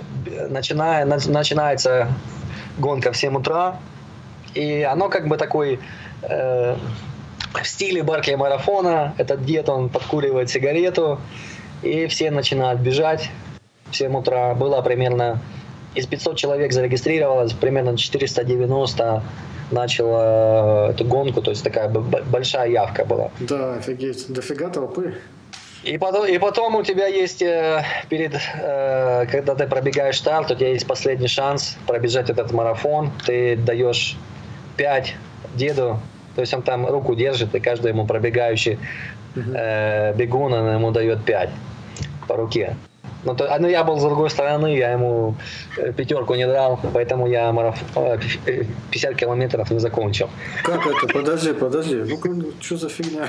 начиная, 0.49 1.07
нач- 1.07 1.31
начинается 1.31 2.09
гонка 2.79 3.12
в 3.12 3.16
7 3.16 3.37
утра, 3.37 3.77
и 4.55 4.83
оно 4.83 5.09
как 5.09 5.29
бы 5.29 5.37
такой 5.37 5.81
э, 6.23 6.77
в 7.62 7.66
стиле 7.66 8.03
Баркли 8.03 8.35
марафона. 8.35 9.14
Этот 9.16 9.44
дед, 9.44 9.68
он 9.68 9.88
подкуривает 9.88 10.51
сигарету, 10.51 11.20
и 11.83 12.07
все 12.07 12.31
начинают 12.31 12.81
бежать 12.81 13.31
в 13.90 13.97
7 13.97 14.14
утра. 14.16 14.55
Было 14.55 14.83
примерно 14.83 15.40
из 15.94 16.07
500 16.07 16.37
человек 16.37 16.72
зарегистрировалось, 16.72 17.52
примерно 17.52 17.96
490 17.96 19.22
начало 19.70 20.90
эту 20.90 21.04
гонку, 21.04 21.40
то 21.40 21.50
есть 21.50 21.64
такая 21.64 21.88
большая 21.88 22.68
явка 22.70 23.04
была. 23.04 23.30
Да, 23.40 23.74
офигеть. 23.74 24.26
Дофига 24.28 24.68
толпы. 24.68 25.14
И 25.83 25.98
потом, 25.98 26.26
и 26.26 26.38
потом 26.38 26.76
у 26.76 26.83
тебя 26.83 27.07
есть 27.09 27.42
э, 27.42 27.85
перед, 28.09 28.35
э, 28.35 29.26
когда 29.30 29.54
ты 29.54 29.66
пробегаешь 29.66 30.16
старт, 30.16 30.50
у 30.50 30.54
тебя 30.54 30.70
есть 30.70 30.87
последний 30.87 31.28
шанс 31.28 31.76
пробежать 31.87 32.30
этот 32.30 32.52
марафон. 32.52 33.11
Ты 33.26 33.57
даешь 33.57 34.16
5 34.78 35.14
деду, 35.54 36.00
то 36.35 36.40
есть 36.40 36.54
он 36.54 36.62
там 36.62 36.87
руку 36.87 37.14
держит, 37.14 37.54
и 37.54 37.61
каждый 37.61 37.88
ему 37.88 38.07
пробегающий 38.07 38.78
э, 39.37 40.14
бегун, 40.14 40.54
он 40.54 40.74
ему 40.74 40.90
дает 40.90 41.22
5 41.24 41.50
по 42.28 42.37
руке. 42.37 42.76
Ну, 43.25 43.35
то, 43.35 43.53
а, 43.55 43.59
ну, 43.59 43.69
я 43.69 43.85
был 43.85 43.99
с 43.99 44.03
другой 44.03 44.29
стороны, 44.29 44.77
я 44.77 44.93
ему 44.93 45.35
э, 45.79 45.93
пятерку 45.93 46.35
не 46.35 46.47
дал, 46.47 46.79
поэтому 46.93 47.27
я 47.27 47.53
марафон, 47.53 48.05
э, 48.05 48.19
пи- 48.19 48.40
э, 48.47 48.64
50 48.90 49.17
километров 49.17 49.71
не 49.71 49.79
закончил. 49.79 50.29
Как 50.62 50.87
это? 50.87 51.07
Подожди, 51.12 51.53
подожди. 51.55 51.97
Ну, 52.25 52.53
что 52.61 52.77
за 52.77 52.88
фигня? 52.88 53.29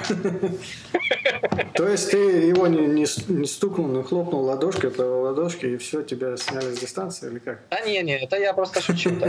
То 1.74 1.88
есть 1.88 2.12
ты 2.12 2.18
его 2.18 2.68
не, 2.68 2.88
не, 2.88 3.06
не 3.28 3.48
стукнул, 3.48 3.88
не 3.88 4.04
хлопнул 4.04 4.44
ладошкой 4.46 4.92
по 4.92 5.02
ладошке, 5.02 5.74
и 5.74 5.78
все, 5.78 6.02
тебя 6.04 6.36
сняли 6.38 6.74
с 6.76 6.80
дистанции 6.80 7.30
или 7.30 7.40
как? 7.40 7.60
Да 7.70 7.80
не, 7.82 8.02
не, 8.04 8.18
это 8.18 8.38
я 8.38 8.54
просто 8.54 8.82
шучу. 8.82 9.12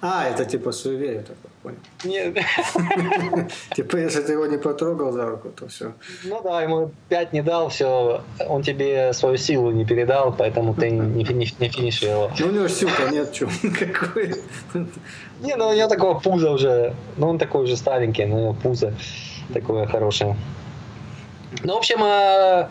А, 0.00 0.28
это 0.28 0.44
типа 0.44 0.72
суеверие 0.72 1.20
такое, 1.20 1.50
понял. 1.66 1.78
Не- 2.04 3.48
Типа, 3.74 3.96
если 3.96 4.22
ты 4.22 4.32
его 4.32 4.46
не 4.46 4.56
потрогал 4.58 5.12
за 5.12 5.26
руку, 5.26 5.48
то 5.48 5.66
все. 5.68 5.92
Ну 6.24 6.40
да, 6.42 6.62
ему 6.62 6.90
5 7.08 7.32
не 7.32 7.42
дал, 7.42 7.68
все, 7.68 8.20
он 8.48 8.62
тебе 8.62 9.12
свою 9.12 9.36
силу 9.36 9.70
не 9.72 9.84
передал, 9.84 10.32
поэтому 10.32 10.74
ты 10.74 10.90
не, 11.16 11.24
фини- 11.24 11.54
не 11.60 11.68
финишировал. 11.68 12.30
Ну, 12.38 12.46
у 12.46 12.50
него 12.50 12.68
силка 12.68 13.08
нет, 13.10 13.32
чё, 13.32 13.48
какой. 13.62 14.34
Не, 15.40 15.56
ну 15.56 15.68
у 15.68 15.74
него 15.74 15.88
такого 15.88 16.18
пуза 16.18 16.50
уже, 16.50 16.94
ну 17.16 17.28
он 17.28 17.38
такой 17.38 17.64
уже 17.64 17.76
старенький, 17.76 18.26
но 18.26 18.36
у 18.36 18.40
него 18.40 18.52
пузо 18.54 18.92
такое 19.52 19.86
хорошее. 19.86 20.36
Ну, 21.64 21.74
в 21.74 21.76
общем, 21.78 22.02
э, 22.04 22.68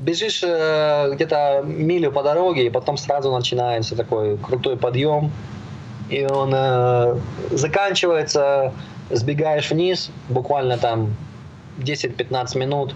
бежишь 0.00 0.42
э, 0.44 1.10
где-то 1.14 1.62
милю 1.66 2.12
по 2.12 2.22
дороге, 2.22 2.66
и 2.66 2.70
потом 2.70 2.96
сразу 2.96 3.32
начинается 3.32 3.96
такой 3.96 4.36
крутой 4.38 4.76
подъем, 4.76 5.30
и 6.08 6.26
он 6.26 6.52
э, 6.54 7.16
заканчивается, 7.50 8.72
сбегаешь 9.10 9.70
вниз, 9.70 10.10
буквально 10.28 10.78
там 10.78 11.14
10-15 11.78 12.58
минут, 12.58 12.94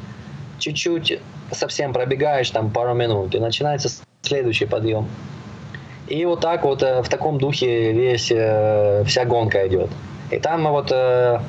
чуть-чуть 0.59 1.21
совсем 1.51 1.93
пробегаешь 1.93 2.51
там 2.51 2.71
пару 2.71 2.95
минут, 2.95 3.35
и 3.35 3.39
начинается 3.39 3.89
следующий 4.23 4.67
подъем. 4.67 5.09
И 6.07 6.25
вот 6.25 6.41
так 6.41 6.65
вот 6.65 6.83
э, 6.83 7.03
в 7.03 7.09
таком 7.09 7.39
духе 7.39 7.93
весь, 7.93 8.31
э, 8.31 9.05
вся 9.07 9.25
гонка 9.25 9.67
идет. 9.69 9.91
И 10.31 10.39
там 10.39 10.69
вот 10.69 10.91
э, 10.91 11.41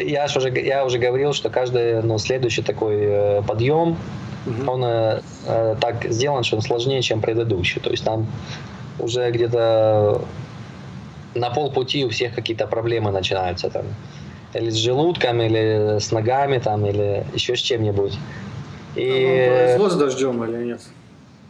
я 0.00 0.26
уже, 0.36 0.50
я 0.60 0.84
уже 0.84 0.98
говорил, 0.98 1.32
что 1.32 1.50
каждый 1.50 2.02
ну, 2.02 2.18
следующий 2.18 2.62
такой 2.62 2.96
э, 3.00 3.42
подъем, 3.42 3.96
он 4.66 4.84
э, 4.84 5.20
э, 5.46 5.76
так 5.80 6.04
сделан, 6.04 6.44
что 6.44 6.56
он 6.56 6.62
сложнее, 6.62 7.02
чем 7.02 7.20
предыдущий. 7.20 7.80
То 7.80 7.90
есть 7.90 8.04
там 8.04 8.26
уже 9.00 9.30
где-то 9.30 10.22
на 11.34 11.50
полпути 11.50 12.04
у 12.04 12.08
всех 12.10 12.34
какие-то 12.34 12.66
проблемы 12.66 13.10
начинаются 13.10 13.70
там. 13.70 13.84
Или 14.52 14.70
с 14.70 14.74
желудком, 14.74 15.40
или 15.42 15.98
с 16.00 16.10
ногами, 16.10 16.58
там, 16.58 16.84
или 16.84 17.24
еще 17.34 17.54
с 17.54 17.60
чем-нибудь. 17.60 18.18
И... 18.96 19.48
Повезло 19.48 19.90
с 19.90 19.96
дождем 19.96 20.44
или 20.44 20.64
нет? 20.64 20.80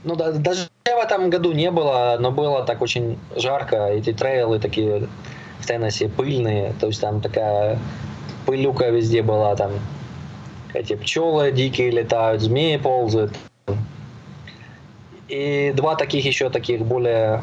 Ну, 0.05 0.17
да, 0.17 0.33
дождя 0.33 0.69
в 0.85 0.99
этом 0.99 1.31
году 1.31 1.53
не 1.53 1.71
было, 1.71 2.17
но 2.21 2.31
было 2.31 2.63
так 2.63 2.83
очень 2.83 3.19
жарко. 3.37 3.87
Эти 3.87 4.13
трейлы 4.13 4.59
такие 4.59 5.09
в 5.61 5.67
Теннесси 5.67 6.09
пыльные, 6.09 6.75
то 6.81 6.87
есть 6.87 7.01
там 7.01 7.21
такая 7.21 7.79
пылюка 8.47 8.89
везде 8.91 9.23
была, 9.23 9.55
там 9.57 9.73
эти 10.73 10.95
пчелы 10.95 11.53
дикие 11.53 11.91
летают, 11.91 12.43
змеи 12.43 12.77
ползают. 12.77 13.33
И 15.31 15.73
два 15.77 15.95
таких 15.95 16.25
еще 16.25 16.51
таких 16.51 16.81
более 16.81 17.43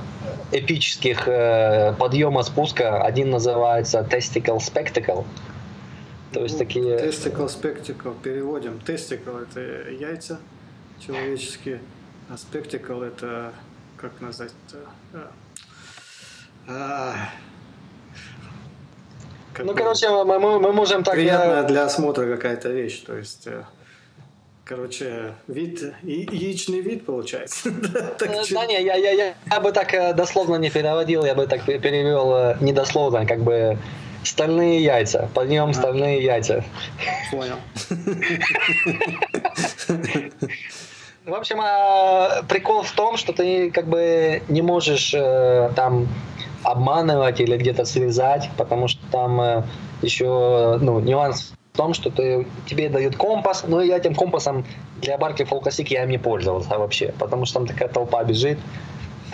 эпических 0.52 1.28
э, 1.28 1.94
подъема 1.98 2.44
спуска. 2.44 3.02
Один 3.02 3.30
называется 3.30 4.06
Testicle 4.10 4.58
Spectacle. 4.58 5.26
То 6.34 6.44
есть 6.44 6.58
такие... 6.58 6.98
Тестикл, 6.98 7.48
спектикл, 7.48 8.10
переводим. 8.12 8.80
Тестикл– 8.80 9.38
это 9.38 9.90
яйца 9.90 10.40
человеческие, 11.00 11.80
а 12.30 12.38
спектикл– 12.38 13.02
это, 13.04 13.54
как 13.96 14.20
назвать 14.20 14.52
-то? 15.14 15.28
А, 16.68 17.30
ну, 19.60 19.74
короче, 19.74 20.10
мы, 20.10 20.40
мы, 20.40 20.60
мы 20.60 20.74
можем 20.74 21.04
так... 21.04 21.16
Приятная 21.16 21.64
для 21.64 21.86
осмотра 21.86 22.26
какая-то 22.36 22.70
вещь, 22.70 23.00
то 23.06 23.16
есть... 23.16 23.48
Э, 24.68 24.76
короче, 24.76 25.34
вид, 25.48 25.94
яичный 26.04 26.82
вид 26.82 27.06
получается. 27.06 27.72
да, 28.52 28.66
не, 28.66 28.84
я, 28.84 29.60
бы 29.60 29.72
так 29.72 29.94
э, 29.94 30.14
дословно 30.14 30.56
не 30.56 30.70
переводил, 30.70 31.26
я 31.26 31.36
бы 31.36 31.48
так 31.48 31.66
перевел 31.66 32.36
э, 32.36 32.58
недословно, 32.62 33.26
как 33.26 33.42
бы 33.42 33.78
стальные 34.24 34.84
яйца, 34.84 35.30
подъем 35.34 35.74
стальные 35.74 36.24
яйца. 36.24 36.64
Понял. 37.32 37.56
В 41.26 41.34
общем, 41.34 41.60
а, 41.62 42.44
прикол 42.48 42.84
в 42.84 42.92
том, 42.92 43.18
что 43.18 43.34
ты 43.34 43.70
как 43.72 43.88
бы 43.88 44.42
не 44.48 44.62
можешь 44.62 45.12
там 45.12 46.08
обманывать 46.64 47.42
или 47.42 47.58
где-то 47.58 47.86
связать, 47.86 48.50
потому 48.58 48.88
что 48.88 49.02
там 49.12 49.42
э, 49.42 49.64
еще 50.02 50.78
ну, 50.82 51.00
нюанс 51.00 51.54
том, 51.78 51.94
что 51.94 52.10
ты, 52.10 52.46
тебе 52.66 52.90
дают 52.90 53.16
компас, 53.16 53.64
но 53.68 53.82
я 53.82 53.98
этим 53.98 54.16
компасом 54.16 54.66
для 55.02 55.18
барки 55.18 55.44
Classic 55.44 55.88
я 55.90 56.04
им 56.04 56.10
не 56.10 56.18
пользовался 56.18 56.78
вообще, 56.78 57.14
потому 57.20 57.46
что 57.46 57.60
там 57.60 57.68
такая 57.68 57.88
толпа 57.88 58.24
бежит, 58.24 58.58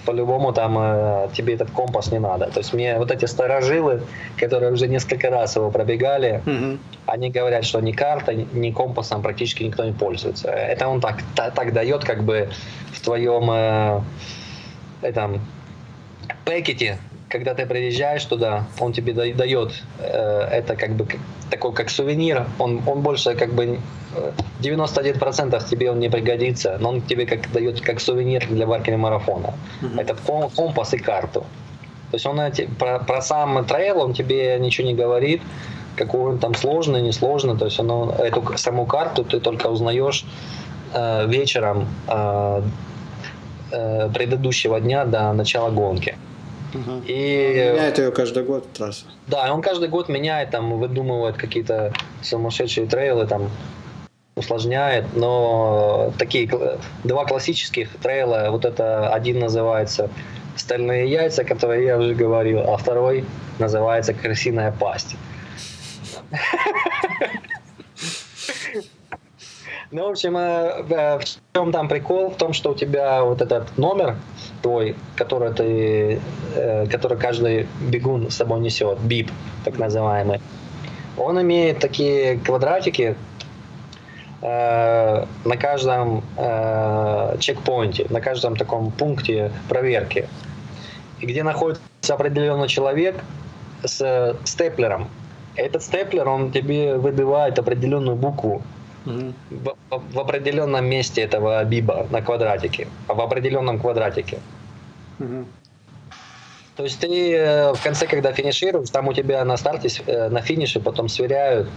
по-любому 0.05 0.53
там 0.53 0.77
э, 0.77 1.29
тебе 1.33 1.53
этот 1.53 1.71
компас 1.71 2.11
не 2.11 2.19
надо. 2.19 2.45
То 2.51 2.59
есть 2.59 2.73
мне 2.73 2.97
вот 2.97 3.11
эти 3.11 3.25
старожилы, 3.25 4.03
которые 4.37 4.71
уже 4.71 4.87
несколько 4.87 5.29
раз 5.29 5.55
его 5.55 5.71
пробегали, 5.71 6.41
угу. 6.45 6.77
они 7.05 7.29
говорят, 7.29 7.65
что 7.65 7.79
ни 7.79 7.93
картой, 7.93 8.47
ни 8.53 8.71
компасом 8.71 9.21
практически 9.21 9.63
никто 9.63 9.85
не 9.85 9.93
пользуется. 9.93 10.49
Это 10.49 10.87
он 10.87 10.99
так, 10.99 11.23
так, 11.35 11.53
так 11.53 11.73
дает 11.73 12.03
как 12.03 12.23
бы 12.23 12.49
в 12.91 13.01
твоем 13.01 13.49
э, 13.49 14.01
этом 15.01 15.39
пакете 16.45 16.97
когда 17.33 17.55
ты 17.55 17.65
приезжаешь 17.65 18.23
туда, 18.25 18.65
он 18.79 18.93
тебе 18.93 19.13
дает 19.33 19.83
э, 19.97 20.47
это 20.51 20.75
как 20.75 20.91
бы 20.91 21.07
такой 21.49 21.73
как 21.73 21.89
сувенир. 21.89 22.45
Он, 22.59 22.81
он 22.85 23.01
больше 23.01 23.33
как 23.33 23.53
бы 23.53 23.79
91% 24.61 25.55
э, 25.55 25.67
тебе 25.67 25.89
он 25.89 25.99
не 25.99 26.09
пригодится, 26.09 26.77
но 26.79 26.89
он 26.89 27.01
тебе 27.01 27.25
как 27.25 27.51
дает 27.51 27.81
как 27.81 27.99
сувенир 27.99 28.45
для 28.47 28.67
баркера 28.67 28.97
марафона. 28.97 29.55
Mm-hmm. 29.81 30.01
Это 30.01 30.15
компас 30.55 30.93
и 30.93 30.99
карту. 30.99 31.39
То 32.11 32.17
есть 32.17 32.25
он 32.27 32.39
про, 32.77 32.99
про 32.99 33.21
сам 33.23 33.65
трейл 33.65 34.01
он 34.01 34.13
тебе 34.13 34.59
ничего 34.59 34.87
не 34.87 34.93
говорит, 34.93 35.41
какой 35.95 36.33
он 36.33 36.37
там 36.37 36.53
сложный, 36.53 37.01
несложный. 37.01 37.57
То 37.57 37.65
есть 37.65 37.79
он, 37.79 38.11
эту 38.11 38.57
саму 38.57 38.85
карту 38.85 39.23
ты 39.23 39.39
только 39.39 39.67
узнаешь 39.71 40.23
э, 40.93 41.25
вечером 41.27 41.87
э, 42.07 42.61
э, 43.71 44.09
предыдущего 44.13 44.79
дня 44.79 45.05
до 45.05 45.33
начала 45.33 45.71
гонки. 45.71 46.15
Угу. 46.73 47.03
И 47.07 47.71
меняет 47.73 47.99
ее 47.99 48.11
каждый 48.11 48.43
год 48.43 48.71
трасса. 48.73 49.05
Да, 49.27 49.53
он 49.53 49.61
каждый 49.61 49.89
год 49.89 50.09
меняет, 50.09 50.51
там 50.51 50.79
выдумывает 50.79 51.37
какие-то 51.37 51.93
сумасшедшие 52.21 52.87
трейлы, 52.87 53.27
там 53.27 53.49
усложняет, 54.35 55.05
но 55.15 56.11
такие 56.17 56.49
два 57.03 57.25
классических 57.25 57.89
трейла, 57.97 58.47
вот 58.49 58.65
это 58.65 59.13
один 59.13 59.39
называется 59.39 60.09
«Стальные 60.55 61.09
яйца», 61.09 61.43
которые 61.43 61.85
я 61.85 61.97
уже 61.97 62.15
говорил, 62.15 62.59
а 62.61 62.77
второй 62.77 63.25
называется 63.59 64.13
«Крысиная 64.13 64.71
пасть». 64.71 65.15
Ну, 69.91 70.07
в 70.07 70.09
общем, 70.09 70.35
э, 70.35 70.85
э, 70.89 71.19
в 71.19 71.23
чем 71.53 71.71
там 71.71 71.87
прикол? 71.87 72.31
В 72.31 72.35
том, 72.37 72.53
что 72.53 72.71
у 72.71 72.75
тебя 72.75 73.23
вот 73.23 73.43
этот 73.43 73.77
номер 73.77 74.15
твой, 74.63 74.95
который 75.15 75.53
ты, 75.53 76.19
э, 76.55 76.87
который 76.87 77.17
каждый 77.17 77.67
бегун 77.81 78.31
с 78.31 78.35
собой 78.35 78.59
несет, 78.61 78.99
бип, 78.99 79.29
так 79.63 79.77
называемый, 79.77 80.41
он 81.17 81.39
имеет 81.41 81.79
такие 81.79 82.39
квадратики 82.39 83.15
на 84.41 85.57
каждом 85.57 86.21
чекпоинте, 87.39 88.07
на 88.09 88.19
каждом 88.19 88.57
таком 88.57 88.91
пункте 88.91 89.53
проверки, 89.69 90.27
где 91.21 91.43
находится 91.43 91.81
определенный 92.09 92.67
человек 92.67 93.23
с 93.85 94.35
степлером. 94.43 95.07
Этот 95.55 95.83
степлер, 95.83 96.27
он 96.27 96.51
тебе 96.51 96.95
выбивает 96.97 97.59
определенную 97.59 98.17
букву 98.17 98.63
в, 99.05 99.75
в 99.89 100.19
определенном 100.19 100.85
месте 100.85 101.21
этого 101.21 101.63
биба 101.63 102.07
на 102.09 102.21
квадратике, 102.21 102.87
в 103.07 103.19
определенном 103.19 103.79
квадратике. 103.79 104.39
Угу. 105.19 105.45
То 106.75 106.83
есть 106.83 106.99
ты 106.99 107.33
э, 107.33 107.73
в 107.73 107.83
конце, 107.83 108.07
когда 108.07 108.31
финишируешь, 108.31 108.89
там 108.89 109.07
у 109.07 109.13
тебя 109.13 109.43
на 109.45 109.57
старте, 109.57 109.89
э, 110.07 110.29
на 110.29 110.41
финише 110.41 110.79
потом 110.79 111.07
сверяют, 111.07 111.69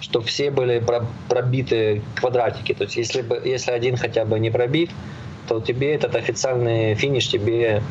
что 0.00 0.22
все 0.22 0.50
были 0.50 0.82
пробиты 1.28 2.02
квадратики. 2.14 2.72
То 2.72 2.84
есть 2.84 2.96
если, 2.96 3.22
бы, 3.22 3.40
если 3.44 3.72
один 3.72 3.96
хотя 3.96 4.24
бы 4.24 4.38
не 4.38 4.50
пробит, 4.50 4.90
то 5.48 5.60
тебе 5.60 5.94
этот 5.94 6.14
официальный 6.14 6.94
финиш 6.94 7.28
тебе 7.28 7.82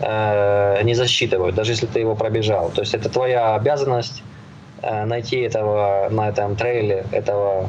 э, 0.00 0.82
не 0.82 0.94
засчитывают, 0.94 1.54
даже 1.54 1.72
если 1.72 1.86
ты 1.86 2.00
его 2.00 2.16
пробежал. 2.16 2.70
То 2.70 2.80
есть 2.80 2.94
это 2.94 3.08
твоя 3.08 3.54
обязанность 3.54 4.24
э, 4.82 5.04
найти 5.04 5.36
этого 5.40 6.08
на 6.10 6.28
этом 6.28 6.56
трейле, 6.56 7.06
этого 7.12 7.68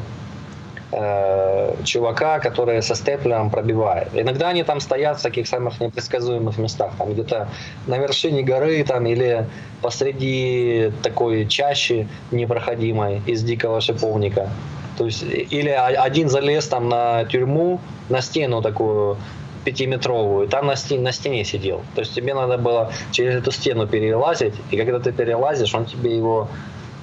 э, 0.96 1.76
чувака, 1.84 2.40
который 2.40 2.82
со 2.82 2.96
степлером 2.96 3.50
пробивает. 3.50 4.10
Иногда 4.14 4.50
они 4.50 4.64
там 4.64 4.80
стоят 4.80 5.20
в 5.20 5.22
таких 5.22 5.48
самых 5.48 5.80
непредсказуемых 5.80 6.58
местах, 6.58 6.92
там 6.98 7.14
где-то 7.14 7.50
на 7.88 7.98
вершине 7.98 8.44
горы 8.44 8.84
там 8.84 9.06
или 9.06 9.46
посреди 9.82 10.92
такой 11.04 11.46
чащи 11.48 12.08
непроходимой 12.32 13.22
из 13.26 13.44
дикого 13.44 13.82
шиповника. 13.82 14.50
То 14.98 15.06
есть 15.06 15.24
или 15.24 15.70
один 15.70 16.30
залез 16.30 16.68
там 16.68 16.88
на 16.88 17.26
тюрьму, 17.26 17.80
на 18.10 18.22
стену 18.22 18.62
такую 18.62 19.18
пятиметровую, 19.66 20.48
там 20.48 20.68
на 20.68 20.76
стене, 20.76 21.02
на 21.02 21.12
стене 21.12 21.44
сидел. 21.44 21.82
То 21.96 22.02
есть 22.02 22.14
тебе 22.16 22.34
надо 22.34 22.58
было 22.58 22.92
через 23.12 23.36
эту 23.36 23.52
стену 23.52 23.88
перелазить, 23.88 24.54
и 24.72 24.78
когда 24.78 25.00
ты 25.00 25.12
перелазишь, 25.12 25.76
он 25.76 25.86
тебе 25.86 26.16
его 26.16 26.48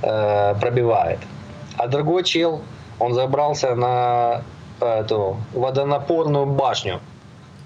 э, 0.03 0.55
пробивает. 0.61 1.19
А 1.77 1.89
другой 1.89 2.25
чел 2.25 2.63
он 3.03 3.15
забрался 3.15 3.75
на 3.75 4.43
эту 4.81 5.37
водонапорную 5.53 6.47
башню. 6.47 7.01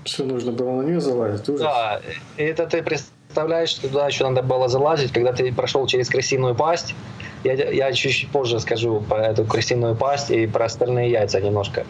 Что 0.05 0.25
нужно 0.25 0.53
было 0.53 0.81
на 0.81 0.83
нее 0.83 1.01
залазить? 1.01 1.49
Ужас. 1.49 1.61
Да, 1.61 2.01
это 2.38 2.66
ты 2.66 2.83
представляешь, 2.83 3.70
что 3.70 3.88
туда 3.88 4.07
еще 4.07 4.27
надо 4.27 4.42
было 4.42 4.68
залазить, 4.68 5.12
когда 5.12 5.33
ты 5.33 5.53
прошел 5.53 5.87
через 5.87 6.09
крысиную 6.09 6.55
пасть. 6.55 6.94
Я, 7.44 7.53
я 7.53 7.92
чуть 7.92 8.29
позже 8.33 8.61
скажу 8.61 9.03
про 9.09 9.27
эту 9.27 9.44
крысиную 9.44 9.94
пасть 9.94 10.31
и 10.31 10.46
про 10.46 10.64
остальные 10.64 11.11
яйца 11.11 11.40
немножко. 11.40 11.85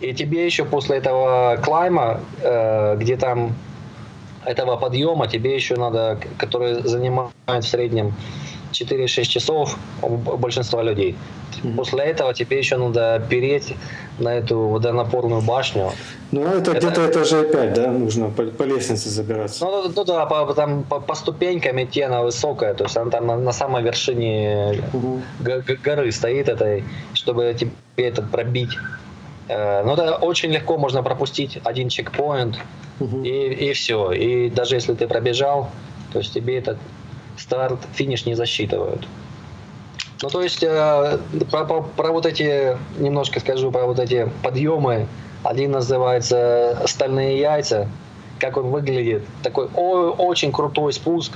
И 0.00 0.12
тебе 0.12 0.44
еще 0.44 0.64
после 0.64 0.96
этого 0.96 1.58
клайма, 1.62 2.20
э, 2.42 2.96
где 2.96 3.16
там 3.16 3.54
этого 4.44 4.76
подъема, 4.76 5.28
тебе 5.28 5.54
еще 5.54 5.76
надо, 5.76 6.18
который 6.38 6.82
занимает 6.82 7.30
в 7.46 7.68
среднем 7.68 8.14
4-6 8.72 9.24
часов 9.24 9.78
у 10.02 10.16
большинства 10.16 10.82
людей. 10.82 11.14
После 11.76 12.04
этого 12.04 12.34
тебе 12.34 12.58
еще 12.58 12.76
надо 12.76 13.24
переть 13.30 13.74
на 14.18 14.34
эту 14.34 14.58
водонапорную 14.58 15.42
башню. 15.42 15.92
Ну, 16.32 16.44
это, 16.44 16.72
это 16.72 16.88
где-то 16.88 17.10
этажей 17.10 17.44
5, 17.44 17.74
да, 17.74 17.90
нужно 17.90 18.30
по, 18.30 18.44
по 18.44 18.62
лестнице 18.64 19.10
забираться. 19.10 19.64
Ну, 19.64 19.92
ну 19.94 20.04
да, 20.04 20.26
по, 20.26 20.52
там, 20.54 20.82
по, 20.82 21.00
по 21.00 21.14
ступенькам 21.14 21.82
идти 21.82 22.02
она 22.02 22.22
высокая, 22.22 22.74
то 22.74 22.84
есть 22.84 22.96
она 22.96 23.10
там 23.10 23.26
на, 23.26 23.36
на 23.36 23.52
самой 23.52 23.82
вершине 23.82 24.82
угу. 24.92 25.22
горы 25.84 26.10
стоит 26.12 26.48
этой, 26.48 26.84
чтобы 27.14 27.54
тебе 27.58 27.72
это 27.96 28.22
пробить. 28.22 28.76
Э, 29.48 29.82
ну, 29.84 29.94
это 29.94 30.16
очень 30.16 30.50
легко 30.50 30.78
можно 30.78 31.02
пропустить 31.02 31.58
один 31.64 31.88
чекпоинт, 31.88 32.58
угу. 32.98 33.22
и, 33.22 33.70
и 33.70 33.72
все. 33.72 34.12
И 34.12 34.50
даже 34.50 34.74
если 34.76 34.94
ты 34.94 35.06
пробежал, 35.06 35.70
то 36.12 36.18
есть 36.18 36.32
тебе 36.34 36.58
этот 36.58 36.78
старт, 37.38 37.78
финиш 37.94 38.26
не 38.26 38.34
засчитывают. 38.34 39.06
Ну, 40.22 40.28
то 40.28 40.40
есть, 40.40 40.62
э, 40.62 41.18
про, 41.50 41.64
про, 41.64 41.82
про 41.82 42.12
вот 42.12 42.26
эти, 42.26 42.76
немножко 42.98 43.40
скажу 43.40 43.72
про 43.72 43.86
вот 43.86 43.98
эти 43.98 44.30
подъемы. 44.42 45.08
Один 45.42 45.72
называется 45.72 46.80
«Стальные 46.86 47.40
яйца». 47.40 47.88
Как 48.38 48.56
он 48.56 48.70
выглядит. 48.70 49.24
Такой 49.42 49.68
о, 49.74 50.10
очень 50.10 50.52
крутой 50.52 50.92
спуск. 50.92 51.32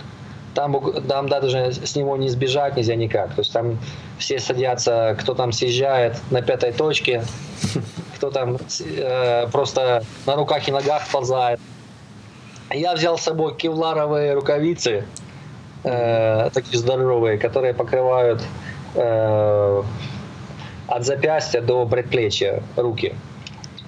Там, 0.54 1.02
там 1.06 1.28
даже 1.28 1.72
с 1.72 1.96
него 1.96 2.16
не 2.16 2.28
сбежать 2.28 2.76
нельзя 2.76 2.94
никак. 2.94 3.34
То 3.34 3.40
есть 3.40 3.52
там 3.52 3.78
все 4.18 4.38
садятся, 4.38 5.16
кто 5.20 5.34
там 5.34 5.52
съезжает 5.52 6.16
на 6.30 6.40
пятой 6.40 6.72
точке, 6.72 7.24
кто 8.16 8.30
там 8.30 8.56
э, 8.80 9.48
просто 9.52 10.02
на 10.26 10.36
руках 10.36 10.66
и 10.68 10.72
ногах 10.72 11.02
ползает. 11.12 11.60
Я 12.72 12.94
взял 12.94 13.18
с 13.18 13.22
собой 13.22 13.56
кевларовые 13.56 14.34
рукавицы, 14.34 15.04
э, 15.84 16.50
такие 16.52 16.78
здоровые, 16.78 17.38
которые 17.38 17.74
покрывают 17.74 18.42
э, 18.96 19.82
от 20.88 21.04
запястья 21.04 21.60
до 21.60 21.86
предплечья 21.86 22.62
руки. 22.76 23.14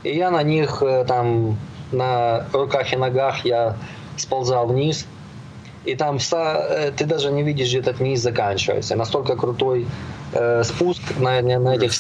И 0.03 0.17
я 0.17 0.31
на 0.31 0.43
них 0.43 0.83
э, 0.83 1.05
там 1.07 1.59
на 1.93 2.47
руках 2.53 2.93
и 2.93 2.97
ногах 2.97 3.45
я 3.45 3.77
сползал 4.17 4.67
вниз. 4.67 5.07
и 5.85 5.95
там 5.95 6.19
э, 6.19 6.93
ты 6.97 7.05
даже 7.05 7.31
не 7.31 7.43
видишь, 7.43 7.69
где 7.69 7.79
этот 7.79 8.01
низ 8.01 8.21
заканчивается. 8.21 8.97
Настолько 8.97 9.37
крутой 9.37 9.87
э, 10.33 10.63
спуск 10.65 11.03
на, 11.19 11.41
на 11.41 11.75
этих 11.77 11.93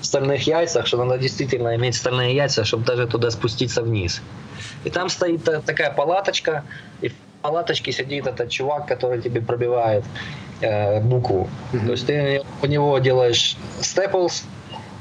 стальных 0.00 0.46
яйцах, 0.46 0.86
что 0.86 1.04
надо 1.04 1.18
действительно 1.18 1.76
иметь 1.76 1.94
стальные 1.94 2.34
яйца, 2.34 2.64
чтобы 2.64 2.84
даже 2.84 3.06
туда 3.06 3.30
спуститься 3.30 3.82
вниз. 3.82 4.20
И 4.84 4.90
там 4.90 5.08
стоит 5.08 5.44
такая 5.44 5.92
палаточка, 5.92 6.64
и 7.02 7.12
в 7.40 7.42
палаточке 7.42 7.90
сидит 7.90 8.26
этот 8.26 8.50
чувак, 8.50 8.86
который 8.86 9.22
тебе 9.22 9.40
пробивает 9.40 10.04
э, 10.60 11.00
букву. 11.00 11.48
Mm-hmm. 11.72 11.86
То 11.86 11.92
есть 11.92 12.06
ты 12.06 12.42
у 12.62 12.66
него 12.66 12.98
делаешь 12.98 13.56
степлс, 13.80 14.44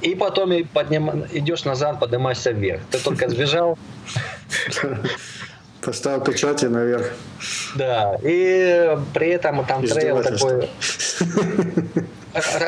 и 0.01 0.15
потом 0.15 0.53
и 0.53 0.63
подним, 0.63 1.25
идешь 1.33 1.65
назад, 1.65 1.99
поднимаешься 1.99 2.51
вверх. 2.51 2.81
Ты 2.91 2.99
только 2.99 3.29
сбежал. 3.33 3.77
Поставил 5.81 6.21
печати 6.21 6.65
наверх. 6.65 7.11
Да, 7.75 8.17
и 8.23 8.97
при 9.13 9.27
этом 9.27 9.65
там 9.65 9.85
трейл 9.85 10.23
такой... 10.23 10.69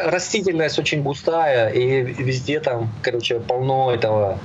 Растительность 0.06 0.80
очень 0.80 1.04
густая, 1.04 1.70
и 1.70 2.02
везде 2.02 2.60
там, 2.60 2.92
короче, 3.02 3.40
полно 3.40 3.94
этого 3.94 4.40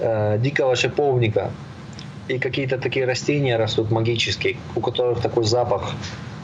э, 0.00 0.38
дикого 0.38 0.74
шиповника. 0.74 1.50
И 2.28 2.38
какие-то 2.38 2.78
такие 2.78 3.06
растения 3.06 3.56
растут 3.56 3.90
магические, 3.90 4.56
у 4.74 4.80
которых 4.80 5.20
такой 5.20 5.44
запах, 5.44 5.92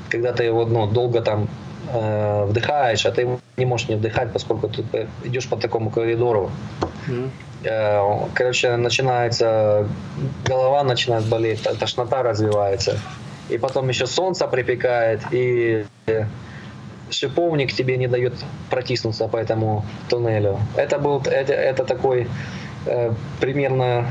когда 0.09 0.33
ты 0.33 0.45
его 0.45 0.65
ну, 0.65 0.87
долго 0.87 1.21
там 1.21 1.49
э, 1.93 2.45
вдыхаешь, 2.45 3.05
а 3.07 3.11
ты 3.11 3.29
не 3.57 3.67
можешь 3.67 3.89
не 3.89 3.97
вдыхать, 3.97 4.33
поскольку 4.33 4.69
ты 4.69 5.09
идешь 5.25 5.49
по 5.49 5.57
такому 5.57 5.91
коридору. 5.91 6.51
Mm-hmm. 7.09 7.31
Э, 7.65 8.29
короче, 8.35 8.77
начинается, 8.77 9.89
голова 10.47 10.85
начинает 10.85 11.25
болеть, 11.25 11.63
тошнота 11.63 12.23
развивается. 12.23 12.99
И 13.49 13.59
потом 13.59 13.89
еще 13.89 14.07
солнце 14.07 14.47
припекает, 14.47 15.21
и 15.33 15.85
шиповник 17.11 17.73
тебе 17.73 17.97
не 17.97 18.07
дает 18.07 18.35
протиснуться 18.71 19.29
по 19.29 19.37
этому 19.37 19.85
туннелю. 20.09 20.59
Это 20.77 20.99
был 20.99 21.21
это, 21.21 21.53
это 21.53 21.85
такой 21.85 22.29
э, 22.87 23.13
примерно 23.41 24.07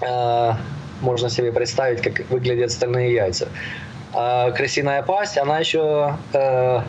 э, 0.00 0.52
можно 1.00 1.30
себе 1.30 1.52
представить, 1.52 2.02
как 2.02 2.28
выглядят 2.30 2.72
стальные 2.72 3.12
яйца. 3.14 3.48
А 4.12 4.50
крысиная 4.52 5.02
пасть, 5.02 5.38
она 5.38 5.58
еще 5.58 6.16
э, 6.32 6.80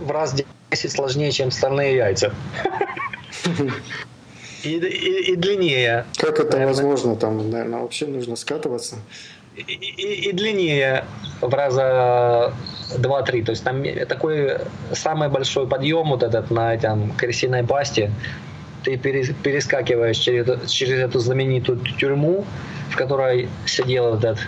в 0.00 0.10
раз 0.10 0.34
10 0.70 0.92
сложнее, 0.92 1.30
чем 1.32 1.50
стальные 1.50 1.96
яйца. 1.96 2.32
И, 4.62 4.78
и, 4.78 5.32
и 5.32 5.36
длиннее. 5.36 6.06
Как 6.16 6.40
это 6.40 6.52
наверное. 6.52 6.74
возможно? 6.74 7.16
Там, 7.16 7.50
наверное, 7.50 7.80
вообще 7.80 8.06
нужно 8.06 8.34
скатываться. 8.34 8.96
И, 9.56 9.60
и, 9.60 10.30
и 10.30 10.32
длиннее 10.32 11.04
в 11.42 11.52
раза 11.52 12.54
2-3. 12.96 13.44
То 13.44 13.50
есть 13.50 13.62
там 13.62 13.84
такой 14.08 14.58
самый 14.92 15.28
большой 15.28 15.68
подъем 15.68 16.08
вот 16.08 16.22
этот 16.22 16.50
на 16.50 16.74
этом 16.74 17.12
крысиной 17.12 17.62
пасте. 17.62 18.10
Ты 18.84 18.96
перескакиваешь 18.98 20.18
через, 20.18 20.70
через 20.70 20.98
эту 20.98 21.18
знаменитую 21.18 21.80
тюрьму, 21.98 22.44
в 22.90 22.96
которой 22.96 23.48
сидел 23.66 24.16
этот 24.16 24.38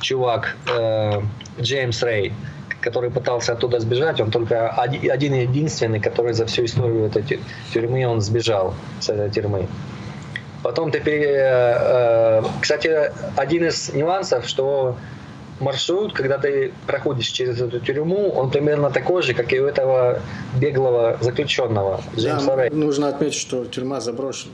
чувак 0.00 0.56
э, 0.68 1.20
Джеймс 1.60 2.02
Рэй 2.02 2.32
который 2.80 3.10
пытался 3.10 3.52
оттуда 3.54 3.80
сбежать, 3.80 4.20
он 4.20 4.30
только 4.30 4.70
один 4.70 5.34
единственный, 5.34 6.00
который 6.00 6.32
за 6.32 6.46
всю 6.46 6.64
историю 6.64 7.06
этой 7.06 7.40
тюрьмы 7.72 8.06
он 8.06 8.20
сбежал 8.20 8.74
с 9.00 9.08
этой 9.08 9.30
тюрьмы. 9.30 9.66
Потом 10.62 10.90
ты, 10.90 11.00
пере... 11.00 11.36
Э, 11.38 12.42
кстати, 12.60 13.12
один 13.36 13.64
из 13.64 13.92
нюансов, 13.92 14.48
что 14.48 14.96
маршрут, 15.60 16.12
когда 16.12 16.38
ты 16.38 16.72
проходишь 16.86 17.26
через 17.26 17.60
эту 17.60 17.80
тюрьму, 17.80 18.30
он 18.30 18.50
примерно 18.50 18.90
такой 18.90 19.22
же, 19.22 19.34
как 19.34 19.52
и 19.52 19.60
у 19.60 19.66
этого 19.66 20.20
беглого 20.58 21.18
заключенного 21.20 22.00
Джеймса 22.16 22.46
да, 22.46 22.56
Рэй. 22.56 22.70
Нужно 22.70 23.08
отметить, 23.08 23.38
что 23.38 23.64
тюрьма 23.64 24.00
заброшена. 24.00 24.52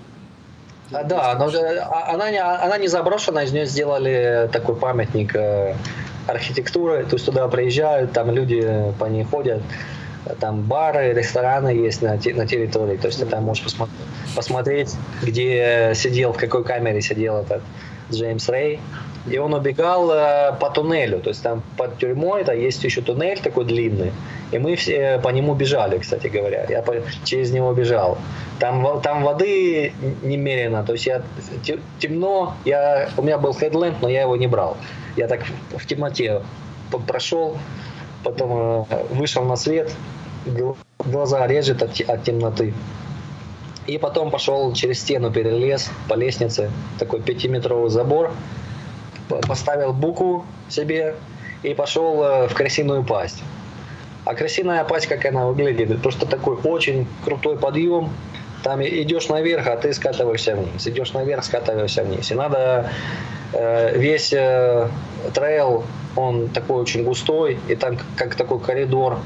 А, 0.92 1.02
да, 1.02 1.34
но 1.38 1.46
а, 1.46 2.12
она 2.12 2.30
не, 2.30 2.38
она 2.38 2.78
не 2.78 2.88
заброшена, 2.88 3.44
из 3.44 3.52
нее 3.52 3.66
сделали 3.66 4.48
такой 4.52 4.76
памятник 4.76 5.34
э, 5.34 5.74
архитектуры, 6.26 7.04
то 7.04 7.14
есть 7.14 7.26
туда 7.26 7.48
приезжают, 7.48 8.12
там 8.12 8.30
люди 8.30 8.92
по 8.98 9.06
ней 9.06 9.24
ходят, 9.24 9.62
там 10.40 10.62
бары, 10.62 11.12
рестораны 11.12 11.68
есть 11.68 12.02
на, 12.02 12.12
на 12.12 12.46
территории, 12.46 12.96
то 12.96 13.08
есть 13.08 13.18
ты 13.18 13.26
там 13.26 13.44
можешь 13.44 13.64
посмотреть, 13.64 13.98
посмотреть, 14.36 14.94
где 15.22 15.92
сидел, 15.94 16.32
в 16.32 16.36
какой 16.36 16.64
камере 16.64 17.00
сидел 17.00 17.38
этот 17.38 17.62
Джеймс 18.10 18.48
Рэй, 18.48 18.80
и 19.26 19.38
он 19.38 19.54
убегал 19.54 20.10
э, 20.10 20.52
по 20.60 20.70
туннелю, 20.70 21.20
то 21.20 21.30
есть 21.30 21.42
там 21.42 21.62
под 21.76 21.98
тюрьмой 21.98 22.42
это 22.42 22.52
есть 22.52 22.84
еще 22.84 23.00
туннель 23.00 23.40
такой 23.40 23.64
длинный, 23.64 24.12
и 24.52 24.58
мы 24.58 24.76
все 24.76 25.18
по 25.22 25.28
нему 25.28 25.54
бежали, 25.54 25.98
кстати 25.98 26.26
говоря, 26.26 26.66
я 26.68 26.82
по, 26.82 26.94
через 27.24 27.50
него 27.50 27.72
бежал. 27.72 28.18
Там, 28.60 29.00
там 29.00 29.24
воды 29.24 29.92
немерено, 30.22 30.84
то 30.84 30.92
есть 30.92 31.06
я 31.06 31.22
темно, 31.98 32.54
я, 32.64 33.08
у 33.16 33.22
меня 33.22 33.38
был 33.38 33.52
хедлэмп, 33.52 34.02
но 34.02 34.08
я 34.08 34.22
его 34.22 34.36
не 34.36 34.46
брал. 34.46 34.76
Я 35.16 35.26
так 35.26 35.40
в 35.70 35.86
темноте 35.86 36.42
прошел, 37.06 37.56
потом 38.22 38.86
э, 38.90 39.04
вышел 39.10 39.42
на 39.44 39.56
свет, 39.56 39.90
глаза 40.98 41.46
режет 41.46 41.82
от, 41.82 42.00
от 42.00 42.24
темноты. 42.24 42.74
И 43.86 43.98
потом 43.98 44.30
пошел 44.30 44.72
через 44.72 45.00
стену, 45.00 45.30
перелез 45.30 45.90
по 46.08 46.14
лестнице, 46.14 46.70
такой 46.98 47.20
пятиметровый 47.20 47.90
забор, 47.90 48.32
поставил 49.28 49.92
букву 49.92 50.44
себе 50.68 51.14
и 51.62 51.74
пошел 51.74 52.22
э, 52.22 52.48
в 52.48 52.54
крысиную 52.54 53.04
пасть. 53.04 53.42
А 54.24 54.34
крысиная 54.34 54.84
пасть, 54.84 55.06
как 55.06 55.24
она 55.26 55.46
выглядит, 55.46 56.00
просто 56.02 56.26
такой 56.26 56.56
очень 56.56 57.06
крутой 57.24 57.58
подъем, 57.58 58.10
там 58.62 58.82
идешь 58.82 59.28
наверх, 59.28 59.66
а 59.66 59.76
ты 59.76 59.92
скатываешься 59.92 60.56
вниз. 60.56 60.86
Идешь 60.86 61.12
наверх, 61.12 61.44
скатываешься 61.44 62.02
вниз. 62.02 62.30
И 62.30 62.34
надо 62.34 62.90
э, 63.52 63.98
весь 63.98 64.32
э, 64.32 64.88
трейл, 65.34 65.84
он 66.16 66.48
такой 66.48 66.80
очень 66.80 67.04
густой, 67.04 67.58
и 67.68 67.74
там 67.74 67.98
как 68.16 68.34
такой 68.34 68.60
коридор 68.60 69.18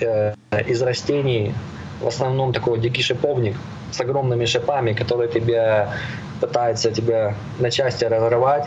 э, 0.00 0.34
из 0.66 0.82
растений, 0.82 1.54
в 2.00 2.08
основном 2.08 2.52
такой 2.52 2.80
дикий 2.80 3.02
шиповник 3.02 3.54
с 3.92 4.00
огромными 4.00 4.44
шипами, 4.46 4.92
которые 4.92 5.30
тебя 5.30 5.94
пытаются 6.40 6.90
тебя 6.90 7.34
на 7.60 7.70
части 7.70 8.04
разрывать. 8.04 8.66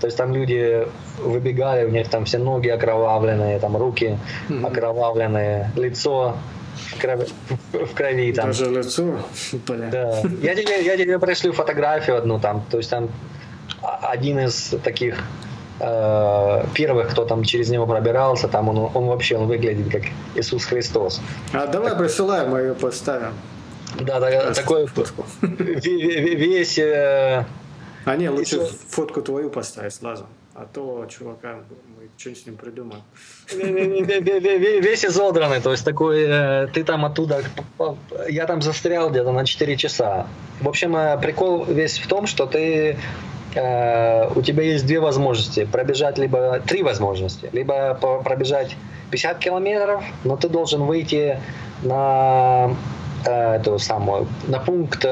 То 0.00 0.06
есть 0.06 0.16
там 0.16 0.32
люди 0.32 0.86
выбегали, 1.18 1.84
у 1.84 1.90
них 1.90 2.08
там 2.08 2.24
все 2.24 2.38
ноги 2.38 2.68
окровавленные, 2.68 3.58
там 3.58 3.76
руки 3.76 4.18
mm-hmm. 4.48 4.66
окровавленные, 4.66 5.72
лицо 5.76 6.36
в 6.76 7.00
крови, 7.00 7.26
в 7.72 7.94
крови 7.94 8.32
там. 8.32 8.46
Даже 8.46 8.70
лицо. 8.70 9.18
Да. 9.66 10.22
Я 10.42 10.54
тебе, 10.54 10.84
я 10.84 10.96
тебе 10.96 11.18
пришлю 11.18 11.52
фотографию 11.52 12.16
одну 12.16 12.38
там, 12.38 12.64
то 12.70 12.78
есть 12.78 12.90
там 12.90 13.08
один 13.82 14.38
из 14.38 14.74
таких 14.84 15.18
э, 15.80 16.64
первых, 16.74 17.10
кто 17.10 17.24
там 17.24 17.42
через 17.42 17.70
него 17.70 17.86
пробирался, 17.86 18.48
там 18.48 18.68
он, 18.68 18.90
он 18.94 19.06
вообще 19.06 19.36
он 19.36 19.46
выглядит 19.46 19.90
как 19.90 20.02
Иисус 20.34 20.64
Христос. 20.64 21.20
А 21.52 21.66
давай 21.66 21.90
так, 21.90 21.98
присылай, 21.98 22.46
мы 22.46 22.60
ее 22.60 22.74
поставим. 22.74 23.34
Да, 24.00 24.20
да 24.20 24.52
такой 24.52 24.86
весь... 25.42 26.78
Э, 26.78 27.44
а 28.08 28.16
не, 28.16 28.30
лучше 28.30 28.60
фотку 28.88 29.22
твою 29.22 29.50
поставить 29.50 29.92
сразу, 29.92 30.26
а 30.54 30.66
то 30.72 31.06
чувака 31.06 31.58
что-нибудь 32.16 32.42
с 32.42 32.46
ним 32.46 32.56
придумаем. 32.56 33.02
Весь 33.52 35.04
изодранный, 35.04 35.60
то 35.60 35.70
есть 35.70 35.84
такой, 35.84 36.24
э, 36.26 36.68
ты 36.72 36.84
там 36.84 37.04
оттуда, 37.04 37.42
я 38.28 38.46
там 38.46 38.62
застрял 38.62 39.10
где-то 39.10 39.30
на 39.32 39.44
4 39.44 39.76
часа. 39.76 40.26
В 40.60 40.68
общем, 40.68 40.96
э, 40.96 41.18
прикол 41.18 41.64
весь 41.64 41.98
в 41.98 42.06
том, 42.08 42.26
что 42.26 42.46
ты 42.46 42.96
э, 43.54 44.28
у 44.34 44.42
тебя 44.42 44.62
есть 44.64 44.86
две 44.86 45.00
возможности. 45.00 45.64
Пробежать 45.70 46.18
либо 46.18 46.60
три 46.60 46.82
возможности. 46.82 47.50
Либо 47.52 47.94
пробежать 48.24 48.74
50 49.10 49.38
километров, 49.38 50.02
но 50.24 50.36
ты 50.36 50.48
должен 50.48 50.82
выйти 50.82 51.40
на 51.82 52.74
эту 53.24 53.78
самую, 53.78 54.28
на 54.46 54.58
пункт 54.58 55.04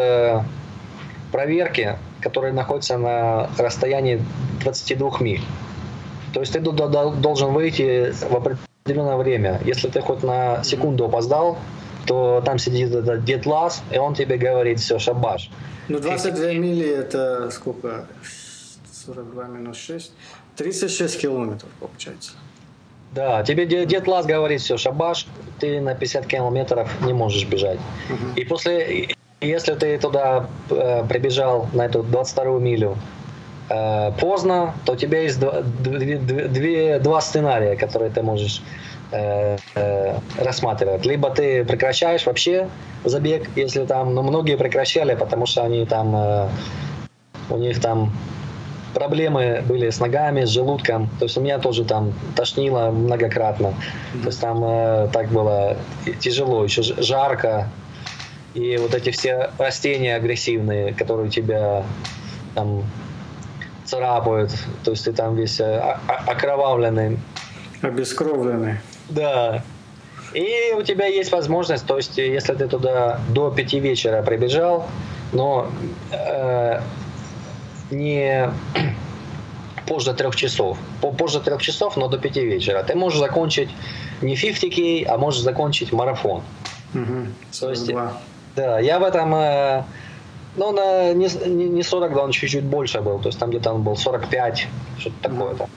проверки, 1.33 1.99
который 2.27 2.53
находится 2.53 2.99
на 2.99 3.49
расстоянии 3.57 4.21
22 4.63 5.19
миль. 5.21 5.43
То 6.35 6.41
есть 6.41 6.53
ты 6.53 6.61
должен 6.61 7.53
выйти 7.53 8.13
в 8.13 8.35
определенное 8.35 9.17
время. 9.17 9.61
Если 9.65 9.89
ты 9.89 10.01
хоть 10.01 10.25
на 10.25 10.65
секунду 10.65 11.05
опоздал, 11.05 11.57
то 12.07 12.43
там 12.45 12.59
сидит 12.59 12.93
этот 12.93 13.25
дед 13.25 13.47
Лас, 13.47 13.83
и 13.93 13.99
он 13.99 14.15
тебе 14.15 14.37
говорит, 14.39 14.81
все, 14.81 14.99
шабаш. 14.99 15.51
Ну, 15.89 16.01
22 16.01 16.51
и... 16.51 16.59
мили 16.59 16.89
это 16.89 17.49
сколько? 17.51 18.07
42 19.07 19.45
минус 19.45 19.77
6? 19.77 20.13
36 20.57 21.21
километров 21.21 21.71
получается. 21.79 22.33
Да, 23.13 23.45
тебе 23.45 23.67
дед 23.67 24.09
Лас 24.09 24.27
говорит, 24.27 24.61
все, 24.61 24.77
шабаш, 24.77 25.29
ты 25.61 25.81
на 25.81 25.95
50 25.95 26.27
километров 26.27 26.91
не 27.03 27.13
можешь 27.13 27.47
бежать. 27.47 27.79
Угу. 28.11 28.41
И 28.41 28.45
после, 28.45 29.16
если 29.41 29.75
ты 29.75 29.99
туда 29.99 30.47
э, 30.71 31.05
прибежал 31.09 31.69
на 31.73 31.87
эту 31.87 32.03
22 32.03 32.59
милю, 32.59 32.97
э, 33.69 34.13
поздно, 34.19 34.75
то 34.85 34.93
у 34.93 34.97
тебя 34.97 35.23
есть 35.23 35.39
два, 35.39 35.63
две, 35.63 36.99
два 36.99 37.21
сценария, 37.21 37.77
которые 37.77 38.11
ты 38.11 38.23
можешь 38.23 38.63
э, 39.13 39.57
э, 39.75 40.19
рассматривать. 40.39 41.05
Либо 41.05 41.31
ты 41.31 41.65
прекращаешь 41.65 42.27
вообще 42.27 42.69
забег, 43.05 43.51
если 43.57 43.85
там, 43.85 44.15
ну, 44.15 44.23
многие 44.23 44.57
прекращали, 44.57 45.15
потому 45.15 45.47
что 45.47 45.63
они 45.63 45.85
там, 45.87 46.17
э, 46.17 46.49
у 47.51 47.57
них 47.59 47.81
там 47.81 48.13
проблемы 48.95 49.63
были 49.69 49.91
с 49.91 50.01
ногами, 50.01 50.45
с 50.45 50.49
желудком. 50.49 51.11
То 51.19 51.27
есть 51.27 51.37
у 51.37 51.43
меня 51.43 51.59
тоже 51.59 51.85
там 51.85 52.15
тошнило 52.35 52.91
многократно. 52.91 53.67
Mm-hmm. 53.67 54.21
То 54.23 54.27
есть 54.27 54.41
там 54.41 54.65
э, 54.65 55.09
так 55.13 55.29
было 55.29 55.77
тяжело, 56.21 56.65
еще 56.65 56.83
жарко. 56.83 57.69
И 58.57 58.79
вот 58.79 58.95
эти 58.95 59.11
все 59.11 59.51
растения 59.59 60.17
агрессивные, 60.17 60.95
которые 60.95 61.29
тебя 61.29 61.85
там 62.55 62.85
царапают, 63.85 64.51
то 64.83 64.93
есть 64.93 65.05
ты 65.05 65.13
там 65.13 65.37
весь 65.37 65.61
э, 65.61 65.79
окровавленный. 66.09 67.19
Обескровленный. 67.83 68.77
Да. 69.11 69.63
И 70.33 70.73
у 70.75 70.83
тебя 70.83 71.05
есть 71.07 71.33
возможность, 71.33 71.87
то 71.87 71.99
есть 71.99 72.17
если 72.17 72.55
ты 72.55 72.67
туда 72.67 73.21
до 73.29 73.51
пяти 73.51 73.79
вечера 73.79 74.23
прибежал, 74.23 74.87
но 75.35 75.69
э, 76.11 76.81
не 77.91 78.51
позже 79.87 80.15
трех 80.15 80.35
часов. 80.35 80.79
Позже 81.19 81.41
трех 81.41 81.61
часов, 81.61 81.99
но 81.99 82.09
до 82.09 82.17
пяти 82.17 82.43
вечера. 82.43 82.83
Ты 82.83 82.95
можешь 82.95 83.19
закончить 83.19 83.69
не 84.23 84.35
50k, 84.35 85.05
а 85.05 85.19
можешь 85.19 85.43
закончить 85.43 85.93
марафон. 85.93 86.41
Угу, 86.95 87.27
то 87.61 87.71
есть, 87.71 87.91
да, 88.57 88.81
я 88.81 88.99
в 88.99 89.05
этом, 89.05 89.35
э, 89.35 89.85
ну, 90.57 90.73
на, 90.73 91.13
не, 91.13 91.29
не 91.69 91.83
42, 91.83 92.23
он 92.23 92.31
чуть-чуть 92.33 92.65
больше 92.65 93.01
был, 93.01 93.19
то 93.19 93.29
есть 93.29 93.39
там 93.39 93.51
где-то 93.51 93.73
он 93.73 93.83
был 93.83 93.97
45, 93.97 94.67
что-то 94.99 95.15
такое-то. 95.23 95.69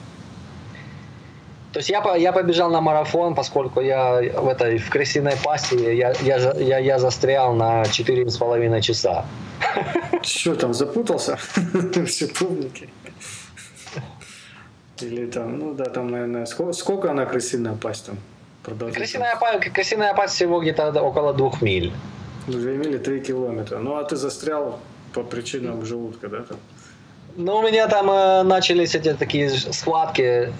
То 1.72 1.78
есть 1.78 1.88
я, 1.88 2.16
я 2.16 2.32
побежал 2.32 2.70
на 2.70 2.80
марафон, 2.80 3.34
поскольку 3.34 3.80
я 3.80 4.20
в 4.20 4.48
этой 4.48 4.78
в 4.78 4.90
крысиной 4.90 5.34
пасте 5.44 5.96
я, 5.96 6.12
я, 6.22 6.52
я, 6.54 6.78
я 6.78 6.98
застрял 6.98 7.54
на 7.54 7.82
4,5 7.82 8.80
часа. 8.80 9.24
Что 10.22 10.56
там, 10.56 10.74
запутался? 10.74 11.38
Все 12.06 12.26
пробники. 12.26 12.88
Или 15.00 15.26
там, 15.26 15.58
ну 15.58 15.74
да, 15.74 15.84
там, 15.84 16.10
наверное, 16.10 16.44
сколько, 16.46 16.72
сколько 16.72 17.10
она 17.10 17.24
крысиная 17.24 17.74
пасть 17.74 18.06
там? 18.06 18.18
Крысиная, 18.92 19.36
крысиная 19.72 20.14
пасть 20.14 20.34
всего 20.34 20.60
где-то 20.60 20.90
около 21.02 21.32
двух 21.32 21.62
миль. 21.62 21.92
Две 22.46 22.76
мили, 22.76 22.98
три 22.98 23.20
километра. 23.20 23.78
Ну, 23.78 23.96
а 23.96 24.04
ты 24.04 24.16
застрял 24.16 24.80
по 25.12 25.22
причинам 25.22 25.84
желудка, 25.84 26.28
да? 26.28 26.38
Там? 26.40 26.58
Ну, 27.36 27.56
у 27.56 27.62
меня 27.62 27.88
там 27.88 28.10
э, 28.10 28.42
начались 28.42 28.94
эти 28.94 29.14
такие 29.14 29.50
схватки 29.50 30.52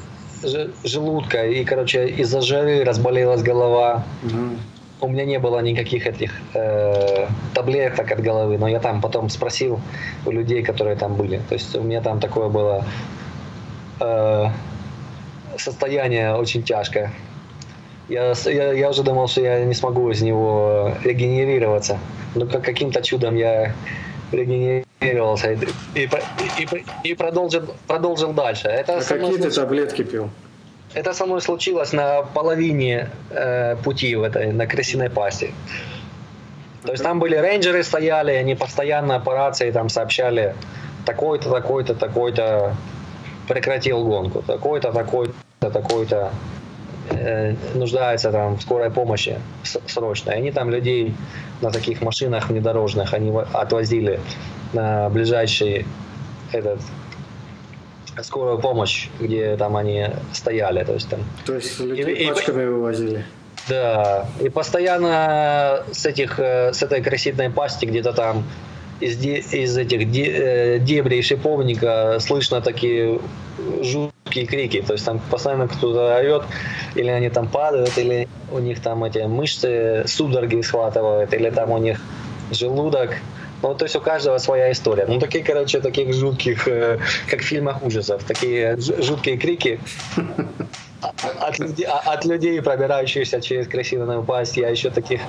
желудка, 0.84 1.46
и, 1.46 1.64
короче, 1.64 2.08
из-за 2.08 2.40
жары 2.40 2.84
разболелась 2.84 3.42
голова. 3.42 4.04
Угу. 4.22 5.06
У 5.06 5.08
меня 5.08 5.24
не 5.24 5.38
было 5.38 5.60
никаких 5.60 6.06
этих 6.06 6.32
э, 6.54 7.26
таблеток 7.54 8.12
от 8.12 8.20
головы, 8.20 8.58
но 8.58 8.68
я 8.68 8.80
там 8.80 9.00
потом 9.00 9.30
спросил 9.30 9.80
у 10.26 10.30
людей, 10.30 10.62
которые 10.62 10.96
там 10.96 11.14
были. 11.14 11.40
То 11.48 11.54
есть 11.54 11.74
у 11.74 11.82
меня 11.82 12.00
там 12.02 12.20
такое 12.20 12.48
было 12.48 12.84
э, 14.00 14.46
состояние 15.56 16.34
очень 16.34 16.62
тяжкое. 16.62 17.12
Я, 18.10 18.34
я, 18.44 18.72
я 18.72 18.90
уже 18.90 19.04
думал, 19.04 19.28
что 19.28 19.40
я 19.40 19.64
не 19.64 19.74
смогу 19.74 20.10
из 20.10 20.20
него 20.20 20.92
регенерироваться. 21.04 21.98
Но 22.34 22.46
как, 22.46 22.64
каким-то 22.64 23.02
чудом 23.02 23.36
я 23.36 23.72
регенерировался 24.32 25.52
и, 25.52 25.56
и, 25.94 26.08
и, 26.58 26.84
и 27.04 27.14
продолжил, 27.14 27.62
продолжил 27.86 28.32
дальше. 28.32 28.66
Это 28.66 28.98
а 28.98 29.00
какие 29.00 29.30
случ... 29.30 29.42
ты 29.42 29.50
таблетки 29.50 30.02
пил? 30.02 30.28
Это 30.92 31.12
со 31.12 31.24
мной 31.24 31.40
случилось 31.40 31.92
на 31.92 32.22
половине 32.22 33.10
э, 33.30 33.76
пути 33.76 34.16
в 34.16 34.24
этой, 34.24 34.52
на 34.52 34.66
крысиной 34.66 35.08
пасте. 35.08 35.52
То 36.82 36.90
есть 36.90 37.04
там 37.04 37.20
были 37.20 37.36
рейнджеры 37.36 37.84
стояли, 37.84 38.32
они 38.32 38.56
постоянно 38.56 39.20
по 39.20 39.34
рации 39.34 39.70
там 39.70 39.88
сообщали 39.88 40.56
такой-то, 41.06 41.48
такой-то, 41.48 41.94
такой-то 41.94 42.74
прекратил 43.46 44.02
гонку, 44.04 44.42
такой-то, 44.42 44.90
такой-то, 44.90 45.70
такой-то 45.70 46.32
э, 47.10 47.54
нуждается 47.74 48.30
там 48.32 48.56
в 48.56 48.62
скорой 48.62 48.90
помощи 48.90 49.38
срочно. 49.86 50.30
И 50.30 50.34
они 50.34 50.50
там 50.52 50.70
людей 50.70 51.14
на 51.60 51.70
таких 51.70 52.02
машинах 52.02 52.48
внедорожных 52.48 53.14
они 53.14 53.32
отвозили 53.52 54.20
на 54.72 55.08
ближайший 55.10 55.86
этот 56.52 56.80
скорую 58.22 58.58
помощь, 58.58 59.08
где 59.18 59.56
там 59.56 59.76
они 59.76 60.08
стояли. 60.32 60.84
То 60.84 60.94
есть, 60.94 61.08
там, 61.08 61.20
то 61.46 61.54
есть 61.54 61.80
людей 61.80 62.14
и, 62.14 62.28
пачками 62.28 62.62
и, 62.62 62.66
вывозили? 62.66 63.24
Да, 63.68 64.26
и 64.40 64.48
постоянно 64.48 65.84
с, 65.92 66.06
этих, 66.06 66.38
э, 66.38 66.72
с 66.72 66.82
этой 66.82 67.02
красивой 67.02 67.50
пасти 67.50 67.86
где-то 67.86 68.12
там 68.12 68.44
из, 69.00 69.22
из 69.24 69.76
этих 69.76 70.02
э, 70.02 70.78
дебрей 70.80 71.22
шиповника 71.22 72.18
слышно 72.20 72.60
такие 72.60 73.20
жуткие 73.80 74.19
крики. 74.30 74.82
То 74.82 74.94
есть 74.94 75.04
там 75.04 75.20
постоянно 75.30 75.68
кто-то 75.68 76.16
орет, 76.16 76.42
или 76.94 77.08
они 77.08 77.30
там 77.30 77.48
падают, 77.48 77.96
или 77.98 78.28
у 78.50 78.58
них 78.58 78.80
там 78.80 79.04
эти 79.04 79.18
мышцы 79.18 80.04
судороги 80.06 80.60
схватывают, 80.62 81.32
или 81.34 81.50
там 81.50 81.70
у 81.70 81.78
них 81.78 82.00
желудок. 82.50 83.16
Ну, 83.62 83.74
то 83.74 83.84
есть 83.84 83.96
у 83.96 84.00
каждого 84.00 84.38
своя 84.38 84.72
история. 84.72 85.04
Ну, 85.06 85.18
такие, 85.20 85.44
короче, 85.44 85.80
таких 85.80 86.14
жутких, 86.14 86.66
э, 86.66 86.98
как 87.28 87.40
в 87.40 87.44
фильмах 87.44 87.82
ужасов, 87.82 88.24
такие 88.24 88.78
жуткие 88.78 89.36
крики 89.36 89.80
от, 91.40 91.58
людей, 91.58 91.86
от 91.86 92.24
людей, 92.24 92.62
пробирающихся 92.62 93.40
через 93.40 93.68
красивую 93.68 94.22
пасть. 94.22 94.56
Я 94.56 94.70
еще 94.70 94.90
таких 94.90 95.20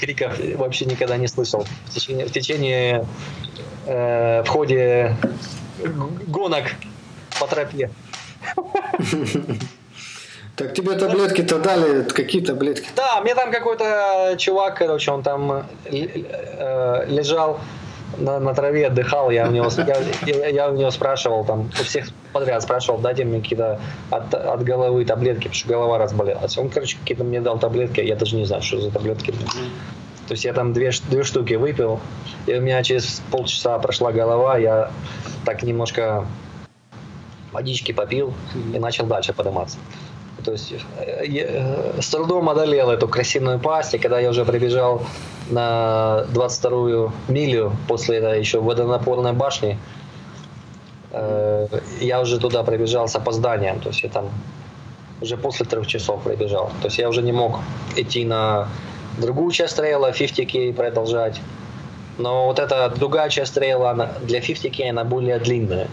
криков 0.00 0.38
вообще 0.56 0.86
никогда 0.86 1.16
не 1.16 1.28
слышал. 1.28 1.66
В 1.86 1.94
течение, 1.94 2.26
в, 2.26 2.32
течение 2.32 3.06
э, 3.86 4.42
в 4.44 4.48
ходе 4.48 5.16
гонок 6.26 6.64
по 7.38 7.46
тропе. 7.46 7.90
Так 10.56 10.74
тебе 10.74 10.94
таблетки-то 10.94 11.60
дали, 11.60 12.02
какие 12.02 12.42
таблетки? 12.42 12.88
Да, 12.96 13.20
мне 13.20 13.36
там 13.36 13.52
какой-то 13.52 14.34
чувак, 14.38 14.76
короче, 14.76 15.12
он 15.12 15.22
там 15.22 15.52
э, 15.52 15.62
э, 15.84 17.06
лежал 17.08 17.60
на, 18.16 18.40
на 18.40 18.54
траве, 18.54 18.88
отдыхал, 18.88 19.30
я 19.30 19.46
у 19.46 19.52
него, 19.52 19.70
я, 20.26 20.48
я, 20.48 20.70
у 20.70 20.74
него 20.74 20.90
спрашивал, 20.90 21.44
там, 21.44 21.70
у 21.80 21.84
всех 21.84 22.08
подряд 22.32 22.62
спрашивал, 22.62 22.98
дайте 22.98 23.24
мне 23.24 23.40
какие-то 23.40 23.80
от, 24.10 24.34
от 24.34 24.64
головы 24.64 25.04
таблетки, 25.04 25.44
потому 25.44 25.54
что 25.54 25.68
голова 25.68 25.98
разболелась. 25.98 26.58
Он, 26.58 26.70
короче, 26.70 26.98
какие-то 26.98 27.22
мне 27.22 27.40
дал 27.40 27.58
таблетки, 27.58 28.00
я 28.00 28.16
даже 28.16 28.34
не 28.34 28.44
знаю, 28.44 28.62
что 28.62 28.80
за 28.80 28.90
таблетки. 28.90 29.32
То 30.26 30.32
есть 30.32 30.44
я 30.44 30.52
там 30.52 30.72
две, 30.72 30.90
две 31.08 31.22
штуки 31.22 31.54
выпил, 31.54 32.00
и 32.46 32.54
у 32.54 32.60
меня 32.60 32.82
через 32.82 33.22
полчаса 33.30 33.78
прошла 33.78 34.12
голова, 34.12 34.58
я 34.58 34.90
так 35.44 35.62
немножко 35.62 36.26
водички 37.52 37.92
попил 37.92 38.34
и 38.74 38.78
начал 38.78 39.06
дальше 39.06 39.32
подниматься. 39.32 39.78
То 40.44 40.52
есть 40.52 40.72
э, 40.72 41.26
э, 41.26 42.00
с 42.00 42.08
трудом 42.08 42.48
одолел 42.48 42.90
эту 42.90 43.08
красивую 43.08 43.58
пасть, 43.58 43.94
и 43.94 43.98
когда 43.98 44.20
я 44.20 44.30
уже 44.30 44.44
прибежал 44.44 45.02
на 45.50 46.24
22-ю 46.32 47.12
милю 47.28 47.72
после 47.88 48.18
этой 48.18 48.38
еще 48.38 48.60
водонапорной 48.60 49.32
башни, 49.32 49.78
э, 51.10 51.66
я 52.00 52.20
уже 52.20 52.38
туда 52.38 52.62
прибежал 52.62 53.08
с 53.08 53.16
опозданием, 53.16 53.80
то 53.80 53.88
есть 53.88 54.02
я 54.02 54.08
там 54.08 54.30
уже 55.20 55.36
после 55.36 55.66
трех 55.66 55.86
часов 55.86 56.22
прибежал. 56.22 56.70
То 56.82 56.86
есть 56.86 56.98
я 56.98 57.08
уже 57.08 57.22
не 57.22 57.32
мог 57.32 57.58
идти 57.96 58.24
на 58.24 58.68
другую 59.18 59.50
часть 59.50 59.76
трейла, 59.76 60.10
50k 60.12 60.72
продолжать. 60.72 61.40
Но 62.18 62.46
вот 62.46 62.58
эта 62.58 62.88
другая 62.96 63.28
часть 63.28 63.54
трейла 63.54 63.90
она, 63.90 64.12
для 64.22 64.38
50k 64.38 64.90
она 64.90 65.04
более 65.04 65.38
длинная. 65.38 65.88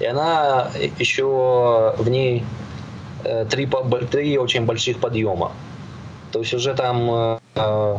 И 0.00 0.06
она 0.06 0.70
еще 0.98 1.94
в 1.98 2.08
ней 2.08 2.44
э, 3.24 3.46
три, 3.50 3.68
три 4.10 4.38
очень 4.38 4.64
больших 4.64 4.98
подъема. 4.98 5.52
То 6.32 6.40
есть 6.40 6.52
уже 6.54 6.74
там 6.74 7.10
э, 7.10 7.38
э, 7.54 7.98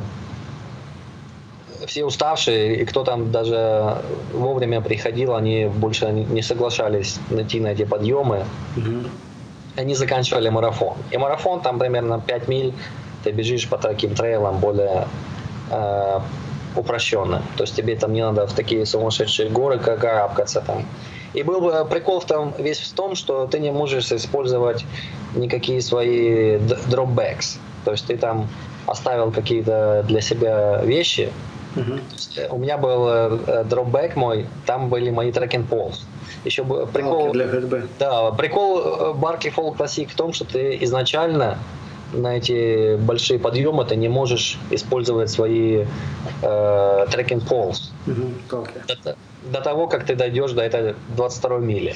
все 1.88 2.06
уставшие, 2.06 2.82
и 2.82 2.86
кто 2.86 3.04
там 3.04 3.32
даже 3.32 3.98
вовремя 4.34 4.82
приходил, 4.82 5.36
они 5.36 5.66
больше 5.66 6.12
не 6.12 6.42
соглашались 6.42 7.20
найти 7.30 7.60
на 7.60 7.68
эти 7.68 7.86
подъемы. 7.86 8.46
Угу. 8.78 9.10
Они 9.78 9.96
заканчивали 9.96 10.50
марафон. 10.50 10.98
И 11.12 11.18
марафон 11.18 11.62
там 11.62 11.80
примерно 11.80 12.20
5 12.20 12.48
миль, 12.48 12.74
ты 13.24 13.32
бежишь 13.32 13.68
по 13.70 13.78
таким 13.78 14.16
трейлам 14.16 14.60
более 14.60 15.08
э, 15.72 16.20
упрощенно. 16.76 17.42
То 17.58 17.64
есть 17.64 17.76
тебе 17.76 17.96
там 17.96 18.14
не 18.14 18.22
надо 18.22 18.48
в 18.48 18.54
такие 18.54 18.86
сумасшедшие 18.86 19.50
горы 19.50 19.80
как 19.80 20.00
карабкаться 20.00 20.62
там. 20.62 20.86
И 21.36 21.44
был 21.44 21.60
бы 21.60 21.86
прикол 21.86 22.20
в 22.22 22.26
том, 22.26 22.54
весь 22.58 22.80
в 22.80 22.94
том, 22.94 23.16
что 23.16 23.46
ты 23.46 23.60
не 23.60 23.72
можешь 23.72 24.12
использовать 24.12 24.86
никакие 25.36 25.82
свои 25.82 26.58
дропбэкс. 26.90 27.60
То 27.84 27.92
есть 27.92 28.08
ты 28.08 28.18
там 28.18 28.48
оставил 28.88 29.32
какие-то 29.32 30.06
для 30.08 30.22
себя 30.22 30.82
вещи. 30.84 31.32
Uh-huh. 31.76 32.48
У 32.52 32.58
меня 32.58 32.78
был 32.78 33.38
дропбэк 33.66 34.16
мой, 34.16 34.48
там 34.66 34.88
были 34.88 35.10
мои 35.10 35.34
трекинг 35.34 35.68
полз. 35.68 36.06
еще 36.46 36.64
прикол... 36.64 37.32
для 37.32 37.48
ходьбы. 37.48 37.88
Да, 38.00 38.32
прикол 38.32 38.82
Barclay 39.16 39.54
Fall 39.54 39.76
Classic 39.76 40.08
в 40.08 40.16
том, 40.16 40.34
что 40.34 40.46
ты 40.46 40.78
изначально 40.82 41.58
на 42.16 42.38
эти 42.38 42.96
большие 42.96 43.40
подъемы 43.40 43.86
ты 43.86 43.96
не 43.96 44.10
можешь 44.10 44.58
использовать 44.72 45.30
свои 45.30 45.86
э, 46.42 47.06
трекинг 47.12 47.48
полз. 47.48 47.92
До, 49.04 49.16
до 49.52 49.62
того, 49.62 49.88
как 49.88 50.06
ты 50.06 50.16
дойдешь 50.16 50.52
до 50.52 50.62
этой 50.62 50.96
22 51.16 51.60
мили. 51.60 51.96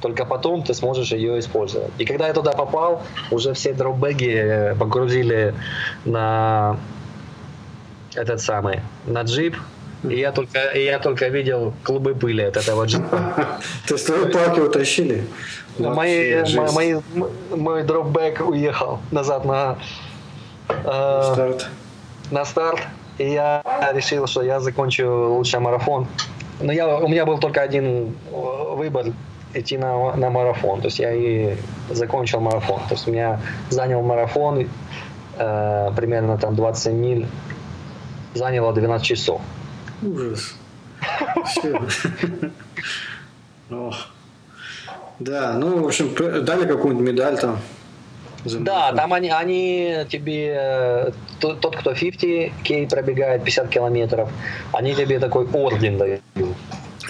Только 0.00 0.24
потом 0.24 0.62
ты 0.62 0.74
сможешь 0.74 1.12
ее 1.12 1.38
использовать. 1.38 1.90
И 1.98 2.04
когда 2.04 2.28
я 2.28 2.34
туда 2.34 2.52
попал, 2.52 3.02
уже 3.30 3.52
все 3.52 3.72
дропбеги 3.72 4.32
э, 4.32 4.74
погрузили 4.74 5.54
на 6.04 6.78
этот 8.14 8.40
самый, 8.40 8.80
на 9.06 9.22
джип, 9.22 9.56
и 10.04 10.18
я 10.18 10.32
только, 10.32 10.58
и 10.68 10.84
я 10.84 10.98
только 10.98 11.28
видел 11.28 11.74
клубы 11.82 12.14
пыли 12.14 12.44
от 12.44 12.56
этого 12.56 12.84
джипа. 12.84 13.18
То 13.88 13.94
есть 13.94 14.06
твои 14.06 14.30
палки 14.30 14.60
утащили? 14.60 15.24
Мои, 15.78 16.44
мои, 16.72 16.96
мой 17.54 17.82
дропбэк 17.82 18.40
уехал 18.48 19.00
назад 19.10 19.44
на 19.44 19.78
э, 20.68 21.22
старт. 21.32 21.68
На 22.30 22.44
старт. 22.44 22.80
И 23.18 23.30
я 23.30 23.62
решил, 23.92 24.26
что 24.28 24.42
я 24.42 24.60
закончу 24.60 25.34
лучший 25.34 25.58
марафон. 25.58 26.06
Но 26.60 26.72
я, 26.72 26.98
у 26.98 27.08
меня 27.08 27.26
был 27.26 27.38
только 27.38 27.60
один 27.60 28.16
выбор 28.30 29.06
идти 29.54 29.78
на, 29.78 30.14
на 30.14 30.30
марафон. 30.30 30.80
То 30.80 30.86
есть 30.86 31.00
я 31.00 31.12
и 31.12 31.56
закончил 31.90 32.40
марафон. 32.40 32.80
То 32.88 32.94
есть 32.94 33.08
у 33.08 33.10
меня 33.10 33.40
занял 33.70 34.02
марафон 34.02 34.68
э, 35.38 35.90
примерно 35.96 36.38
там 36.38 36.54
20 36.54 36.92
миль. 36.92 37.26
Заняло 38.34 38.72
12 38.72 39.04
часов. 39.04 39.40
Ужас. 40.02 40.54
Да, 45.18 45.54
ну, 45.54 45.82
в 45.82 45.86
общем, 45.86 46.14
дали 46.44 46.66
какую-нибудь 46.66 47.08
медаль 47.08 47.38
там. 47.38 47.58
Да, 48.44 48.92
там 48.92 49.12
они, 49.12 49.30
они 49.30 50.06
тебе, 50.08 50.56
э, 50.56 51.10
тот, 51.40 51.76
кто 51.76 51.92
50 51.92 52.52
кей 52.62 52.86
пробегает 52.86 53.42
50 53.44 53.68
километров, 53.68 54.30
они 54.72 54.94
тебе 54.94 55.18
такой 55.18 55.46
орден 55.52 55.98
дают. 55.98 56.20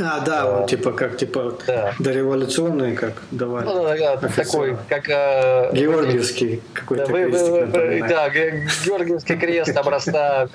А, 0.01 0.21
да, 0.21 0.61
он 0.61 0.67
типа 0.67 0.93
как 0.93 1.17
типа 1.17 1.59
да. 1.67 1.93
дореволюционный, 1.99 2.95
как 2.95 3.23
давали. 3.31 3.67
Ну, 3.67 3.83
да, 3.83 4.17
да, 4.17 4.29
такой, 4.29 4.77
как 4.89 5.09
э, 5.09 5.71
Георгиевский 5.73 6.63
какой-то 6.73 7.07
да, 7.07 7.13
вы, 7.13 7.29
вы, 7.29 7.67
вы, 7.67 8.09
да, 8.09 8.31
Георгиевский 8.31 9.37
крест 9.37 9.77
образца 9.77 10.49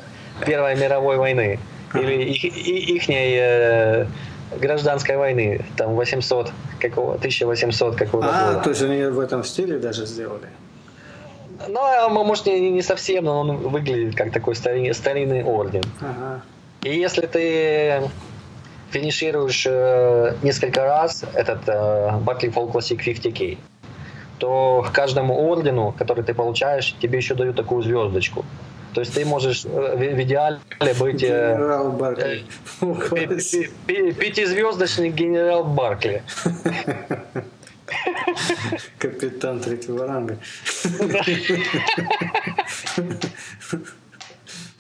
Первой 0.46 0.76
мировой 0.76 1.18
войны. 1.18 1.60
Или 2.00 2.24
их, 2.32 2.44
ихней 2.44 3.38
э, 3.39 4.06
гражданской 4.60 5.18
войны, 5.18 5.66
там 5.78 5.96
800, 5.96 6.52
какого, 6.80 7.16
1800 7.16 7.96
какого 7.96 8.26
А, 8.26 8.48
года. 8.54 8.64
то 8.64 8.70
есть 8.70 8.82
они 8.82 9.04
в 9.04 9.20
этом 9.20 9.44
стиле 9.44 9.78
даже 9.80 10.06
сделали? 10.06 10.48
Ну, 11.68 11.80
а, 11.80 12.10
может, 12.10 12.46
не, 12.46 12.70
не 12.72 12.82
совсем, 12.82 13.26
но 13.26 13.39
он 13.41 13.58
выглядит 13.58 14.16
как 14.16 14.32
такой 14.32 14.56
старинный, 14.56 14.94
старинный 14.94 15.44
орден. 15.44 15.84
Ага. 16.02 16.41
И 16.82 16.89
если 16.89 17.26
ты 17.26 18.02
финишируешь 18.91 19.66
э, 19.68 20.36
несколько 20.44 20.84
раз 20.84 21.24
этот 21.34 21.68
э, 21.68 21.72
Fall 21.72 22.72
Classic 22.72 22.98
50K, 23.00 23.58
то 24.39 24.86
к 24.88 24.91
каждому 24.91 25.48
ордену, 25.50 25.94
который 25.98 26.24
ты 26.24 26.34
получаешь, 26.34 26.96
тебе 27.02 27.18
еще 27.18 27.34
дают 27.34 27.56
такую 27.56 27.82
звездочку. 27.82 28.46
То 28.94 29.02
есть 29.02 29.14
ты 29.14 29.26
можешь 29.26 29.66
э, 29.66 29.96
в 29.96 30.22
идеале 30.22 30.60
быть 31.00 31.22
генерал 31.22 31.91
Баркли. 31.91 32.44
пятизвездочный 33.88 35.10
генерал 35.10 35.64
Баркли. 35.64 36.24
Капитан 39.00 39.60
третьего 39.60 40.08
ранга. 40.08 40.38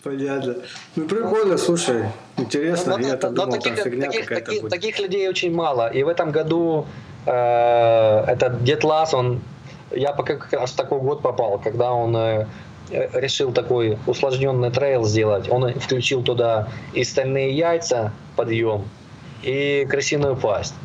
Понятно. 0.03 0.55
Ну, 0.95 1.07
прикольно, 1.07 1.57
слушай. 1.57 2.03
Интересно. 2.37 2.97
Но, 2.97 3.07
Я 3.07 3.15
там 3.15 3.33
думал, 3.33 3.53
таких, 3.53 3.75
там 3.75 3.85
фигня 3.85 4.07
таких, 4.07 4.25
какая-то 4.25 4.45
таких, 4.45 4.61
будет. 4.61 4.71
таких 4.71 4.99
людей 4.99 5.29
очень 5.29 5.53
мало. 5.53 5.87
И 5.87 6.03
в 6.03 6.09
этом 6.09 6.31
году 6.31 6.85
э, 7.25 8.23
этот 8.27 8.63
Дед 8.63 8.83
Лас, 8.83 9.13
он... 9.13 9.41
Я 9.91 10.11
пока 10.11 10.35
как 10.35 10.51
раз 10.53 10.71
в 10.71 10.75
такой 10.75 10.99
год 10.99 11.21
попал, 11.21 11.57
когда 11.57 11.93
он 11.93 12.15
э, 12.17 12.47
решил 12.89 13.51
такой 13.51 13.97
усложненный 14.07 14.71
трейл 14.71 15.03
сделать. 15.03 15.49
Он 15.49 15.73
включил 15.73 16.23
туда 16.23 16.69
и 16.93 17.03
стальные 17.03 17.51
яйца, 17.55 18.11
подъем, 18.35 18.85
и 19.41 19.85
крысиную 19.89 20.35
пасть. 20.35 20.75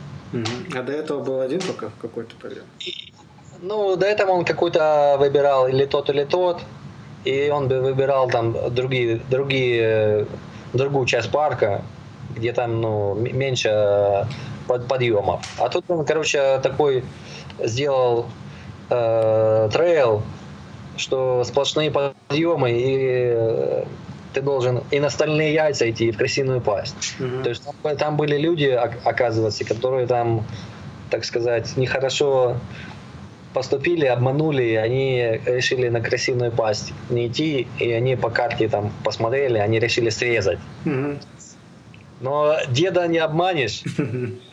А 0.75 0.83
до 0.83 0.93
этого 0.93 1.23
был 1.23 1.41
один 1.41 1.61
только 1.61 1.91
какой-то 2.01 2.35
подъем? 2.37 2.65
Ну, 3.61 3.97
до 3.97 4.07
этого 4.07 4.33
он 4.33 4.45
какой-то 4.45 5.17
выбирал 5.19 5.69
или 5.69 5.85
тот, 5.85 6.11
или 6.11 6.25
тот. 6.25 6.61
И 7.25 7.51
он 7.51 7.69
бы 7.69 7.81
выбирал 7.81 8.31
там 8.31 8.55
другие, 8.73 9.21
другие, 9.29 10.27
другую 10.73 11.07
часть 11.07 11.31
парка, 11.31 11.83
где 12.37 12.53
там 12.53 12.81
ну, 12.81 13.15
меньше 13.15 14.27
под, 14.69 14.87
подъемов. 14.87 15.45
А 15.59 15.69
тут 15.69 15.85
он, 15.89 16.05
короче, 16.05 16.61
такой 16.63 17.05
сделал 17.59 18.27
э, 18.91 19.69
трейл, 19.73 20.23
что 20.99 21.45
сплошные 21.45 21.91
подъемы, 21.91 22.73
и 22.73 22.97
э, 23.35 23.85
ты 24.33 24.41
должен 24.41 24.83
и 24.91 25.01
на 25.01 25.11
стальные 25.11 25.55
яйца 25.55 25.89
идти, 25.91 26.09
и 26.09 26.13
в 26.13 26.17
крысиную 26.17 26.61
пасть. 26.61 27.17
Угу. 27.19 27.43
То 27.43 27.51
есть 27.51 27.65
там, 27.83 27.97
там 27.97 28.17
были 28.17 28.37
люди, 28.37 28.67
оказывается, 28.67 29.65
которые 29.65 30.07
там, 30.07 30.45
так 31.11 31.25
сказать, 31.25 31.77
нехорошо 31.77 32.57
поступили, 33.55 34.05
обманули, 34.05 34.75
они 34.75 35.41
решили 35.47 35.89
на 35.89 36.01
крысиную 36.01 36.53
пасть 36.53 36.93
не 37.11 37.29
идти, 37.29 37.67
и 37.79 37.91
они 37.93 38.15
по 38.17 38.31
карте 38.31 38.69
там 38.69 38.93
посмотрели, 39.05 39.59
они 39.59 39.79
решили 39.79 40.11
срезать. 40.11 40.59
Угу. 40.85 41.19
Но 42.21 42.57
деда 42.69 43.07
не 43.09 43.19
обманешь. 43.19 43.83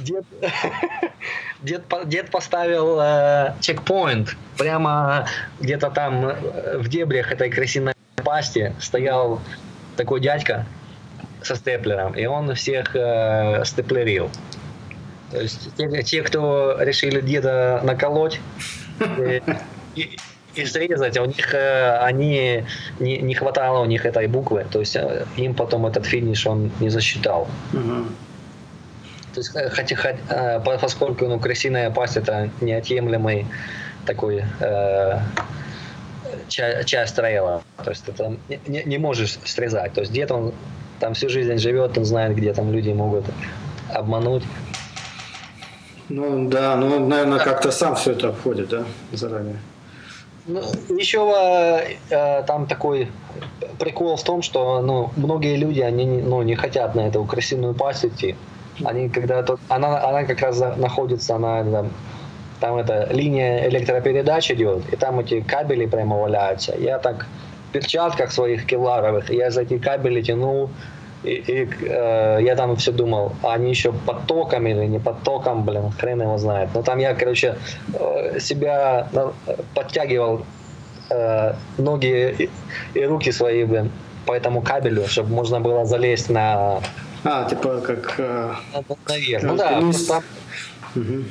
Дед, 0.00 0.24
дед, 1.62 1.82
дед 2.06 2.30
поставил 2.30 2.98
э, 3.00 3.54
чекпоинт 3.60 4.36
прямо 4.56 5.26
где-то 5.60 5.90
там 5.90 6.26
э, 6.26 6.78
в 6.78 6.88
дебрях 6.88 7.32
этой 7.32 7.50
крысиной 7.50 7.94
пасти 8.16 8.74
стоял 8.80 9.40
такой 9.96 10.20
дядька 10.20 10.66
со 11.42 11.56
степлером, 11.56 12.12
и 12.14 12.24
он 12.26 12.54
всех 12.54 12.96
э, 12.96 13.64
степлерил. 13.64 14.30
То 15.30 15.40
есть 15.40 15.74
те, 15.76 16.02
те, 16.02 16.22
кто 16.22 16.76
решили 16.80 17.20
деда 17.20 17.80
наколоть 17.82 18.40
и, 19.18 19.42
и, 19.96 20.16
и 20.54 20.64
срезать, 20.64 21.18
у 21.18 21.24
них 21.24 21.52
э, 21.54 21.98
они 21.98 22.64
не, 23.00 23.18
не 23.18 23.34
хватало 23.34 23.80
у 23.80 23.84
них 23.84 24.06
этой 24.06 24.26
буквы, 24.26 24.66
то 24.70 24.80
есть 24.80 24.96
э, 24.96 25.26
им 25.36 25.54
потом 25.54 25.86
этот 25.86 26.06
финиш 26.06 26.46
он 26.46 26.70
не 26.80 26.88
засчитал. 26.88 27.48
Угу. 27.72 28.06
То 29.34 29.40
есть, 29.40 29.56
э, 29.56 29.68
хотя, 29.68 29.96
хотя, 29.96 30.18
э, 30.28 30.60
поскольку 30.80 31.26
ну, 31.26 31.40
крысиная 31.40 31.90
пасть 31.90 32.16
это 32.16 32.50
неотъемлемый 32.60 33.46
такой 34.06 34.44
э, 34.60 35.18
часть, 36.48 36.88
часть 36.88 37.16
трейла, 37.16 37.62
то 37.82 37.90
есть 37.90 38.04
ты 38.04 38.12
там 38.12 38.38
не, 38.48 38.82
не 38.84 38.98
можешь 38.98 39.38
срезать. 39.44 39.92
То 39.92 40.00
есть 40.00 40.12
где-то 40.12 40.34
он 40.34 40.54
там 41.00 41.14
всю 41.14 41.28
жизнь 41.28 41.58
живет, 41.58 41.98
он 41.98 42.04
знает, 42.04 42.36
где 42.36 42.52
там 42.52 42.72
люди 42.72 42.90
могут 42.90 43.24
обмануть. 43.92 44.44
Ну 46.08 46.48
да, 46.48 46.76
ну, 46.76 47.04
наверное, 47.04 47.38
как-то 47.38 47.72
сам 47.72 47.96
все 47.96 48.12
это 48.12 48.28
обходит, 48.28 48.68
да, 48.68 48.84
заранее. 49.12 49.58
Ну, 50.46 50.60
еще 50.90 51.88
э, 52.10 52.42
там 52.46 52.66
такой 52.66 53.10
прикол 53.78 54.16
в 54.16 54.22
том, 54.22 54.42
что 54.42 54.82
ну, 54.82 55.10
многие 55.16 55.56
люди, 55.56 55.80
они 55.80 56.04
ну, 56.04 56.42
не 56.42 56.54
хотят 56.54 56.94
на 56.94 57.08
эту 57.08 57.24
крысиную 57.24 57.74
пасть 57.74 58.04
идти. 58.04 58.36
Они 58.84 59.08
когда 59.08 59.42
тут, 59.42 59.60
она, 59.68 60.02
она 60.08 60.24
как 60.24 60.40
раз 60.40 60.58
находится 60.76 61.38
на 61.38 61.64
там, 61.64 61.90
там 62.60 62.76
эта 62.76 63.08
линия 63.12 63.68
электропередач 63.68 64.50
идет, 64.50 64.82
и 64.92 64.96
там 64.96 65.20
эти 65.20 65.40
кабели 65.40 65.86
прямо 65.86 66.16
валяются. 66.16 66.74
Я 66.78 66.98
так 66.98 67.26
в 67.68 67.72
перчатках 67.72 68.32
своих 68.32 68.66
кевларовых, 68.66 69.30
я 69.30 69.50
за 69.50 69.62
эти 69.62 69.78
кабели 69.78 70.22
тянул, 70.22 70.70
и, 71.22 71.30
и 71.30 71.68
э, 71.88 72.38
я 72.42 72.56
там 72.56 72.76
все 72.76 72.92
думал, 72.92 73.32
а 73.42 73.54
они 73.54 73.70
еще 73.70 73.92
под 73.92 74.26
током 74.26 74.66
или 74.66 74.86
не 74.86 74.98
под 74.98 75.22
током, 75.22 75.64
блин, 75.64 75.90
хрен 75.90 76.22
его 76.22 76.38
знает. 76.38 76.70
Но 76.74 76.82
там 76.82 76.98
я, 76.98 77.14
короче, 77.14 77.56
э, 77.94 78.38
себя 78.40 79.08
подтягивал 79.74 80.44
э, 81.10 81.54
ноги 81.78 82.34
и, 82.38 82.50
и 82.98 83.04
руки 83.04 83.32
свои, 83.32 83.64
блин, 83.64 83.90
по 84.26 84.32
этому 84.32 84.62
кабелю, 84.62 85.06
чтобы 85.06 85.30
можно 85.30 85.60
было 85.60 85.84
залезть 85.84 86.30
на 86.30 86.80
а, 87.24 87.48
типа 87.48 87.80
как... 87.80 88.14
Э, 88.18 88.54
Наверх. 89.08 89.42
Ну 89.42 89.56
да, 89.56 89.80
там... 90.08 90.22
Угу. 90.94 91.24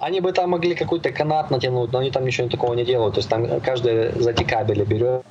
Они 0.00 0.20
бы 0.20 0.32
там 0.32 0.50
могли 0.50 0.74
какой-то 0.74 1.10
канат 1.10 1.50
натянуть, 1.50 1.92
но 1.92 1.98
они 1.98 2.10
там 2.10 2.24
ничего 2.24 2.48
такого 2.48 2.74
не 2.74 2.84
делают. 2.84 3.14
То 3.14 3.18
есть 3.18 3.28
там 3.28 3.60
каждый 3.60 4.12
за 4.20 4.30
эти 4.30 4.44
кабели 4.44 4.84
берет 4.84 5.22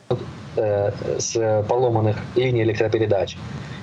э, 0.55 0.91
с 1.19 1.63
поломанных 1.67 2.17
линий 2.35 2.63
электропередач 2.63 3.37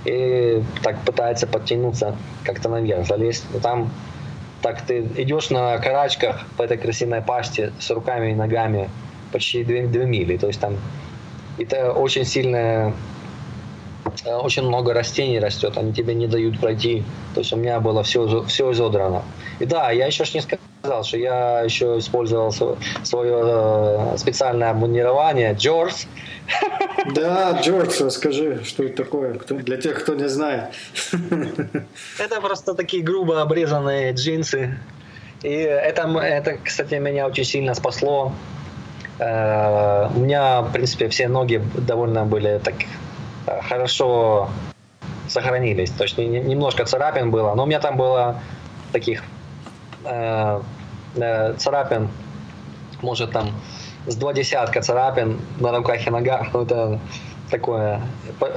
и 0.04 0.62
так 0.82 0.98
пытается 1.04 1.46
подтянуться 1.46 2.16
как-то 2.44 2.68
наверх, 2.68 3.06
залезть. 3.06 3.44
Но 3.52 3.60
там 3.60 3.90
так 4.62 4.82
ты 4.82 5.00
идешь 5.16 5.50
на 5.50 5.78
карачках 5.78 6.44
по 6.56 6.62
этой 6.62 6.76
крысиной 6.76 7.22
пасти 7.22 7.72
с 7.78 7.90
руками 7.90 8.32
и 8.32 8.34
ногами 8.34 8.90
почти 9.32 9.64
2, 9.64 9.92
2 9.92 10.04
мили. 10.04 10.36
То 10.36 10.48
есть 10.48 10.60
там 10.60 10.76
это 11.58 11.92
очень 11.92 12.24
сильная 12.24 12.92
очень 14.24 14.62
много 14.62 14.92
растений 14.94 15.38
растет, 15.38 15.76
они 15.76 15.92
тебе 15.92 16.14
не 16.14 16.26
дают 16.26 16.60
пройти. 16.60 17.04
То 17.34 17.40
есть 17.40 17.52
у 17.52 17.56
меня 17.56 17.80
было 17.80 18.02
все, 18.02 18.44
все 18.44 18.72
изодрано. 18.72 19.22
И 19.58 19.66
да, 19.66 19.90
я 19.90 20.06
еще 20.06 20.24
ж 20.24 20.34
не 20.34 20.40
сказал, 20.40 21.04
что 21.04 21.16
я 21.18 21.60
еще 21.60 21.98
использовал 21.98 22.52
свое 22.52 23.40
э, 23.42 24.16
специальное 24.16 24.70
обмунирование 24.70 25.54
Джордж. 25.54 26.04
Да, 27.14 27.60
Джордж, 27.62 28.02
расскажи, 28.02 28.62
что 28.64 28.84
это 28.84 29.04
такое, 29.04 29.38
для 29.48 29.76
тех, 29.76 30.02
кто 30.02 30.14
не 30.14 30.28
знает. 30.28 30.74
Это 32.18 32.40
просто 32.40 32.74
такие 32.74 33.02
грубо 33.02 33.40
обрезанные 33.40 34.12
джинсы. 34.12 34.78
И 35.42 35.52
это, 35.52 36.08
это, 36.18 36.58
кстати, 36.62 36.94
меня 36.94 37.26
очень 37.26 37.44
сильно 37.44 37.74
спасло. 37.74 38.32
Э, 39.18 40.08
у 40.14 40.20
меня, 40.20 40.62
в 40.62 40.72
принципе, 40.72 41.08
все 41.08 41.28
ноги 41.28 41.62
довольно 41.74 42.24
были 42.24 42.60
так 42.62 42.74
Э, 42.84 43.09
хорошо 43.68 44.48
сохранились. 45.28 45.90
То 45.90 46.04
есть 46.04 46.18
немножко 46.18 46.84
царапин 46.84 47.30
было, 47.30 47.54
но 47.54 47.64
у 47.64 47.66
меня 47.66 47.80
там 47.80 47.96
было 47.96 48.40
таких 48.92 49.22
э, 50.04 50.60
э, 51.16 51.54
царапин, 51.54 52.08
может 53.02 53.32
там 53.32 53.50
с 54.06 54.16
два 54.16 54.32
десятка 54.32 54.82
царапин 54.82 55.40
на 55.58 55.76
руках 55.76 56.06
и 56.06 56.10
ногах. 56.10 56.48
Ну, 56.52 56.62
это 56.62 56.98
такое 57.50 58.00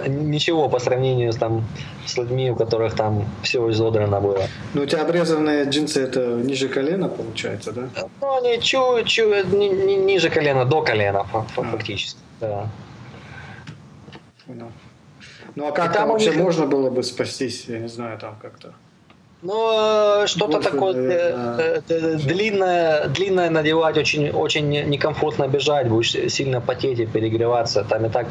ничего 0.07 0.69
по 0.69 0.79
сравнению 0.79 1.33
с, 1.33 1.37
там, 1.37 1.65
с 2.05 2.17
людьми, 2.17 2.51
у 2.51 2.55
которых 2.55 2.95
там 2.95 3.25
все 3.41 3.69
изодрано 3.71 4.21
было. 4.21 4.43
Ну, 4.73 4.83
у 4.83 4.85
тебя 4.85 5.01
обрезанные 5.01 5.65
джинсы 5.65 6.03
это 6.03 6.19
ниже 6.35 6.69
колена, 6.69 7.09
получается, 7.09 7.71
да? 7.71 7.89
Ну, 8.21 8.37
они 8.37 8.59
чуть-чуть 8.61 9.51
ни, 9.53 9.67
ни, 9.67 9.95
ниже 9.95 10.29
колена, 10.29 10.65
до 10.65 10.81
колена 10.81 11.25
а. 11.33 11.41
фактически. 11.53 12.19
Да. 12.39 12.67
Понял. 14.45 14.71
Ну 15.55 15.67
а 15.67 15.71
как 15.71 15.93
там 15.93 16.09
вообще 16.09 16.31
них... 16.31 16.39
можно 16.39 16.65
было 16.65 16.89
бы 16.89 17.03
спастись, 17.03 17.65
я 17.67 17.79
не 17.79 17.87
знаю, 17.87 18.17
там 18.17 18.35
как-то? 18.41 18.73
Ну, 19.41 20.25
что-то 20.25 20.61
такое 20.61 20.95
э, 20.95 21.81
э, 21.89 22.15
длинное, 22.15 23.07
длинное 23.09 23.49
надевать, 23.49 23.97
очень, 23.97 24.29
очень 24.29 24.69
некомфортно 24.69 25.49
бежать, 25.49 25.89
будешь 25.89 26.11
сильно 26.31 26.61
потеть 26.61 26.99
и 26.99 27.05
перегреваться. 27.05 27.83
Там 27.83 28.05
и 28.05 28.09
так 28.09 28.27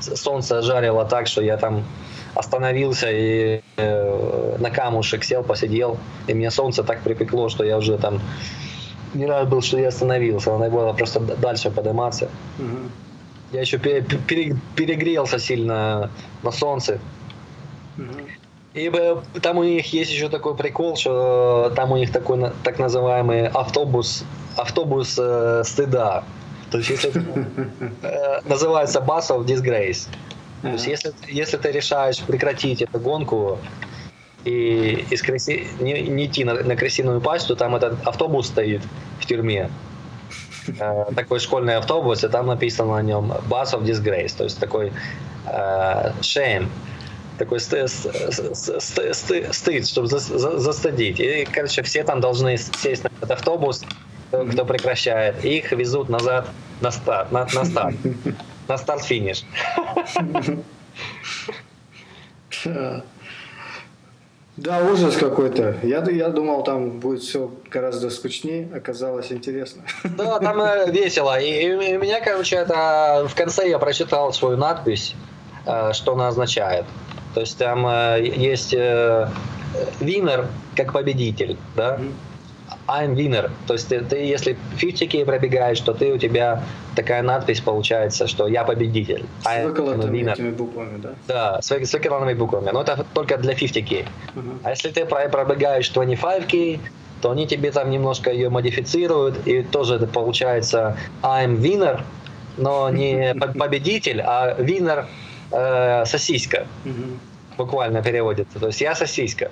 солнце 0.00 0.62
жарило 0.62 1.04
так, 1.04 1.28
что 1.28 1.42
я 1.42 1.56
там 1.56 1.84
остановился 2.34 3.08
и 3.10 3.62
э, 3.76 4.56
на 4.58 4.70
камушек 4.70 5.24
сел, 5.24 5.44
посидел, 5.44 5.96
и 6.26 6.34
мне 6.34 6.50
солнце 6.50 6.82
так 6.82 7.02
припекло, 7.02 7.48
что 7.48 7.64
я 7.64 7.78
уже 7.78 7.96
там 7.96 8.20
не 9.14 9.26
рад 9.26 9.48
был, 9.48 9.62
что 9.62 9.78
я 9.78 9.88
остановился, 9.88 10.50
надо 10.50 10.70
было 10.70 10.92
просто 10.92 11.20
дальше 11.20 11.70
подниматься. 11.70 12.28
Угу. 12.58 13.07
Я 13.52 13.60
еще 13.60 13.78
перегрелся 13.78 15.38
сильно 15.38 16.10
на 16.42 16.50
солнце. 16.50 17.00
И 18.74 18.92
там 19.42 19.58
у 19.58 19.64
них 19.64 19.92
есть 19.92 20.12
еще 20.12 20.28
такой 20.28 20.54
прикол, 20.56 20.96
что 20.96 21.72
там 21.74 21.92
у 21.92 21.96
них 21.96 22.12
такой 22.12 22.52
так 22.62 22.78
называемый 22.78 23.48
автобус, 23.48 24.24
автобус 24.56 25.16
э, 25.18 25.62
стыда. 25.64 26.22
То 26.70 26.78
есть 26.78 26.90
если 26.90 27.12
э, 28.02 28.40
называется 28.44 29.00
of 29.00 29.46
Disgrace. 29.46 30.08
То 30.62 30.68
есть 30.68 30.86
если, 30.86 31.12
если 31.28 31.56
ты 31.56 31.72
решаешь 31.72 32.20
прекратить 32.20 32.82
эту 32.82 32.98
гонку 32.98 33.58
и 34.44 35.06
из 35.10 35.22
краси, 35.22 35.66
не, 35.80 36.02
не 36.02 36.26
идти 36.26 36.44
на, 36.44 36.54
на 36.54 36.76
крысиную 36.76 37.20
пасть, 37.20 37.48
то 37.48 37.56
там 37.56 37.74
этот 37.74 38.06
автобус 38.06 38.48
стоит 38.48 38.82
в 39.20 39.26
тюрьме. 39.26 39.70
Э, 40.78 41.06
такой 41.14 41.40
школьный 41.40 41.76
автобус, 41.76 42.24
и 42.24 42.28
там 42.28 42.46
написано 42.46 42.96
на 42.96 43.02
нем 43.02 43.32
Bus 43.48 43.72
of 43.74 43.82
Disgrace, 43.84 44.36
то 44.36 44.44
есть 44.44 44.58
такой 44.58 44.92
э, 45.46 46.12
shame, 46.20 46.68
такой 47.38 47.60
стыд, 47.60 47.90
стыд 47.90 49.86
чтобы 49.86 50.08
застыдить. 50.08 51.20
И, 51.20 51.46
короче, 51.50 51.82
все 51.82 52.04
там 52.04 52.20
должны 52.20 52.56
сесть 52.56 53.04
на 53.04 53.08
этот 53.18 53.30
автобус, 53.30 53.84
кто 54.30 54.64
прекращает, 54.64 55.44
и 55.44 55.58
их 55.58 55.72
везут 55.72 56.08
назад 56.08 56.48
на 56.80 56.90
старт, 56.90 57.32
на, 57.32 57.46
на 57.54 57.64
старт, 57.64 57.96
на 58.68 58.78
старт-финиш. 58.78 59.44
Да, 64.58 64.80
ужас 64.80 65.16
какой-то. 65.16 65.76
Я, 65.84 66.04
я 66.10 66.28
думал, 66.30 66.64
там 66.64 66.98
будет 66.98 67.22
все 67.22 67.48
гораздо 67.70 68.10
скучнее, 68.10 68.68
оказалось 68.74 69.30
интересно. 69.30 69.82
Да, 70.02 70.40
там 70.40 70.60
э, 70.60 70.90
весело. 70.90 71.38
И, 71.38 71.62
и 71.62 71.96
у 71.96 72.00
меня, 72.00 72.20
короче, 72.20 72.56
это 72.56 73.26
в 73.28 73.34
конце 73.36 73.68
я 73.68 73.78
прочитал 73.78 74.32
свою 74.32 74.56
надпись, 74.56 75.14
э, 75.64 75.92
что 75.92 76.14
она 76.14 76.28
означает. 76.28 76.86
То 77.34 77.40
есть 77.40 77.56
там 77.56 77.86
э, 77.86 78.20
есть 78.20 78.72
винер 80.00 80.48
как 80.74 80.92
победитель, 80.92 81.56
да? 81.76 81.96
Mm-hmm. 81.96 82.12
I'm 82.86 83.14
winner. 83.14 83.50
То 83.66 83.74
есть 83.74 83.88
ты, 83.88 84.00
ты 84.00 84.16
если 84.16 84.56
50k 84.80 85.24
пробегаешь, 85.24 85.80
то 85.80 85.92
ты 85.92 86.12
у 86.12 86.18
тебя 86.18 86.62
такая 86.96 87.22
надпись 87.22 87.60
получается, 87.60 88.26
что 88.26 88.48
я 88.48 88.64
победитель. 88.64 89.24
С 89.42 89.64
выколотыми 89.64 90.50
буквами, 90.50 90.98
да? 90.98 91.14
Да, 91.26 91.62
с, 91.62 91.70
с 91.70 91.92
выколотыми 91.92 92.34
буквами. 92.34 92.70
Но 92.72 92.82
это 92.82 93.04
только 93.14 93.36
для 93.36 93.52
50k. 93.52 94.06
Uh-huh. 94.34 94.58
А 94.64 94.70
если 94.70 94.90
ты 94.90 95.04
пробегаешь 95.04 95.90
25k, 95.94 96.80
то 97.20 97.30
они 97.30 97.46
тебе 97.46 97.70
там 97.72 97.90
немножко 97.90 98.30
ее 98.30 98.48
модифицируют, 98.48 99.46
и 99.46 99.62
тоже 99.62 99.96
это 99.96 100.06
получается 100.06 100.96
I'm 101.22 101.60
winner, 101.60 102.02
но 102.56 102.90
не 102.90 103.34
победитель, 103.58 104.20
а 104.20 104.56
winner 104.58 105.06
э, 105.50 106.04
сосиска. 106.06 106.66
Uh-huh 106.84 107.18
буквально 107.58 108.02
переводится. 108.02 108.58
То 108.58 108.68
есть 108.68 108.80
я 108.80 108.94
сосиска. 108.94 109.50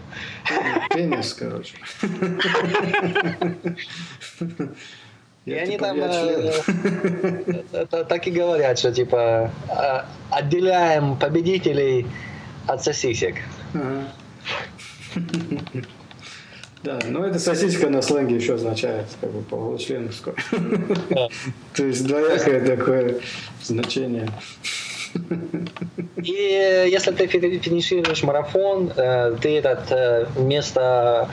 Пенис, 0.95 1.35
короче. 1.35 1.75
И 5.45 5.53
они 5.53 5.79
там 5.79 5.97
э, 6.01 6.53
э, 7.73 7.87
так 7.87 8.27
и 8.27 8.31
говорят, 8.33 8.79
что 8.81 8.93
типа 8.93 9.53
э, 9.71 10.01
отделяем 10.31 11.17
победителей 11.17 12.07
от 12.67 12.83
сосисек. 12.83 13.37
Да, 16.83 16.99
но 17.09 17.25
это 17.25 17.39
сосиска 17.39 17.89
на 17.91 18.03
сленге 18.03 18.37
еще 18.37 18.55
означает 18.55 19.07
как 19.21 19.31
бы 19.31 19.43
получленовскую. 19.43 20.37
То 21.75 21.85
есть 21.85 22.07
двоякое 22.07 22.77
такое 22.77 23.21
значение. 23.63 24.29
И 26.23 26.89
если 26.91 27.13
ты 27.13 27.27
финишируешь 27.27 28.23
марафон, 28.23 28.93
э, 28.97 29.37
ты 29.41 29.59
этот 29.59 29.91
э, 29.91 30.27
вместо 30.35 31.29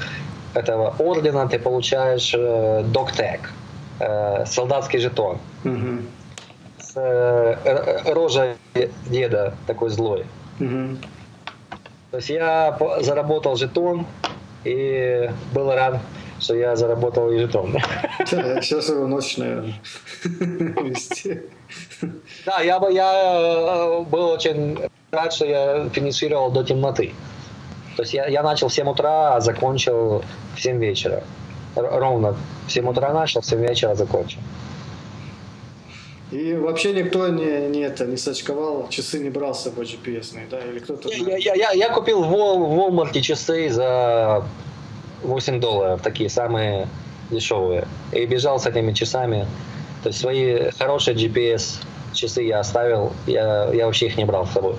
этого 0.53 0.95
ордена 0.99 1.47
ты 1.47 1.57
получаешь 1.57 2.33
э, 2.35 2.83
доктег, 2.85 3.49
солдатский 4.45 4.99
жетон. 4.99 5.37
Угу. 5.63 6.01
С 6.79 6.95
рожей 8.05 8.55
деда 9.05 9.53
такой 9.65 9.89
злой. 9.89 10.25
Угу. 10.59 10.97
То 12.11 12.17
есть 12.17 12.29
я 12.29 12.77
заработал 12.99 13.55
жетон 13.55 14.05
и 14.65 15.29
был 15.53 15.71
рад, 15.71 15.99
что 16.43 16.55
я 16.55 16.75
заработал. 16.75 17.31
Да, 18.31 18.61
сейчас 18.61 18.89
его 18.89 19.07
ночь, 19.07 19.37
наверное, 19.37 19.73
Да, 22.45 22.61
я, 22.61 22.79
бы, 22.79 22.91
я 22.91 23.39
э, 23.39 24.03
был 24.03 24.29
очень 24.29 24.77
рад, 25.11 25.33
что 25.33 25.45
я 25.45 25.89
финишировал 25.89 26.51
до 26.51 26.63
темноты. 26.63 27.13
То 27.95 28.03
есть 28.03 28.13
я, 28.13 28.27
я 28.27 28.43
начал 28.43 28.67
в 28.67 28.73
7 28.73 28.89
утра, 28.89 29.35
а 29.35 29.41
закончил 29.41 30.23
в 30.55 30.61
7 30.61 30.79
вечера. 30.79 31.23
Ровно 31.75 32.35
в 32.67 32.71
7 32.71 32.87
утра 32.89 33.13
начал, 33.13 33.41
в 33.41 33.45
7 33.45 33.59
вечера 33.59 33.95
закончил. 33.95 34.39
И 36.31 36.55
вообще 36.55 36.93
никто 36.93 37.27
не, 37.27 37.69
не, 37.69 37.81
это, 37.81 38.05
не 38.05 38.17
сочковал, 38.17 38.87
часы 38.89 39.19
не 39.19 39.29
брал 39.29 39.53
с 39.53 39.63
собой 39.63 39.85
GPS, 39.85 40.35
да? 40.49 40.59
Или 40.59 40.79
кто-то... 40.79 41.09
Я, 41.09 41.37
я, 41.37 41.53
я, 41.53 41.71
я 41.71 41.89
купил 41.89 42.23
в 42.23 42.33
Walmart 42.33 43.19
часы 43.21 43.69
за 43.69 44.43
8 45.23 45.59
долларов, 45.59 46.01
такие 46.01 46.29
самые 46.29 46.87
дешевые. 47.29 47.87
И 48.11 48.25
бежал 48.25 48.59
с 48.59 48.67
этими 48.67 48.93
часами 48.93 49.47
то 50.03 50.09
есть 50.09 50.19
свои 50.19 50.69
хорошие 50.77 51.15
GPS 51.15 51.81
часы 52.11 52.43
я 52.43 52.59
оставил, 52.59 53.13
я, 53.25 53.69
я 53.73 53.85
вообще 53.85 54.07
их 54.07 54.17
не 54.17 54.25
брал 54.25 54.45
с 54.45 54.51
собой. 54.51 54.75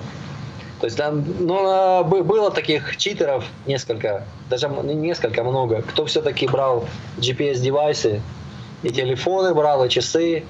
То 0.79 0.85
есть 0.85 0.97
там, 0.97 1.25
ну, 1.39 2.03
было 2.03 2.51
таких 2.51 2.95
читеров 2.97 3.43
несколько, 3.65 4.25
даже 4.49 4.69
несколько 4.69 5.43
много, 5.43 5.81
кто 5.81 6.05
все-таки 6.05 6.47
брал 6.47 6.85
GPS-девайсы, 7.17 8.21
и 8.83 8.89
телефоны 8.89 9.55
брал, 9.55 9.83
и 9.83 9.89
часы, 9.89 10.43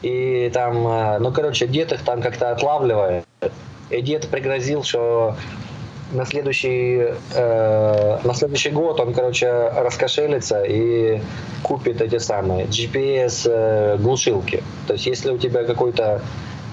и 0.00 0.50
там, 0.54 0.86
э, 0.86 1.18
ну, 1.18 1.30
короче, 1.30 1.66
дед 1.66 1.92
их 1.92 2.02
там 2.02 2.22
как-то 2.22 2.50
отлавливает. 2.50 3.24
И 3.90 4.00
дед 4.00 4.28
пригрозил, 4.28 4.84
что 4.84 5.36
на 6.12 6.24
следующий, 6.24 7.06
э, 7.34 8.18
на 8.24 8.34
следующий 8.34 8.70
год 8.70 9.00
он, 9.00 9.12
короче, 9.12 9.50
раскошелится 9.50 10.64
и 10.64 11.20
купит 11.62 12.00
эти 12.00 12.18
самые 12.18 12.66
GPS 12.66 13.48
э, 13.50 13.96
глушилки. 13.98 14.62
То 14.86 14.94
есть, 14.94 15.06
если 15.06 15.30
у 15.30 15.38
тебя 15.38 15.64
какой-то 15.64 16.22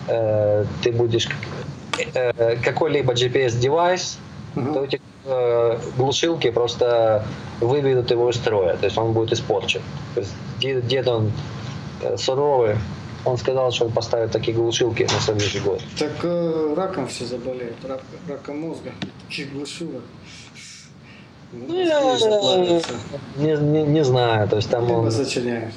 э, 0.08 0.66
ты 0.84 0.92
будешь 0.92 1.28
э, 2.14 2.56
какой-либо 2.64 3.14
GPS 3.14 3.58
девайс, 3.60 4.20
uh-huh. 4.56 4.74
то 4.74 4.84
эти 4.86 5.02
э, 5.26 5.78
глушилки 5.98 6.50
просто 6.52 7.26
выведут 7.60 8.12
его 8.12 8.30
из 8.30 8.36
строя, 8.36 8.76
то 8.78 8.86
есть 8.86 8.98
он 8.98 9.14
будет 9.14 9.34
испорчен. 9.34 9.82
То 10.14 10.22
есть 10.22 10.34
дед, 10.60 10.88
дед 10.88 11.08
он 11.08 11.32
э, 12.02 12.18
суровый, 12.18 12.78
он 13.26 13.38
сказал, 13.38 13.72
что 13.72 13.86
он 13.86 13.92
поставит 13.92 14.32
такие 14.32 14.56
глушилки 14.56 15.04
на 15.04 15.20
следующий 15.20 15.60
год. 15.60 15.82
Так 15.98 16.12
э, 16.24 16.74
раком 16.76 17.08
все 17.08 17.26
заболеют, 17.26 17.76
рак, 17.84 18.02
раком 18.28 18.62
мозга, 18.62 18.92
таких 19.28 19.52
глушилок. 19.54 20.04
Ну, 21.52 21.76
я, 21.76 22.02
не, 23.38 23.56
не, 23.62 23.84
не 23.84 24.04
знаю, 24.04 24.48
то 24.48 24.58
есть 24.58 24.70
там 24.70 24.88
Либо 24.88 24.98
он... 24.98 25.12
зачиняют. 25.12 25.74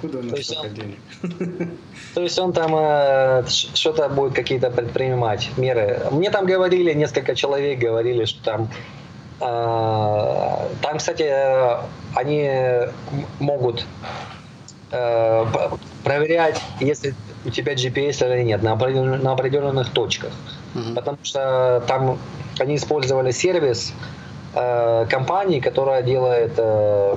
Куда 0.00 0.18
у 0.18 0.22
нас 0.22 0.38
есть 0.38 0.50
столько 0.50 0.68
денег? 0.70 0.98
То 2.14 2.22
есть 2.22 2.38
он 2.38 2.52
там 2.52 2.72
э, 2.76 3.44
что-то 3.48 4.08
будет 4.08 4.32
какие-то 4.32 4.70
предпринимать 4.70 5.50
меры. 5.56 6.02
Мне 6.12 6.30
там 6.30 6.46
говорили, 6.46 6.92
несколько 6.94 7.34
человек 7.34 7.80
говорили, 7.80 8.24
что 8.24 8.44
там 8.44 8.70
э, 9.40 10.68
там, 10.82 10.98
кстати, 10.98 11.24
э, 11.24 11.80
они 12.14 12.50
могут 13.40 13.84
э, 14.90 15.46
проверять, 16.04 16.60
если 16.80 17.14
у 17.44 17.50
тебя 17.50 17.74
GPS 17.74 18.24
или 18.26 18.42
нет, 18.42 18.62
на, 18.62 18.72
определен- 18.72 19.22
на 19.22 19.32
определенных 19.32 19.90
точках. 19.92 20.32
Мгм. 20.74 20.94
Потому 20.94 21.18
что 21.22 21.82
там 21.86 22.18
они 22.58 22.76
использовали 22.76 23.30
сервис 23.30 23.92
э, 24.54 25.06
компании, 25.10 25.60
которая 25.60 26.02
делает 26.02 26.52
э, 26.56 27.16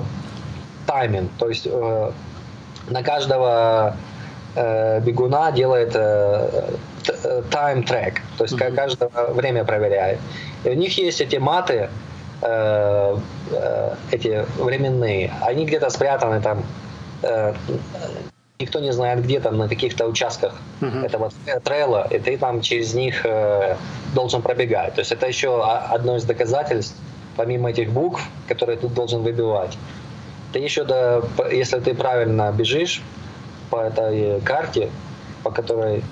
тайминг. 0.86 1.30
То 1.38 1.48
есть 1.48 1.66
э, 1.70 2.10
на 2.88 3.02
каждого 3.02 3.96
э, 4.54 5.00
бегуна 5.00 5.52
делает 5.52 5.92
э, 5.94 6.70
э, 7.24 7.42
track, 7.50 8.18
то 8.38 8.44
есть 8.44 8.54
Мгм. 8.54 8.74
каждое 8.76 9.10
время 9.32 9.64
проверяет. 9.64 10.20
И 10.64 10.70
у 10.70 10.74
них 10.74 10.96
есть 10.98 11.20
эти 11.20 11.36
маты, 11.36 11.88
э, 12.42 13.16
э, 13.50 13.94
эти 14.10 14.44
временные, 14.58 15.32
они 15.42 15.64
где-то 15.64 15.90
спрятаны 15.90 16.40
там, 16.40 16.62
никто 18.58 18.80
не 18.80 18.92
знает 18.92 19.24
где 19.24 19.40
там 19.40 19.56
на 19.58 19.68
каких-то 19.68 20.06
участках 20.06 20.54
Мгм. 20.80 21.04
этого 21.04 21.30
трейла, 21.64 22.06
и 22.10 22.18
ты 22.18 22.36
там 22.38 22.60
через 22.60 22.94
них 22.94 23.24
э, 23.26 23.76
должен 24.14 24.42
пробегать. 24.42 24.94
То 24.94 25.00
есть 25.00 25.12
это 25.12 25.26
еще 25.26 25.64
одно 25.64 26.16
из 26.16 26.24
доказательств, 26.24 26.96
помимо 27.36 27.70
этих 27.70 27.90
букв, 27.90 28.20
которые 28.48 28.76
ты 28.78 28.88
должен 28.88 29.22
выбивать. 29.22 29.76
Ты 30.52 30.58
еще, 30.60 30.84
п- 30.84 31.56
если 31.56 31.80
ты 31.80 31.94
правильно 31.94 32.52
бежишь 32.52 33.02
по 33.70 33.76
этой 33.76 34.40
карте, 34.42 34.90
по 35.42 35.50
которой 35.50 36.04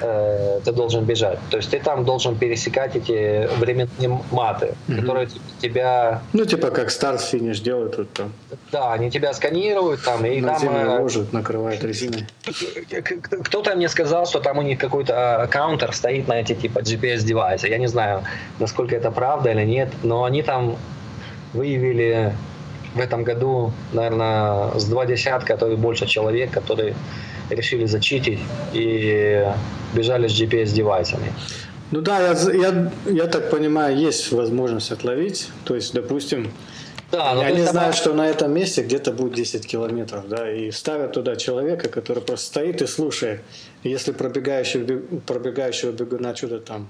э, 0.00 0.60
ты 0.64 0.72
должен 0.72 1.04
бежать, 1.04 1.38
то 1.50 1.56
есть 1.58 1.70
ты 1.70 1.78
там 1.80 2.04
должен 2.04 2.36
пересекать 2.36 2.96
эти 2.96 3.48
временные 3.58 4.20
маты, 4.30 4.74
Мгм. 4.88 5.00
которые 5.00 5.28
тебя, 5.60 6.22
Ну, 6.32 6.44
типа 6.44 6.70
как 6.70 6.90
старт-финиш 6.90 7.60
делают 7.60 7.96
тут 7.96 8.12
там. 8.12 8.32
да, 8.72 8.92
они 8.92 9.10
тебя 9.10 9.32
сканируют 9.34 10.02
там, 10.04 10.24
и 10.26 10.40
на 10.40 10.54
там 10.58 10.68
э, 10.76 10.98
ложат, 11.00 11.32
накрывают 11.32 11.82
резиной. 11.84 12.26
Кто-то 13.44 13.74
мне 13.76 13.88
сказал, 13.88 14.26
что 14.26 14.40
там 14.40 14.58
у 14.58 14.62
них 14.62 14.78
какой-то 14.78 15.42
а, 15.42 15.46
каунтер 15.46 15.92
стоит 15.94 16.28
на 16.28 16.40
эти 16.40 16.54
типа 16.54 16.80
GPS-девайсы. 16.80 17.68
Я 17.68 17.78
не 17.78 17.88
знаю, 17.88 18.22
насколько 18.58 18.94
это 18.96 19.10
правда 19.10 19.50
или 19.50 19.64
нет, 19.64 19.88
но 20.02 20.24
они 20.24 20.42
там 20.42 20.76
выявили 21.52 22.32
в 22.94 23.00
этом 23.00 23.22
году, 23.24 23.72
наверное, 23.92 24.76
с 24.78 24.84
два 24.84 25.06
десятка, 25.06 25.54
а 25.54 25.56
то 25.56 25.68
и 25.70 25.76
больше 25.76 26.06
человек, 26.06 26.50
которые 26.50 26.94
решили 27.50 27.86
зачитить 27.86 28.38
и 28.72 29.44
бежали 29.94 30.28
с 30.28 30.32
GPS-девайсами. 30.40 31.32
Ну 31.90 32.00
да, 32.00 32.20
я, 32.20 32.52
я, 32.52 32.92
я 33.06 33.26
так 33.26 33.50
понимаю, 33.50 33.96
есть 33.96 34.30
возможность 34.32 34.92
отловить. 34.92 35.48
То 35.64 35.74
есть, 35.74 35.92
допустим, 35.92 36.52
Да, 37.10 37.34
то 37.34 37.40
они 37.40 37.58
есть 37.58 37.70
знают, 37.72 37.94
там- 37.96 38.00
что 38.00 38.14
на 38.14 38.28
этом 38.28 38.52
месте 38.54 38.82
где-то 38.82 39.12
будет 39.12 39.34
10 39.34 39.66
километров, 39.66 40.28
да, 40.28 40.52
и 40.52 40.70
ставят 40.70 41.12
туда 41.12 41.34
человека, 41.36 41.88
который 41.88 42.22
просто 42.22 42.46
стоит 42.46 42.80
и 42.82 42.86
слушает. 42.86 43.40
И 43.82 43.88
если 43.90 44.12
пробегающий, 44.12 44.80
бег- 44.82 45.20
пробегающего 45.26 45.90
бегуна 45.90 46.36
что-то 46.36 46.60
там 46.60 46.88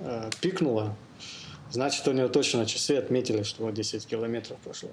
э, 0.00 0.28
пикнуло, 0.42 0.94
значит, 1.70 2.06
у 2.06 2.12
него 2.12 2.28
точно 2.28 2.66
часы 2.66 2.92
отметили, 2.96 3.44
что 3.44 3.62
вот 3.64 3.72
10 3.72 4.06
километров 4.06 4.58
прошло. 4.62 4.90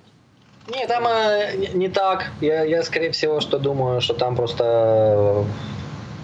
Не, 0.70 0.86
там 0.88 1.08
э, 1.08 1.56
не, 1.58 1.68
не 1.74 1.90
так. 1.90 2.32
Я, 2.42 2.64
я, 2.64 2.84
скорее 2.84 3.12
всего, 3.12 3.40
что 3.40 3.58
думаю, 3.58 4.02
что 4.02 4.14
там 4.14 4.36
просто 4.36 4.64
э, 4.66 5.44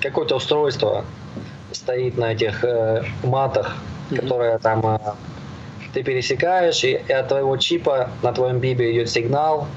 какое-то 0.02 0.36
устройство 0.36 1.04
стоит 1.72 2.18
на 2.18 2.34
этих 2.34 2.64
э, 2.64 3.04
матах, 3.24 3.76
Мгм. 4.12 4.20
которое 4.22 4.60
там 4.60 4.86
э, 4.86 5.00
ты 5.94 6.04
пересекаешь, 6.04 6.84
и, 6.84 7.02
и 7.08 7.12
от 7.12 7.28
твоего 7.28 7.58
чипа 7.58 8.10
на 8.22 8.34
твоем 8.34 8.60
бибе 8.60 8.92
идет 8.92 9.10
сигнал. 9.10 9.68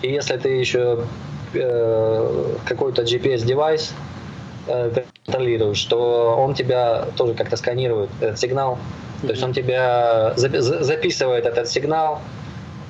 И 0.00 0.10
если 0.10 0.36
ты 0.38 0.48
еще 0.48 1.04
э, 1.52 2.54
какой-то 2.64 3.02
GPS-девайс 3.02 3.92
э, 4.66 5.02
контролируешь, 5.24 5.82
то 5.84 6.36
он 6.38 6.54
тебя 6.54 7.06
тоже 7.16 7.34
как-то 7.34 7.56
сканирует, 7.56 8.08
этот 8.20 8.38
сигнал. 8.38 8.78
То 9.22 9.28
есть 9.28 9.42
он 9.42 9.52
тебя 9.52 10.32
запи- 10.36 10.60
за- 10.60 10.82
записывает 10.82 11.46
этот 11.46 11.68
сигнал, 11.68 12.20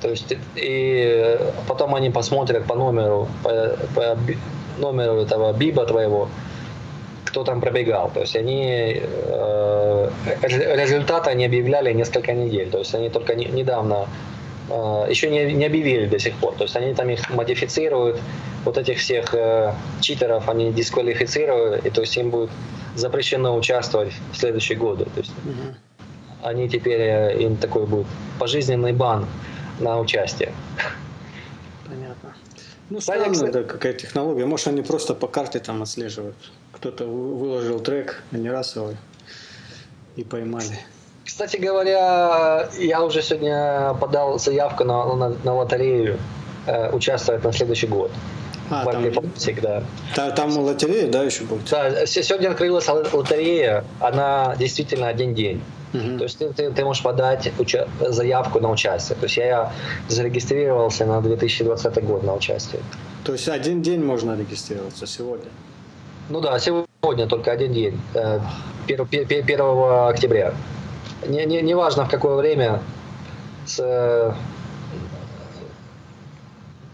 то 0.01 0.09
есть 0.09 0.33
и 0.55 1.39
потом 1.67 1.95
они 1.95 2.09
посмотрят 2.09 2.65
по 2.65 2.75
номеру, 2.75 3.27
по, 3.43 3.77
по 3.95 4.17
номеру 4.77 5.21
этого 5.21 5.53
биба 5.53 5.85
твоего, 5.85 6.29
кто 7.25 7.43
там 7.43 7.61
пробегал. 7.61 8.11
То 8.13 8.21
есть 8.21 8.35
они 8.35 9.01
э, 9.01 10.09
ре- 10.41 10.75
результаты 10.75 11.31
они 11.31 11.45
объявляли 11.45 11.93
несколько 11.93 12.33
недель. 12.33 12.69
То 12.69 12.79
есть 12.79 12.93
они 12.95 13.09
только 13.09 13.33
не- 13.35 13.45
недавно 13.45 14.07
э, 14.69 15.07
еще 15.09 15.29
не, 15.29 15.53
не 15.53 15.65
объявили 15.65 16.05
до 16.05 16.19
сих 16.19 16.35
пор. 16.35 16.53
То 16.53 16.63
есть 16.63 16.75
они 16.75 16.93
там 16.93 17.09
их 17.09 17.29
модифицируют, 17.29 18.19
вот 18.65 18.77
этих 18.77 18.99
всех 18.99 19.33
э, 19.33 19.73
читеров 20.01 20.47
они 20.49 20.71
дисквалифицируют, 20.71 21.85
и 21.85 21.89
то 21.89 22.01
есть 22.01 22.15
им 22.17 22.29
будет 22.29 22.51
запрещено 22.95 23.55
участвовать 23.55 24.13
в 24.31 24.37
следующие 24.37 24.77
годы. 24.77 25.05
То 25.05 25.21
есть 25.21 25.31
они 26.43 26.69
теперь 26.69 27.01
э, 27.01 27.37
им 27.39 27.57
такой 27.57 27.87
будет 27.87 28.07
пожизненный 28.39 28.93
бан 28.93 29.25
на 29.79 29.99
участие. 29.99 30.51
Понятно. 31.87 32.33
Ну, 32.89 33.01
странно, 33.01 33.31
кстати- 33.33 33.51
да, 33.51 33.63
какая 33.63 33.93
технология. 33.93 34.45
Может, 34.45 34.67
они 34.67 34.81
просто 34.81 35.13
по 35.13 35.27
карте 35.27 35.59
там 35.59 35.81
отслеживают. 35.81 36.35
Кто-то 36.73 37.05
вы- 37.05 37.35
выложил 37.35 37.79
трек, 37.79 38.23
они 38.31 38.49
раз 38.49 38.75
его 38.75 38.93
и 40.15 40.23
поймали. 40.23 40.79
Кстати 41.25 41.57
говоря, 41.57 42.69
я 42.79 43.03
уже 43.03 43.21
сегодня 43.21 43.93
подал 43.99 44.39
заявку 44.39 44.83
на, 44.85 45.13
на, 45.15 45.29
на 45.43 45.53
лотерею 45.53 46.17
э, 46.65 46.89
участвовать 46.91 47.43
на 47.43 47.51
следующий 47.51 47.87
год. 47.87 48.11
А, 48.69 48.83
В 48.85 48.91
там, 48.91 49.03
Арке 49.03 49.11
Полосик, 49.15 49.61
да. 49.61 49.83
та- 50.15 50.31
там 50.31 50.57
лотерея, 50.57 51.09
да, 51.09 51.23
еще 51.23 51.43
будет? 51.45 51.69
Да, 51.69 52.05
сегодня 52.05 52.49
открылась 52.49 52.87
ло- 52.87 53.07
лотерея, 53.13 53.83
она 53.99 54.55
действительно 54.57 55.07
один 55.07 55.33
день. 55.35 55.61
Мгм. 55.93 56.17
То 56.17 56.23
есть 56.25 56.37
ты, 56.37 56.51
ты- 56.53 56.71
ты 56.71 56.83
можешь 56.85 57.03
подать 57.03 57.51
уча- 57.59 57.87
заявку 57.99 58.59
на 58.59 58.69
участие. 58.69 59.15
То 59.17 59.23
есть 59.25 59.37
я 59.37 59.71
зарегистрировался 60.09 61.05
на 61.05 61.21
2020 61.21 62.03
год 62.03 62.23
на 62.23 62.33
участие. 62.33 62.81
То 63.23 63.31
есть 63.33 63.47
один 63.49 63.81
день 63.81 64.03
можно 64.03 64.37
регистрироваться 64.37 65.07
сегодня. 65.07 65.49
Ну 66.29 66.41
да, 66.41 66.59
сегодня 66.59 67.27
только 67.27 67.51
один 67.51 67.71
день, 67.73 67.99
э, 68.13 68.39
пер- 68.87 69.05
пе- 69.07 69.25
пе- 69.25 69.41
1 69.43 70.09
октября. 70.09 70.53
Не, 71.27 71.45
не, 71.45 71.61
не 71.61 71.73
важно 71.73 72.05
в 72.05 72.09
какое 72.09 72.35
время, 72.35 72.81
с, 73.65 73.79
э, 73.79 74.33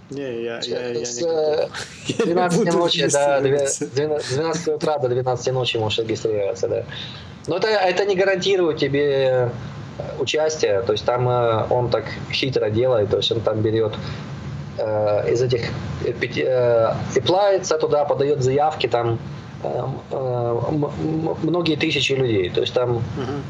Не, 0.09 0.43
я, 0.43 0.59
я, 0.63 0.89
я 0.89 1.05
с 1.05 1.21
э, 1.21 1.67
не 2.19 2.25
12 2.33 2.59
буду 2.65 2.77
ночи 2.77 3.07
до 3.09 3.39
две- 3.41 3.51
регистрироваться. 3.57 3.85
12 3.95 4.35
12 4.35 4.67
утра 4.67 4.97
до 4.99 5.07
12 5.09 5.51
ночи 5.53 5.77
можешь 5.77 5.99
регистрироваться, 5.99 6.67
да. 6.67 6.83
Но 7.47 7.57
это, 7.57 7.67
это 7.67 8.05
не 8.05 8.15
гарантирует 8.15 8.77
тебе 8.77 9.49
участие, 10.19 10.81
то 10.81 10.93
есть 10.93 11.05
там 11.05 11.27
э, 11.29 11.65
он 11.69 11.89
так 11.89 12.05
хитро 12.31 12.69
делает, 12.69 13.09
то 13.09 13.17
есть 13.17 13.31
он 13.31 13.41
там 13.41 13.61
берет 13.61 13.93
э, 14.77 15.31
из 15.31 15.41
этих 15.41 15.69
э, 16.03 16.13
э, 16.35 17.21
плавится 17.21 17.77
туда, 17.77 18.05
подает 18.05 18.41
заявки, 18.41 18.87
там 18.87 19.19
э, 19.63 19.85
э, 20.11 20.59
многие 21.43 21.75
тысячи 21.75 22.13
людей, 22.13 22.49
то 22.49 22.61
есть 22.61 22.73
там 22.73 22.93
Мгм. 23.17 23.43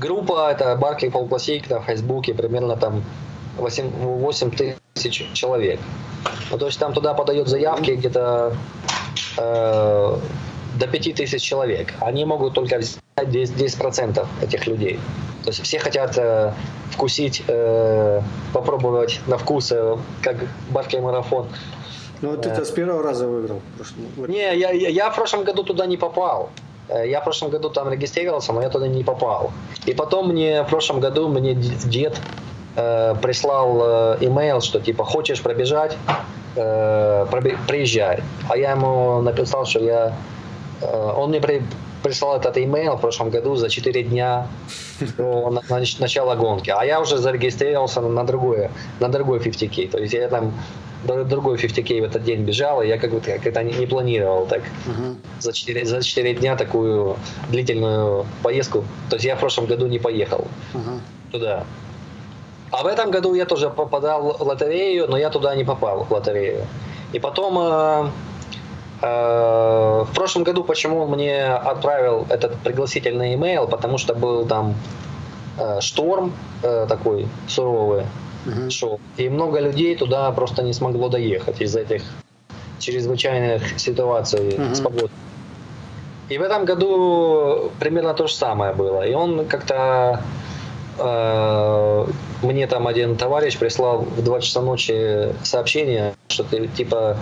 группа, 0.00 0.50
это 0.50 0.76
Paul 1.08 1.28
Classic 1.28 1.64
на 1.70 1.80
Фейсбуке, 1.80 2.34
примерно 2.34 2.76
там 2.76 3.02
8, 3.56 3.90
8 3.90 4.50
тысяч 4.94 5.30
человек. 5.32 5.80
Ну, 6.50 6.58
то 6.58 6.66
есть 6.66 6.78
там 6.78 6.92
туда 6.92 7.14
подают 7.14 7.48
заявки 7.48 7.92
где-то 7.92 8.52
э, 9.36 10.16
до 10.78 10.86
5000 10.86 11.42
человек. 11.42 11.94
Они 12.00 12.24
могут 12.24 12.54
только 12.54 12.78
взять 12.78 13.00
10%, 13.16 13.56
10% 13.56 14.26
этих 14.42 14.66
людей. 14.66 15.00
То 15.44 15.50
есть 15.50 15.62
все 15.62 15.78
хотят 15.78 16.16
э, 16.18 16.52
вкусить, 16.90 17.42
э, 17.48 18.20
попробовать 18.52 19.20
на 19.26 19.38
вкус, 19.38 19.72
э, 19.72 19.96
как 20.22 20.36
Барклey 20.70 21.00
марафон. 21.00 21.46
Ну 22.20 22.30
вот 22.30 22.46
это 22.46 22.64
с 22.64 22.70
первого 22.70 23.02
раза 23.02 23.28
выиграл. 23.28 23.60
Не, 24.16 24.58
я, 24.58 24.70
я, 24.70 24.88
я 24.88 25.10
в 25.10 25.14
прошлом 25.14 25.44
году 25.44 25.62
туда 25.62 25.86
не 25.86 25.96
попал. 25.96 26.50
Э, 26.88 27.08
я 27.08 27.20
в 27.20 27.24
прошлом 27.24 27.50
году 27.50 27.70
там 27.70 27.90
регистрировался, 27.90 28.52
но 28.52 28.62
я 28.62 28.68
туда 28.68 28.88
не 28.88 29.04
попал. 29.04 29.52
И 29.86 29.94
потом 29.94 30.28
мне 30.28 30.62
в 30.62 30.68
прошлом 30.68 31.00
году 31.00 31.28
мне 31.28 31.54
дед 31.54 32.20
э, 32.76 33.14
прислал 33.22 33.80
э, 33.80 34.18
имейл, 34.20 34.60
что 34.60 34.80
типа 34.80 35.04
хочешь 35.04 35.40
пробежать, 35.42 35.96
э, 36.56 37.26
приезжай. 37.66 38.22
А 38.48 38.56
я 38.56 38.72
ему 38.72 39.22
написал, 39.22 39.66
что 39.66 39.80
я... 39.80 40.12
Э, 40.80 41.12
он 41.16 41.30
мне 41.30 41.40
при, 41.40 41.62
прислал 42.02 42.36
этот 42.36 42.58
имейл 42.58 42.96
в 42.96 43.00
прошлом 43.00 43.30
году 43.30 43.56
за 43.56 43.68
4 43.68 44.02
дня 44.04 44.48
до 45.16 45.50
на, 45.50 45.62
начала 45.98 46.34
гонки. 46.34 46.70
А 46.70 46.84
я 46.84 47.00
уже 47.00 47.18
зарегистрировался 47.18 48.00
на 48.00 48.24
другое, 48.24 48.70
на 49.00 49.08
другой 49.08 49.38
50K. 49.38 49.90
То 49.90 49.98
есть 49.98 50.14
я 50.14 50.28
там 50.28 50.52
другой 51.04 51.56
50K 51.56 52.00
в 52.00 52.04
этот 52.04 52.24
день 52.24 52.42
бежал, 52.42 52.82
и 52.82 52.88
я 52.88 52.98
как 52.98 53.10
бы 53.10 53.20
как 53.20 53.46
это 53.46 53.62
не, 53.62 53.72
не 53.74 53.86
планировал 53.86 54.46
так. 54.46 54.62
Uh-huh. 54.62 55.16
За, 55.40 55.52
4, 55.52 55.84
за 55.84 56.02
4 56.02 56.34
дня 56.34 56.56
такую 56.56 57.16
длительную 57.48 58.26
поездку. 58.42 58.84
То 59.08 59.16
есть 59.16 59.24
я 59.24 59.36
в 59.36 59.40
прошлом 59.40 59.66
году 59.66 59.86
не 59.86 59.98
поехал 59.98 60.46
uh-huh. 60.74 61.00
туда. 61.32 61.64
А 62.70 62.82
в 62.82 62.86
этом 62.86 63.10
году 63.10 63.34
я 63.34 63.44
тоже 63.44 63.70
попадал 63.70 64.36
в 64.38 64.42
лотерею, 64.42 65.06
но 65.08 65.16
я 65.16 65.30
туда 65.30 65.54
не 65.54 65.64
попал 65.64 66.04
в 66.04 66.12
лотерею. 66.12 66.66
И 67.12 67.18
потом 67.18 67.58
э, 67.58 68.10
в 69.00 70.08
прошлом 70.14 70.42
году 70.42 70.64
почему 70.64 71.02
он 71.02 71.10
мне 71.10 71.44
отправил 71.44 72.26
этот 72.28 72.56
пригласительный 72.56 73.34
имейл, 73.34 73.68
потому 73.68 73.98
что 73.98 74.14
был 74.14 74.44
там 74.46 74.74
э, 75.58 75.80
шторм 75.80 76.32
э, 76.62 76.86
такой 76.88 77.28
суровый 77.46 78.06
uh-huh. 78.44 78.70
шел, 78.70 79.00
и 79.16 79.28
много 79.28 79.60
людей 79.60 79.94
туда 79.96 80.30
просто 80.32 80.62
не 80.62 80.72
смогло 80.72 81.08
доехать 81.08 81.60
из 81.60 81.76
этих 81.76 82.02
чрезвычайных 82.78 83.78
ситуаций 83.78 84.50
uh-huh. 84.50 84.74
с 84.74 84.80
погодой. 84.80 85.10
И 86.28 86.36
в 86.36 86.42
этом 86.42 86.64
году 86.64 87.72
примерно 87.80 88.14
то 88.14 88.26
же 88.26 88.34
самое 88.34 88.74
было. 88.74 89.06
И 89.06 89.14
он 89.14 89.46
как-то 89.46 90.22
э, 90.98 92.06
мне 92.42 92.66
там 92.66 92.86
один 92.86 93.16
товарищ 93.16 93.56
прислал 93.56 94.00
в 94.00 94.22
2 94.22 94.40
часа 94.40 94.60
ночи 94.60 95.34
сообщение, 95.42 96.14
что 96.28 96.44
ты 96.44 96.66
типа 96.66 97.16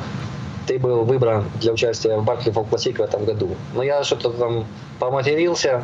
ты 0.66 0.78
был 0.78 1.04
выбран 1.04 1.44
для 1.60 1.72
участия 1.72 2.16
в 2.16 2.24
Баркли 2.24 2.50
Фолк 2.50 2.68
Классик 2.68 2.98
в 2.98 3.02
этом 3.02 3.24
году. 3.24 3.50
Но 3.74 3.82
я 3.82 4.02
что-то 4.04 4.30
там 4.30 4.66
поматерился 4.98 5.82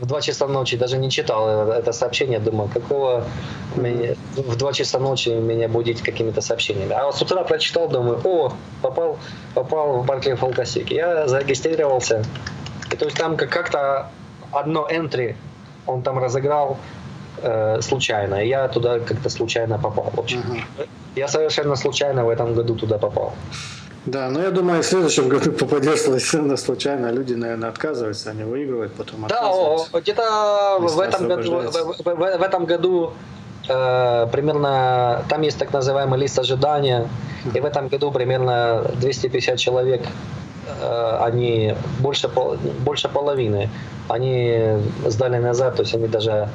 в 0.00 0.06
2 0.06 0.20
часа 0.20 0.46
ночи, 0.46 0.76
даже 0.76 0.98
не 0.98 1.10
читал 1.10 1.68
это 1.70 1.92
сообщение, 1.92 2.38
думаю, 2.38 2.68
какого 2.72 3.24
меня, 3.76 4.14
в 4.36 4.56
2 4.56 4.72
часа 4.72 4.98
ночи 4.98 5.30
меня 5.30 5.68
будить 5.68 6.02
какими-то 6.02 6.40
сообщениями. 6.40 6.92
А 6.92 7.10
с 7.12 7.22
утра 7.22 7.42
прочитал, 7.44 7.88
думаю, 7.88 8.20
о, 8.24 8.52
попал, 8.82 9.18
попал 9.54 10.02
в 10.02 10.06
Баркли 10.06 10.34
Фолк 10.34 10.56
Классик. 10.56 10.90
Я 10.90 11.26
зарегистрировался. 11.26 12.24
И 12.92 12.96
то 12.96 13.04
есть 13.04 13.16
там 13.16 13.36
как-то 13.36 14.10
одно 14.52 14.88
entry 14.90 15.36
он 15.86 16.02
там 16.02 16.18
разыграл 16.18 16.78
э, 17.42 17.80
случайно. 17.80 18.44
И 18.44 18.48
я 18.48 18.68
туда 18.68 19.00
как-то 19.00 19.30
случайно 19.30 19.78
попал. 19.78 20.10
В 20.12 20.20
общем. 20.20 20.40
Uh-huh. 20.40 20.88
Я 21.18 21.28
совершенно 21.28 21.76
случайно 21.76 22.24
в 22.24 22.28
этом 22.28 22.54
году 22.54 22.74
туда 22.74 22.98
попал. 22.98 23.32
Да, 24.06 24.30
но 24.30 24.40
я 24.40 24.50
думаю, 24.50 24.82
в 24.82 24.86
следующем 24.86 25.28
году 25.28 25.52
попадешь 25.58 26.00
совершенно 26.00 26.56
случайно. 26.56 27.12
Люди, 27.12 27.34
наверное, 27.34 27.68
отказываются, 27.68 28.30
они 28.30 28.44
выигрывают, 28.44 28.92
потом 28.94 29.24
отказываются. 29.24 29.88
Да, 29.92 30.00
где-то 30.00 30.78
в 30.80 31.00
этом, 31.00 31.28
году, 31.28 31.58
в, 31.58 32.04
в, 32.04 32.38
в 32.38 32.42
этом 32.42 32.66
году 32.66 33.12
э, 33.68 34.26
примерно, 34.32 35.24
там 35.28 35.42
есть 35.42 35.58
так 35.58 35.72
называемый 35.72 36.18
лист 36.20 36.38
ожидания, 36.38 37.08
и 37.54 37.60
в 37.60 37.64
этом 37.64 37.88
году 37.88 38.12
примерно 38.12 38.84
250 39.00 39.58
человек, 39.58 40.02
э, 40.80 41.18
они 41.20 41.74
больше, 41.98 42.30
больше 42.84 43.08
половины, 43.08 43.68
они 44.08 44.78
сдали 45.06 45.38
назад, 45.38 45.76
то 45.76 45.82
есть 45.82 45.94
они 45.94 46.08
даже 46.08 46.48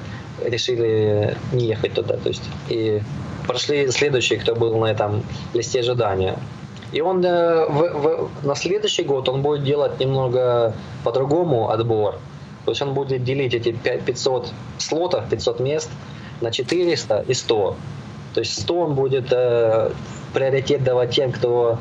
решили 0.46 1.36
не 1.52 1.66
ехать 1.66 1.94
туда. 1.94 2.18
То 2.18 2.30
есть, 2.30 2.50
и 2.70 3.02
прошли 3.48 3.90
следующие, 3.92 4.40
кто 4.40 4.56
был 4.56 4.78
на 4.78 4.88
этом 4.88 5.24
листе 5.54 5.80
ожидания. 5.80 6.38
И 6.92 7.02
он 7.02 7.26
э, 7.26 7.66
в, 7.68 8.30
в, 8.42 8.46
на 8.46 8.56
следующий 8.56 9.04
год 9.04 9.28
он 9.28 9.42
будет 9.42 9.64
делать 9.64 10.00
немного 10.00 10.74
по-другому 11.04 11.70
отбор. 11.70 12.20
То 12.66 12.72
есть 12.72 12.82
он 12.82 12.94
будет 12.94 13.24
делить 13.24 13.54
эти 13.54 13.72
500 13.72 14.52
слотов, 14.78 15.28
500 15.30 15.60
мест 15.60 15.90
на 16.42 16.52
400 16.52 17.26
и 17.28 17.34
100. 17.34 17.76
То 18.34 18.40
есть 18.40 18.62
100 18.62 18.76
он 18.80 18.96
будет 18.96 19.32
э, 19.32 19.92
приоритет 20.34 20.84
давать 20.84 21.12
тем, 21.12 21.32
кто 21.32 21.78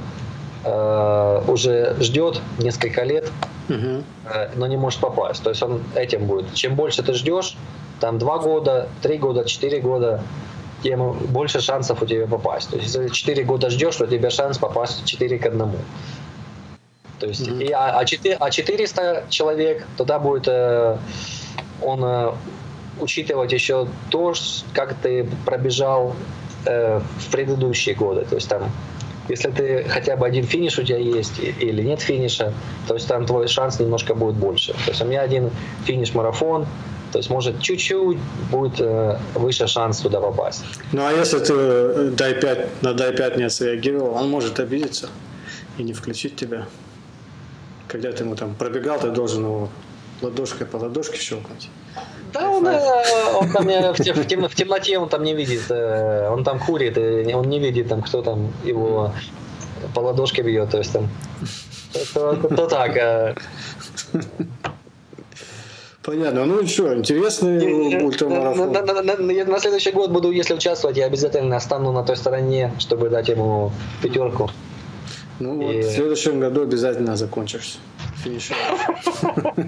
э, 0.64 1.42
уже 1.46 1.96
ждет 2.00 2.40
несколько 2.58 3.04
лет, 3.04 3.30
угу. 3.68 4.02
э, 4.24 4.50
но 4.56 4.66
не 4.66 4.76
может 4.76 5.00
попасть. 5.00 5.42
То 5.42 5.50
есть 5.50 5.62
он 5.62 5.82
этим 5.94 6.26
будет. 6.26 6.54
Чем 6.54 6.74
больше 6.74 7.02
ты 7.02 7.14
ждешь, 7.14 7.56
там 8.00 8.18
2 8.18 8.38
года, 8.38 8.88
3 9.02 9.18
года, 9.18 9.44
4 9.44 9.80
года, 9.80 10.22
тем 10.82 11.12
больше 11.12 11.60
шансов 11.60 12.02
у 12.02 12.06
тебя 12.06 12.26
попасть. 12.26 12.70
То 12.70 12.76
есть, 12.76 12.94
если 12.94 13.08
4 13.08 13.44
года 13.44 13.70
ждешь, 13.70 13.96
то 13.96 14.04
у 14.04 14.06
тебя 14.06 14.30
шанс 14.30 14.58
попасть 14.58 15.04
4 15.04 15.38
к 15.38 15.46
1. 15.46 15.72
То 17.18 17.26
есть, 17.26 17.48
mm-hmm. 17.48 17.64
и, 17.64 17.70
а, 17.70 17.98
а, 17.98 18.04
4, 18.04 18.36
а 18.40 18.50
400 18.50 19.26
человек, 19.28 19.86
тогда 19.96 20.18
будет 20.18 20.48
э, 20.48 20.96
он 21.80 22.04
э, 22.04 22.32
учитывать 23.00 23.52
еще 23.52 23.86
то, 24.10 24.34
как 24.74 24.94
ты 24.94 25.28
пробежал 25.44 26.14
э, 26.66 27.00
в 27.18 27.30
предыдущие 27.30 27.94
годы. 27.94 28.24
То 28.24 28.34
есть 28.34 28.48
там, 28.48 28.70
если 29.28 29.50
ты 29.50 29.84
хотя 29.84 30.16
бы 30.16 30.26
один 30.26 30.44
финиш 30.44 30.78
у 30.78 30.82
тебя 30.82 30.98
есть 30.98 31.38
или 31.38 31.82
нет 31.82 32.00
финиша, 32.00 32.52
то 32.88 32.94
есть 32.94 33.06
там 33.08 33.24
твой 33.26 33.46
шанс 33.48 33.78
немножко 33.78 34.14
будет 34.14 34.34
больше. 34.34 34.72
То 34.72 34.90
есть 34.90 35.02
у 35.02 35.04
меня 35.04 35.22
один 35.22 35.50
финиш 35.84 36.14
марафон, 36.14 36.66
то 37.12 37.18
есть, 37.18 37.30
может, 37.30 37.60
чуть-чуть 37.60 38.18
будет 38.50 38.80
э, 38.80 39.18
выше 39.34 39.66
шанс 39.66 40.00
туда 40.00 40.20
попасть. 40.20 40.64
Ну, 40.92 41.04
а 41.04 41.12
если 41.12 41.38
ты 41.38 41.52
э, 41.54 42.10
дай 42.16 42.34
5, 42.34 42.82
на 42.82 42.94
дай 42.94 43.12
5 43.14 43.36
не 43.36 43.50
среагировал, 43.50 44.14
он 44.14 44.30
может 44.30 44.58
обидеться 44.58 45.10
и 45.76 45.82
не 45.82 45.92
включить 45.92 46.36
тебя. 46.36 46.66
Когда 47.86 48.12
ты 48.12 48.24
ему 48.24 48.34
там 48.34 48.54
пробегал, 48.54 48.98
ты 48.98 49.10
должен 49.10 49.44
его 49.44 49.68
ладошкой 50.22 50.66
по 50.66 50.76
ладошке 50.78 51.18
щелкнуть. 51.18 51.68
Да, 52.32 52.48
он, 52.48 52.66
э, 52.66 52.80
он 53.34 53.52
там 53.52 53.66
в, 53.66 53.92
в, 53.92 54.26
тем, 54.26 54.48
в 54.48 54.54
темноте 54.54 54.98
он 54.98 55.10
там 55.10 55.22
не 55.22 55.34
видит, 55.34 55.70
он 55.70 56.44
там 56.44 56.58
курит, 56.58 56.96
он 56.96 57.48
не 57.50 57.58
видит 57.58 57.88
там, 57.88 58.00
кто 58.00 58.22
там 58.22 58.50
его 58.64 59.12
по 59.94 60.00
ладошке 60.00 60.40
бьет, 60.40 60.70
то 60.70 60.78
есть 60.78 60.92
там 60.92 61.10
то, 62.14 62.36
то, 62.36 62.48
то 62.48 62.66
так. 62.66 63.42
Понятно. 66.02 66.44
Ну 66.44 66.66
что, 66.66 66.96
интересный 66.96 68.02
ультрамарафон. 68.02 68.72
На, 68.72 68.82
на, 68.82 69.02
на, 69.02 69.44
на 69.44 69.58
следующий 69.60 69.92
год 69.92 70.10
буду, 70.10 70.32
если 70.32 70.54
участвовать, 70.54 70.96
я 70.96 71.06
обязательно 71.06 71.60
стану 71.60 71.92
на 71.92 72.02
той 72.02 72.16
стороне, 72.16 72.72
чтобы 72.78 73.08
дать 73.08 73.28
ему 73.28 73.70
пятерку. 74.02 74.50
Ну 75.38 75.62
И... 75.62 75.64
вот 75.64 75.84
в 75.84 75.90
следующем 75.92 76.40
году 76.40 76.62
обязательно 76.62 77.16
закончишь. 77.16 77.78
Финишируешь. 78.24 78.60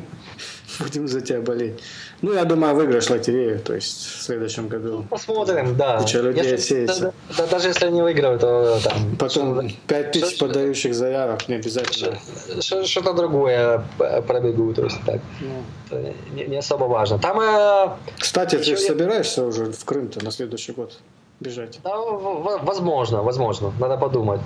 Будем 0.79 1.09
за 1.09 1.21
тебя 1.21 1.41
болеть. 1.41 1.81
Ну, 2.23 2.33
я 2.33 2.45
думаю, 2.45 2.75
выиграешь 2.75 3.11
лотерею, 3.11 3.61
то 3.61 3.75
есть 3.75 4.07
в 4.07 4.23
следующем 4.23 4.69
году. 4.69 4.99
Ну, 4.99 5.03
посмотрим, 5.05 5.77
да. 5.77 5.99
Куча 5.99 6.21
людей 6.21 6.53
если, 6.53 6.87
да, 6.87 7.13
да, 7.37 7.47
даже 7.47 7.69
если 7.69 7.91
не 7.91 8.03
выиграю, 8.03 8.39
то 8.39 8.79
там... 8.83 9.17
Потом 9.17 9.71
5 9.87 10.13
тысяч 10.13 10.39
подающих 10.39 10.95
заявок 10.95 11.49
не 11.49 11.57
обязательно. 11.57 12.19
Что-то 12.61 13.13
другое 13.13 13.85
пробегу, 14.27 14.73
то 14.75 14.85
есть 14.85 14.99
так. 15.05 15.21
Ну. 15.41 16.15
Не, 16.35 16.47
не 16.47 16.57
особо 16.57 16.85
важно. 16.85 17.19
Там... 17.19 17.41
Э, 17.41 17.97
Кстати, 18.19 18.57
ты 18.57 18.71
я... 18.71 18.77
собираешься 18.77 19.45
уже 19.45 19.73
в 19.73 19.85
Крым-то 19.85 20.25
на 20.25 20.31
следующий 20.31 20.73
год 20.73 20.99
бежать? 21.41 21.81
Да, 21.85 21.97
возможно, 21.97 23.23
возможно. 23.23 23.73
Надо 23.79 23.97
подумать. 23.97 24.41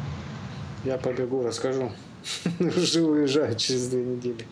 Я 0.85 0.99
побегу, 0.99 1.43
расскажу. 1.43 1.91
Уже 2.61 3.03
уезжаю 3.03 3.57
через 3.57 3.89
две 3.89 4.03
недели. 4.03 4.47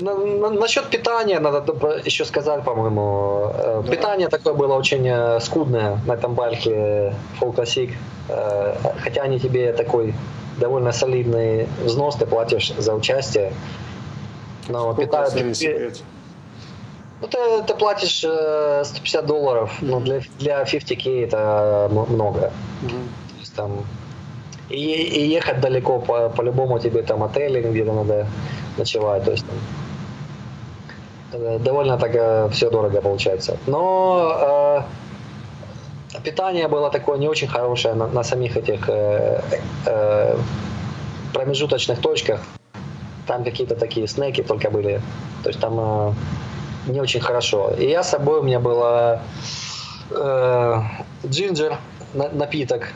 На, 0.00 0.14
на, 0.14 0.50
насчет 0.50 0.90
питания 0.90 1.40
надо 1.40 1.64
еще 2.04 2.24
сказать, 2.24 2.64
по-моему. 2.64 3.50
Э, 3.54 3.82
да. 3.84 3.90
Питание 3.90 4.28
такое 4.28 4.54
было 4.54 4.74
очень 4.74 5.06
э, 5.06 5.40
скудное 5.40 5.98
на 6.06 6.12
этом 6.14 6.34
бальке 6.34 7.14
Full 7.40 7.54
Classic. 7.54 7.92
Э, 8.28 8.74
хотя 8.98 9.22
они 9.22 9.38
тебе 9.38 9.72
такой 9.72 10.14
довольно 10.58 10.92
солидный 10.92 11.68
взнос 11.82 12.16
ты 12.16 12.26
платишь 12.26 12.72
за 12.76 12.94
участие. 12.94 13.52
Но 14.68 14.94
питают... 14.94 15.34
Ну, 17.20 17.28
ты, 17.28 17.62
ты 17.66 17.74
платишь 17.74 18.18
150 18.18 19.26
долларов, 19.26 19.70
mm-hmm. 19.80 19.86
но 19.86 20.00
для, 20.00 20.20
для 20.38 20.62
50k 20.62 21.24
это 21.24 21.88
много. 21.90 22.52
Mm-hmm. 22.82 22.90
То 22.90 23.40
есть 23.40 23.54
там 23.54 23.84
И, 24.68 24.76
и 24.76 25.26
ехать 25.26 25.60
далеко, 25.60 26.00
по, 26.00 26.28
по-любому 26.28 26.78
тебе 26.78 27.02
там 27.02 27.22
отели 27.22 27.62
где-то 27.62 27.92
надо 27.92 28.26
ночевать, 28.76 29.24
то 29.24 29.30
есть 29.30 29.44
там, 29.46 29.56
э, 29.56 29.83
довольно 31.58 31.98
так 31.98 32.14
э, 32.14 32.48
все 32.52 32.70
дорого 32.70 33.00
получается. 33.00 33.56
Но 33.66 34.84
э, 36.14 36.20
питание 36.20 36.68
было 36.68 36.90
такое 36.90 37.18
не 37.18 37.28
очень 37.28 37.48
хорошее 37.48 37.94
на, 37.94 38.06
на 38.06 38.22
самих 38.22 38.56
этих 38.56 38.88
э, 38.88 39.40
э, 39.86 40.36
промежуточных 41.32 42.00
точках. 42.00 42.40
Там 43.26 43.44
какие-то 43.44 43.74
такие 43.74 44.06
снеки 44.06 44.42
только 44.42 44.70
были. 44.70 45.00
То 45.42 45.50
есть 45.50 45.60
там 45.60 45.78
э, 45.78 46.12
не 46.86 47.00
очень 47.00 47.20
хорошо. 47.20 47.72
И 47.78 47.88
я 47.88 48.02
с 48.02 48.10
собой, 48.10 48.40
у 48.40 48.42
меня 48.42 48.60
было 48.60 49.20
э, 50.10 50.80
джинджер, 51.26 51.78
напиток. 52.14 52.92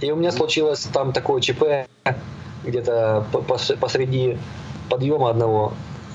И 0.00 0.10
у 0.10 0.16
меня 0.16 0.32
случилось 0.32 0.84
там 0.92 1.12
такое 1.12 1.40
ЧП 1.40 1.86
где-то 2.64 3.24
посреди 3.80 4.38
подъема 4.88 5.30
одного. 5.30 5.72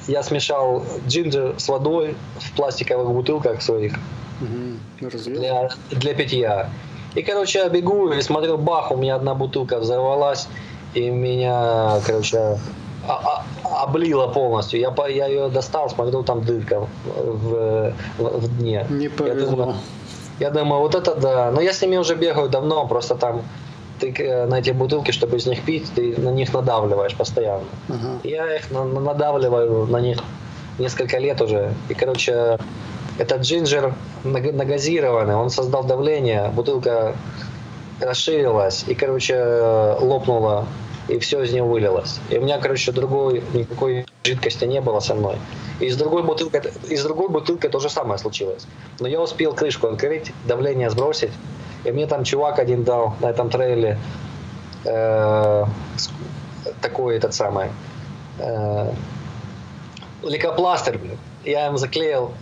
Я 0.10 0.24
смешал 0.24 0.84
джинджер 1.08 1.54
с 1.60 1.70
водой 1.70 2.16
в 2.40 2.56
пластиковых 2.56 3.12
бутылках 3.12 3.62
своих 3.62 3.94
угу. 4.42 5.10
для, 5.26 5.70
для 5.92 6.14
питья. 6.16 6.70
И, 7.14 7.22
короче, 7.22 7.60
я 7.60 7.70
бегу 7.70 8.12
и 8.12 8.22
смотрю, 8.22 8.58
бах, 8.58 8.92
у 8.92 8.98
меня 8.98 9.16
одна 9.16 9.36
бутылка 9.36 9.80
взорвалась, 9.80 10.48
и 10.96 11.12
меня, 11.12 12.00
короче, 12.08 12.58
а, 13.08 13.44
а, 13.64 13.84
облила 13.84 14.28
полностью. 14.28 14.80
Я, 14.80 14.94
я 15.08 15.28
ее 15.28 15.50
достал, 15.50 15.90
смотрю, 15.90 16.24
там 16.24 16.44
дырка 16.44 16.88
в, 17.06 17.94
в, 18.18 18.40
в 18.40 18.58
дне. 18.58 18.88
Не 18.90 19.10
повезло. 19.10 19.36
Я 19.44 19.56
думаю, 19.56 19.76
я 20.40 20.50
думаю, 20.50 20.82
вот 20.82 20.96
это 20.96 21.14
да. 21.16 21.52
Но 21.52 21.62
я 21.62 21.72
с 21.72 21.82
ними 21.82 21.98
уже 21.98 22.16
бегаю 22.16 22.50
давно, 22.50 22.88
просто 22.88 23.16
там 23.16 23.44
ты 24.00 24.14
э, 24.18 24.46
на 24.46 24.60
эти 24.60 24.72
бутылки, 24.72 25.12
чтобы 25.12 25.38
из 25.38 25.46
них 25.46 25.64
пить, 25.64 25.92
ты 25.96 26.20
на 26.20 26.30
них 26.30 26.54
надавливаешь 26.54 27.16
постоянно. 27.16 27.66
Uh-huh. 27.88 28.20
Я 28.24 28.56
их 28.56 28.72
на- 28.72 28.86
надавливаю 28.86 29.86
на 29.88 29.98
них 29.98 30.18
несколько 30.80 31.18
лет 31.18 31.42
уже. 31.42 31.74
И, 31.90 31.94
короче, 31.94 32.58
этот 33.18 33.42
джинджер 33.42 33.94
нагазированный, 34.24 35.36
он 35.36 35.50
создал 35.50 35.84
давление, 35.84 36.50
бутылка 36.54 37.16
расширилась 38.02 38.86
и, 38.88 38.96
короче, 38.96 39.36
лопнула, 40.00 40.66
и 41.10 41.20
все 41.20 41.44
из 41.44 41.52
нее 41.52 41.64
вылилось. 41.64 42.20
И 42.30 42.38
у 42.38 42.42
меня, 42.42 42.58
короче, 42.60 42.92
другой 42.92 43.44
никакой 43.54 44.06
жидкости 44.24 44.66
не 44.66 44.82
было 44.82 45.00
со 45.00 45.16
мной. 45.16 45.36
И 45.80 45.90
с 45.90 45.96
другой 45.96 46.24
бутылкой, 46.24 46.62
и 46.90 46.96
с 46.96 47.04
другой 47.04 47.30
бутылкой 47.30 47.70
то 47.70 47.80
же 47.80 47.90
самое 47.90 48.18
случилось. 48.20 48.68
Но 49.00 49.08
я 49.08 49.22
успел 49.22 49.54
крышку 49.54 49.88
открыть, 49.88 50.34
давление 50.46 50.90
сбросить, 50.90 51.32
и 51.86 51.92
мне 51.92 52.06
там 52.06 52.24
чувак 52.24 52.60
один 52.60 52.84
дал 52.84 53.16
на 53.22 53.28
этом 53.28 53.50
трейле 53.50 53.98
э, 54.86 55.66
такой 56.82 57.18
этот 57.18 57.34
самый 57.34 57.70
э, 58.40 58.92
лейкопластырь, 60.24 61.00
Я 61.46 61.68
им 61.68 61.78
заклеил 61.78 62.34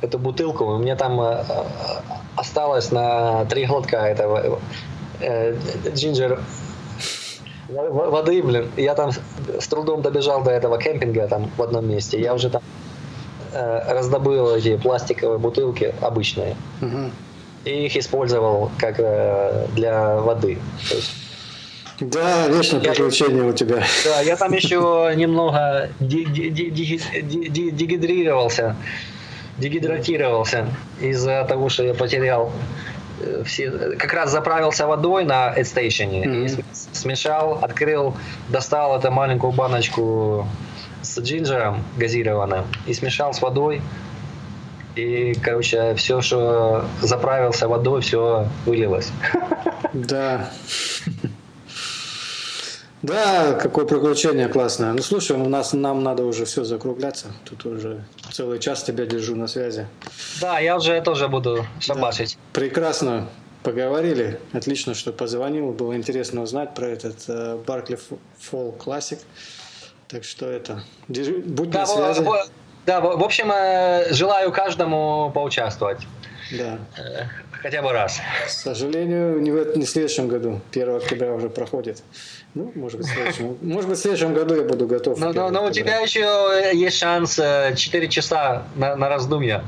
эту 0.00 0.18
бутылку, 0.18 0.64
у 0.64 0.78
меня 0.78 0.96
там 0.96 1.20
э, 1.20 1.44
осталось 2.36 2.90
на 2.90 3.44
три 3.44 3.66
глотка 3.66 3.98
этого 3.98 4.58
э, 5.20 5.56
джинджер 5.94 6.40
воды, 7.70 8.42
блин. 8.42 8.70
Я 8.76 8.94
там 8.94 9.10
с 9.58 9.66
трудом 9.68 10.02
добежал 10.02 10.42
до 10.42 10.50
этого 10.50 10.78
кемпинга 10.78 11.28
там 11.28 11.50
в 11.56 11.62
одном 11.62 11.88
месте. 11.88 12.20
Я 12.20 12.34
уже 12.34 12.50
там 12.50 12.62
э, 13.52 13.92
раздобыл 13.92 14.54
эти 14.54 14.76
пластиковые 14.76 15.38
бутылки 15.38 15.94
обычные. 16.00 16.56
Угу. 16.80 17.10
И 17.64 17.86
их 17.86 17.96
использовал 17.96 18.70
как 18.78 18.96
э, 18.98 19.66
для 19.74 20.16
воды. 20.16 20.58
То 20.88 20.96
есть, 20.96 21.12
да, 22.00 22.48
вечно 22.48 22.80
приключения 22.80 23.44
у 23.44 23.52
тебя. 23.52 23.84
Да, 24.04 24.20
я 24.22 24.36
там 24.36 24.52
еще 24.52 25.12
немного 25.16 25.90
дегидрировался, 26.00 28.74
дегидратировался 29.58 30.66
из-за 31.00 31.44
того, 31.44 31.68
что 31.68 31.84
я 31.84 31.94
потерял 31.94 32.50
все, 33.44 33.70
как 33.98 34.12
раз 34.12 34.30
заправился 34.30 34.86
водой 34.86 35.24
на 35.24 35.54
AdStation, 35.56 36.24
mm-hmm. 36.24 36.64
смешал, 36.92 37.58
открыл, 37.62 38.16
достал 38.48 38.98
эту 38.98 39.10
маленькую 39.10 39.52
баночку 39.52 40.46
с 41.02 41.18
джинджером 41.18 41.84
газированным 41.96 42.64
и 42.86 42.94
смешал 42.94 43.32
с 43.32 43.42
водой. 43.42 43.82
И, 44.96 45.34
короче, 45.42 45.94
все, 45.94 46.20
что 46.20 46.84
заправился 47.00 47.68
водой, 47.68 48.00
все 48.00 48.46
вылилось. 48.66 49.12
Да. 49.92 50.50
Да, 53.02 53.54
какое 53.54 53.86
приключение 53.86 54.48
классное. 54.48 54.92
Ну 54.92 55.02
слушай, 55.02 55.36
у 55.36 55.48
нас 55.48 55.72
нам 55.72 56.02
надо 56.02 56.24
уже 56.24 56.44
все 56.44 56.64
закругляться. 56.64 57.28
Тут 57.44 57.64
уже 57.64 58.04
целый 58.30 58.58
час 58.58 58.82
тебя 58.82 59.06
держу 59.06 59.36
на 59.36 59.46
связи. 59.46 59.86
Да, 60.40 60.58
я 60.58 60.76
уже 60.76 61.00
тоже 61.00 61.28
буду 61.28 61.66
шабашить. 61.80 62.34
Да. 62.34 62.60
Прекрасно 62.60 63.28
поговорили. 63.62 64.38
Отлично, 64.52 64.94
что 64.94 65.12
позвонил. 65.12 65.72
Было 65.72 65.96
интересно 65.96 66.42
узнать 66.42 66.74
про 66.74 66.88
этот 66.88 67.64
Баркли 67.66 67.96
uh, 67.96 68.18
Fall 68.50 68.76
Classic. 68.76 69.18
Так 70.08 70.24
что 70.24 70.46
это, 70.46 70.82
держи, 71.08 71.38
будь 71.38 71.70
да, 71.70 71.80
на 71.80 71.86
связи. 71.86 72.22
В, 72.22 72.34
да, 72.84 73.00
в, 73.00 73.16
в 73.16 73.22
общем, 73.22 73.50
э, 73.52 74.12
желаю 74.12 74.50
каждому 74.52 75.30
поучаствовать. 75.32 76.00
Да. 76.50 76.78
Хотя 77.62 77.82
бы 77.82 77.92
раз. 77.92 78.20
К 78.46 78.48
сожалению, 78.48 79.40
не 79.40 79.50
в, 79.50 79.76
не 79.76 79.84
в 79.84 79.88
следующем 79.88 80.28
году. 80.28 80.60
1 80.72 80.96
октября 80.96 81.34
уже 81.34 81.50
проходит. 81.50 82.02
Ну, 82.54 82.72
может 82.74 82.98
быть, 82.98 83.08
в 83.08 83.12
следующем, 83.12 83.58
может 83.60 83.88
быть, 83.88 83.98
в 83.98 84.00
следующем 84.00 84.32
году 84.32 84.54
я 84.54 84.62
буду 84.62 84.86
готов. 84.86 85.18
Но, 85.18 85.32
но, 85.32 85.50
но 85.50 85.66
у 85.66 85.70
тебя 85.70 85.98
еще 85.98 86.70
есть 86.72 86.96
шанс 86.96 87.34
4 87.36 87.74
э, 87.76 88.08
часа 88.08 88.64
на, 88.76 88.96
на 88.96 89.08
раздумье 89.08 89.62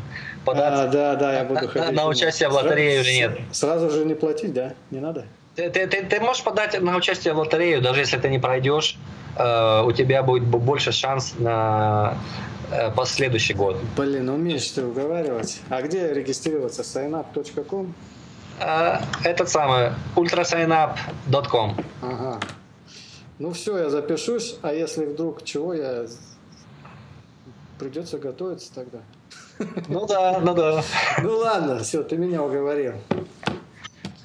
податься. 0.44 0.84
А, 0.84 0.88
да, 0.88 1.14
да, 1.16 1.38
я 1.38 1.44
буду 1.44 1.68
ходить. 1.68 1.92
На, 1.92 2.06
участие 2.06 2.48
в 2.48 2.54
лотерее 2.54 3.00
или 3.00 3.12
нет? 3.12 3.38
Сразу 3.52 3.90
же 3.90 4.04
не 4.04 4.14
платить, 4.14 4.54
да? 4.54 4.72
Не 4.90 5.00
надо? 5.00 5.26
Ты, 5.54 5.68
ты, 5.68 5.86
ты, 5.86 6.02
ты 6.02 6.20
можешь 6.20 6.42
подать 6.42 6.80
на 6.80 6.96
участие 6.96 7.34
в 7.34 7.38
лотерею, 7.38 7.82
даже 7.82 8.00
если 8.00 8.16
ты 8.16 8.30
не 8.30 8.38
пройдешь, 8.38 8.96
э, 9.36 9.82
у 9.84 9.92
тебя 9.92 10.22
будет 10.22 10.44
больше 10.44 10.92
шанс 10.92 11.34
на 11.38 12.16
последующий 12.96 13.54
год. 13.54 13.76
Блин, 13.96 14.28
умеешь 14.28 14.68
ты 14.70 14.84
уговаривать. 14.84 15.60
А 15.68 15.82
где 15.82 16.12
регистрироваться? 16.12 16.82
signup.com? 16.82 17.94
Э, 18.60 18.98
этот 19.24 19.48
самый 19.48 19.92
ultrasignup.com. 20.16 21.76
Ага. 22.02 22.40
Ну 23.38 23.52
все, 23.52 23.78
я 23.78 23.90
запишусь, 23.90 24.56
а 24.62 24.72
если 24.72 25.04
вдруг 25.04 25.44
чего, 25.44 25.74
я 25.74 26.06
придется 27.78 28.18
готовиться 28.18 28.72
тогда. 28.72 29.00
Ну 29.88 30.06
да, 30.06 30.38
ну 30.40 30.54
да. 30.54 30.84
Ну 31.22 31.36
ладно, 31.38 31.80
все, 31.80 32.02
ты 32.02 32.16
меня 32.16 32.42
уговорил. 32.42 32.94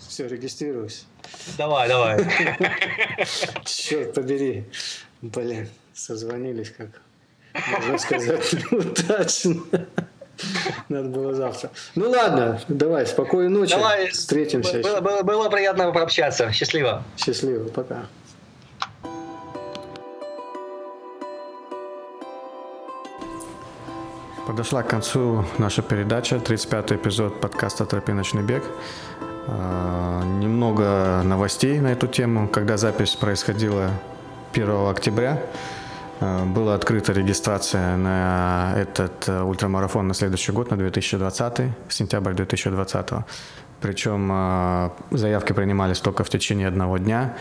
Все, 0.07 0.27
регистрируюсь. 0.27 1.05
Давай, 1.57 1.87
давай. 1.87 2.25
Черт 3.65 4.13
побери. 4.13 4.65
Блин, 5.21 5.69
созвонились 5.93 6.69
как, 6.71 7.01
можно 7.71 7.97
сказать, 7.97 8.55
удачно. 8.71 9.61
Надо 10.89 11.09
было 11.09 11.33
завтра. 11.33 11.71
Ну 11.95 12.09
ладно, 12.09 12.61
давай, 12.67 13.07
спокойной 13.07 13.49
ночи. 13.49 13.71
Давай, 13.71 14.09
встретимся. 14.09 14.79
Было, 14.79 15.01
было, 15.01 15.23
было 15.23 15.49
приятно 15.49 15.91
пообщаться. 15.91 16.51
Счастливо. 16.51 17.03
Счастливо, 17.17 17.67
пока. 17.69 18.05
Подошла 24.45 24.81
к 24.81 24.87
концу 24.87 25.43
наша 25.57 25.81
передача, 25.81 26.37
35-й 26.37 26.95
эпизод 26.95 27.41
подкаста 27.41 27.85
«Тропиночный 27.85 28.43
бег». 28.43 28.63
А, 29.47 30.23
немного 30.23 31.21
новостей 31.25 31.79
на 31.79 31.87
эту 31.87 32.07
тему. 32.07 32.47
Когда 32.47 32.77
запись 32.77 33.15
происходила 33.15 33.91
1 34.53 34.89
октября, 34.89 35.41
была 36.19 36.75
открыта 36.75 37.13
регистрация 37.13 37.95
на 37.95 38.73
этот 38.75 39.27
э, 39.27 39.41
ультрамарафон 39.41 40.07
на 40.07 40.13
следующий 40.13 40.51
год, 40.51 40.71
на 40.71 40.77
2020, 40.77 41.61
сентябрь 41.89 42.33
2020. 42.33 43.09
Причем 43.81 44.29
а, 44.31 44.93
заявки 45.11 45.53
принимались 45.53 45.99
только 45.99 46.23
в 46.23 46.29
течение 46.29 46.67
одного 46.67 46.97
дня. 46.97 47.35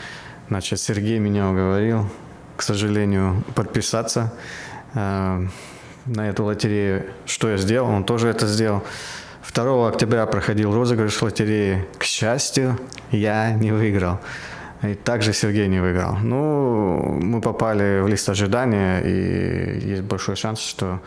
Значит, 0.49 0.81
Сергей 0.81 1.19
меня 1.19 1.49
уговорил, 1.49 2.09
к 2.57 2.63
сожалению, 2.63 3.43
подписаться 3.55 4.33
на 4.95 5.51
эту 6.29 6.45
лотерею. 6.45 7.07
Что 7.25 7.51
я 7.51 7.57
сделал? 7.57 7.91
Он 7.91 8.05
тоже 8.05 8.29
это 8.29 8.47
сделал. 8.47 8.83
2 9.53 9.89
октября 9.89 10.27
проходил 10.27 10.75
розыгрыш 10.75 11.23
лотереи. 11.23 11.87
К 11.99 12.05
счастью, 12.05 12.79
я 13.11 13.53
не 13.53 13.73
выиграл. 13.73 14.21
И 14.83 14.95
также 14.95 15.33
Сергей 15.33 15.69
не 15.69 15.81
выиграл. 15.81 16.17
Ну, 16.17 17.19
мы 17.21 17.41
попали 17.41 18.01
в 18.01 18.09
лист 18.09 18.29
ожидания, 18.29 19.01
и 19.01 19.91
есть 19.91 20.03
большой 20.03 20.37
шанс, 20.37 20.61
что 20.61 21.01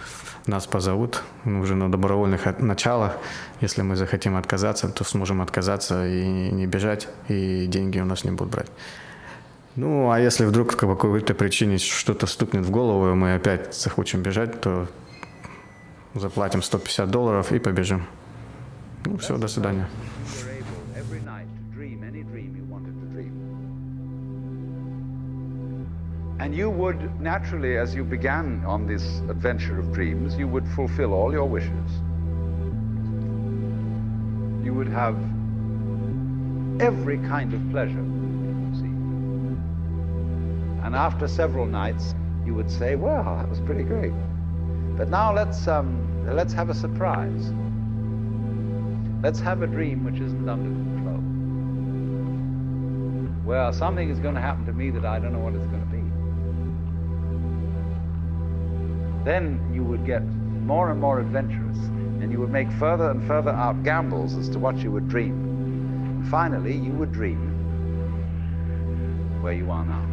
нас 0.47 0.65
позовут 0.65 1.21
мы 1.43 1.61
уже 1.61 1.75
на 1.75 1.91
добровольных 1.91 2.59
началах. 2.59 3.17
Если 3.61 3.81
мы 3.81 3.95
захотим 3.95 4.35
отказаться, 4.35 4.89
то 4.89 5.03
сможем 5.03 5.41
отказаться 5.41 6.07
и 6.07 6.51
не 6.51 6.65
бежать, 6.67 7.07
и 7.27 7.67
деньги 7.67 7.99
у 7.99 8.05
нас 8.05 8.23
не 8.23 8.31
будут 8.31 8.53
брать. 8.53 8.71
Ну, 9.75 10.11
а 10.11 10.19
если 10.19 10.45
вдруг 10.45 10.77
по 10.77 10.95
какой-то 10.95 11.33
причине 11.33 11.77
что-то 11.77 12.27
стукнет 12.27 12.65
в 12.65 12.71
голову, 12.71 13.11
и 13.11 13.13
мы 13.13 13.35
опять 13.35 13.73
захочем 13.75 14.21
бежать, 14.21 14.61
то 14.61 14.87
заплатим 16.15 16.61
150 16.61 17.09
долларов 17.09 17.51
и 17.51 17.59
побежим. 17.59 18.05
Ну, 19.05 19.17
все, 19.17 19.37
до 19.37 19.47
свидания. 19.47 19.87
And 26.39 26.55
you 26.55 26.69
would 26.69 27.19
naturally, 27.19 27.77
as 27.77 27.93
you 27.93 28.05
began 28.05 28.63
on 28.65 28.87
this 28.87 29.19
adventure 29.29 29.77
of 29.77 29.91
dreams, 29.91 30.37
you 30.37 30.47
would 30.47 30.65
fulfill 30.69 31.13
all 31.13 31.33
your 31.33 31.45
wishes. 31.45 31.91
You 34.63 34.73
would 34.73 34.87
have 34.87 35.17
every 36.81 37.17
kind 37.17 37.53
of 37.53 37.61
pleasure. 37.71 38.05
see. 38.73 38.93
And 40.85 40.95
after 40.95 41.27
several 41.27 41.65
nights, 41.65 42.15
you 42.45 42.53
would 42.53 42.71
say, 42.71 42.95
"Well, 42.95 43.35
that 43.35 43.49
was 43.49 43.59
pretty 43.59 43.83
great." 43.83 44.13
But 44.95 45.09
now 45.09 45.33
let's 45.33 45.67
um, 45.67 46.25
let's 46.25 46.53
have 46.53 46.69
a 46.69 46.73
surprise. 46.73 47.51
Let's 49.21 49.41
have 49.41 49.61
a 49.61 49.67
dream 49.67 50.05
which 50.05 50.21
isn't 50.21 50.47
under 50.47 50.69
control. 50.69 51.19
Well, 53.45 53.73
something 53.73 54.09
is 54.09 54.19
going 54.19 54.35
to 54.35 54.41
happen 54.41 54.65
to 54.67 54.73
me 54.73 54.89
that 54.91 55.03
I 55.03 55.19
don't 55.19 55.33
know 55.33 55.39
what 55.39 55.53
it's 55.53 55.65
going 55.65 55.81
to 55.81 55.87
be. 55.87 55.98
Then 59.29 59.61
you 59.71 59.83
would 59.83 60.07
get 60.07 60.23
more 60.23 60.89
and 60.89 60.99
more 60.99 61.19
adventurous, 61.19 61.77
and 61.77 62.31
you 62.31 62.39
would 62.39 62.49
make 62.49 62.71
further 62.71 63.11
and 63.11 63.21
further 63.27 63.51
out 63.51 63.83
gambles 63.83 64.35
as 64.35 64.49
to 64.49 64.57
what 64.57 64.77
you 64.77 64.91
would 64.91 65.07
dream. 65.07 65.33
And 65.33 66.27
finally, 66.29 66.73
you 66.73 66.93
would 66.93 67.11
dream 67.11 67.37
where 69.43 69.53
you 69.53 69.69
are 69.69 69.85
now. 69.85 70.09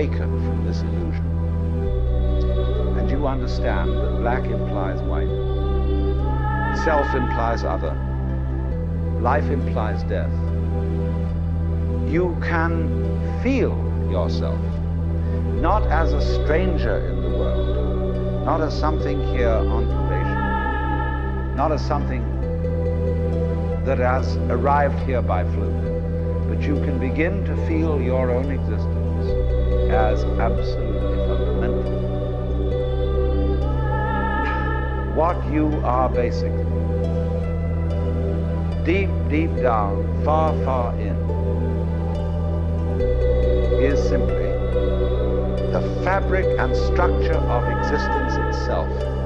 Awaken 0.00 0.30
from 0.46 0.64
this 0.66 0.80
illusion. 0.80 1.26
And 2.98 3.10
you 3.10 3.26
understand 3.26 3.90
that 3.92 4.20
black 4.20 4.44
implies 4.44 5.02
white, 5.02 5.28
self 6.84 7.14
implies 7.14 7.64
other, 7.64 7.94
life 9.20 9.44
implies 9.50 10.02
death, 10.04 10.32
you 12.10 12.34
can 12.40 12.88
feel 13.42 13.76
yourself 14.10 14.58
not 15.60 15.82
as 15.88 16.14
a 16.14 16.42
stranger 16.42 16.96
in 17.06 17.20
the 17.20 17.28
world, 17.36 18.46
not 18.46 18.62
as 18.62 18.78
something 18.78 19.22
here 19.36 19.50
on 19.50 19.84
probation, 19.84 21.56
not 21.56 21.72
as 21.72 21.86
something 21.86 22.24
that 23.84 23.98
has 23.98 24.36
arrived 24.48 24.98
here 25.00 25.20
by 25.20 25.44
fluke 25.52 25.90
but 26.48 26.62
you 26.62 26.74
can 26.84 26.98
begin 26.98 27.44
to 27.44 27.54
feel 27.68 28.00
your 28.00 28.32
own 28.32 28.50
existence 28.50 28.89
as 30.00 30.24
absolutely 30.40 31.18
fundamental. 31.28 31.92
What 35.14 35.36
you 35.52 35.66
are 35.84 36.08
basically, 36.08 36.64
deep, 38.84 39.10
deep 39.28 39.54
down, 39.60 40.24
far, 40.24 40.54
far 40.64 40.94
in, 40.98 41.16
is 43.82 44.02
simply 44.08 44.50
the 45.74 45.82
fabric 46.02 46.46
and 46.58 46.74
structure 46.74 47.40
of 47.56 47.62
existence 47.78 48.34
itself. 48.48 49.19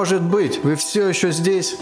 Может 0.00 0.22
быть, 0.22 0.64
вы 0.64 0.76
все 0.76 1.06
еще 1.10 1.30
здесь? 1.30 1.76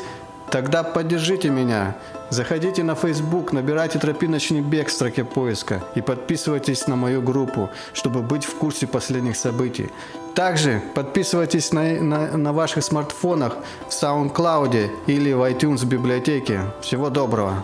Тогда 0.51 0.83
поддержите 0.83 1.51
меня. 1.51 1.95
Заходите 2.31 2.83
на 2.83 2.97
Facebook, 2.97 3.53
набирайте 3.53 4.01
«Тропиночный 4.01 4.61
бег» 4.61 4.89
в 4.89 4.93
строке 4.93 5.23
поиска 5.23 5.85
и 5.95 6.01
подписывайтесь 6.01 6.89
на 6.89 6.97
мою 6.97 7.23
группу, 7.23 7.71
чтобы 7.93 8.23
быть 8.23 8.45
в 8.45 8.57
курсе 8.57 8.89
последних 8.89 9.37
событий. 9.37 9.91
Также 10.35 10.83
подписывайтесь 10.97 11.73
на, 11.73 12.03
на, 12.03 12.37
на 12.37 12.53
ваших 12.53 12.83
смартфонах 12.83 13.57
в 13.89 13.93
SoundCloud 13.93 14.91
или 15.07 15.33
в 15.33 15.43
iTunes 15.49 15.87
библиотеке. 15.87 16.63
Всего 16.81 17.11
доброго! 17.11 17.63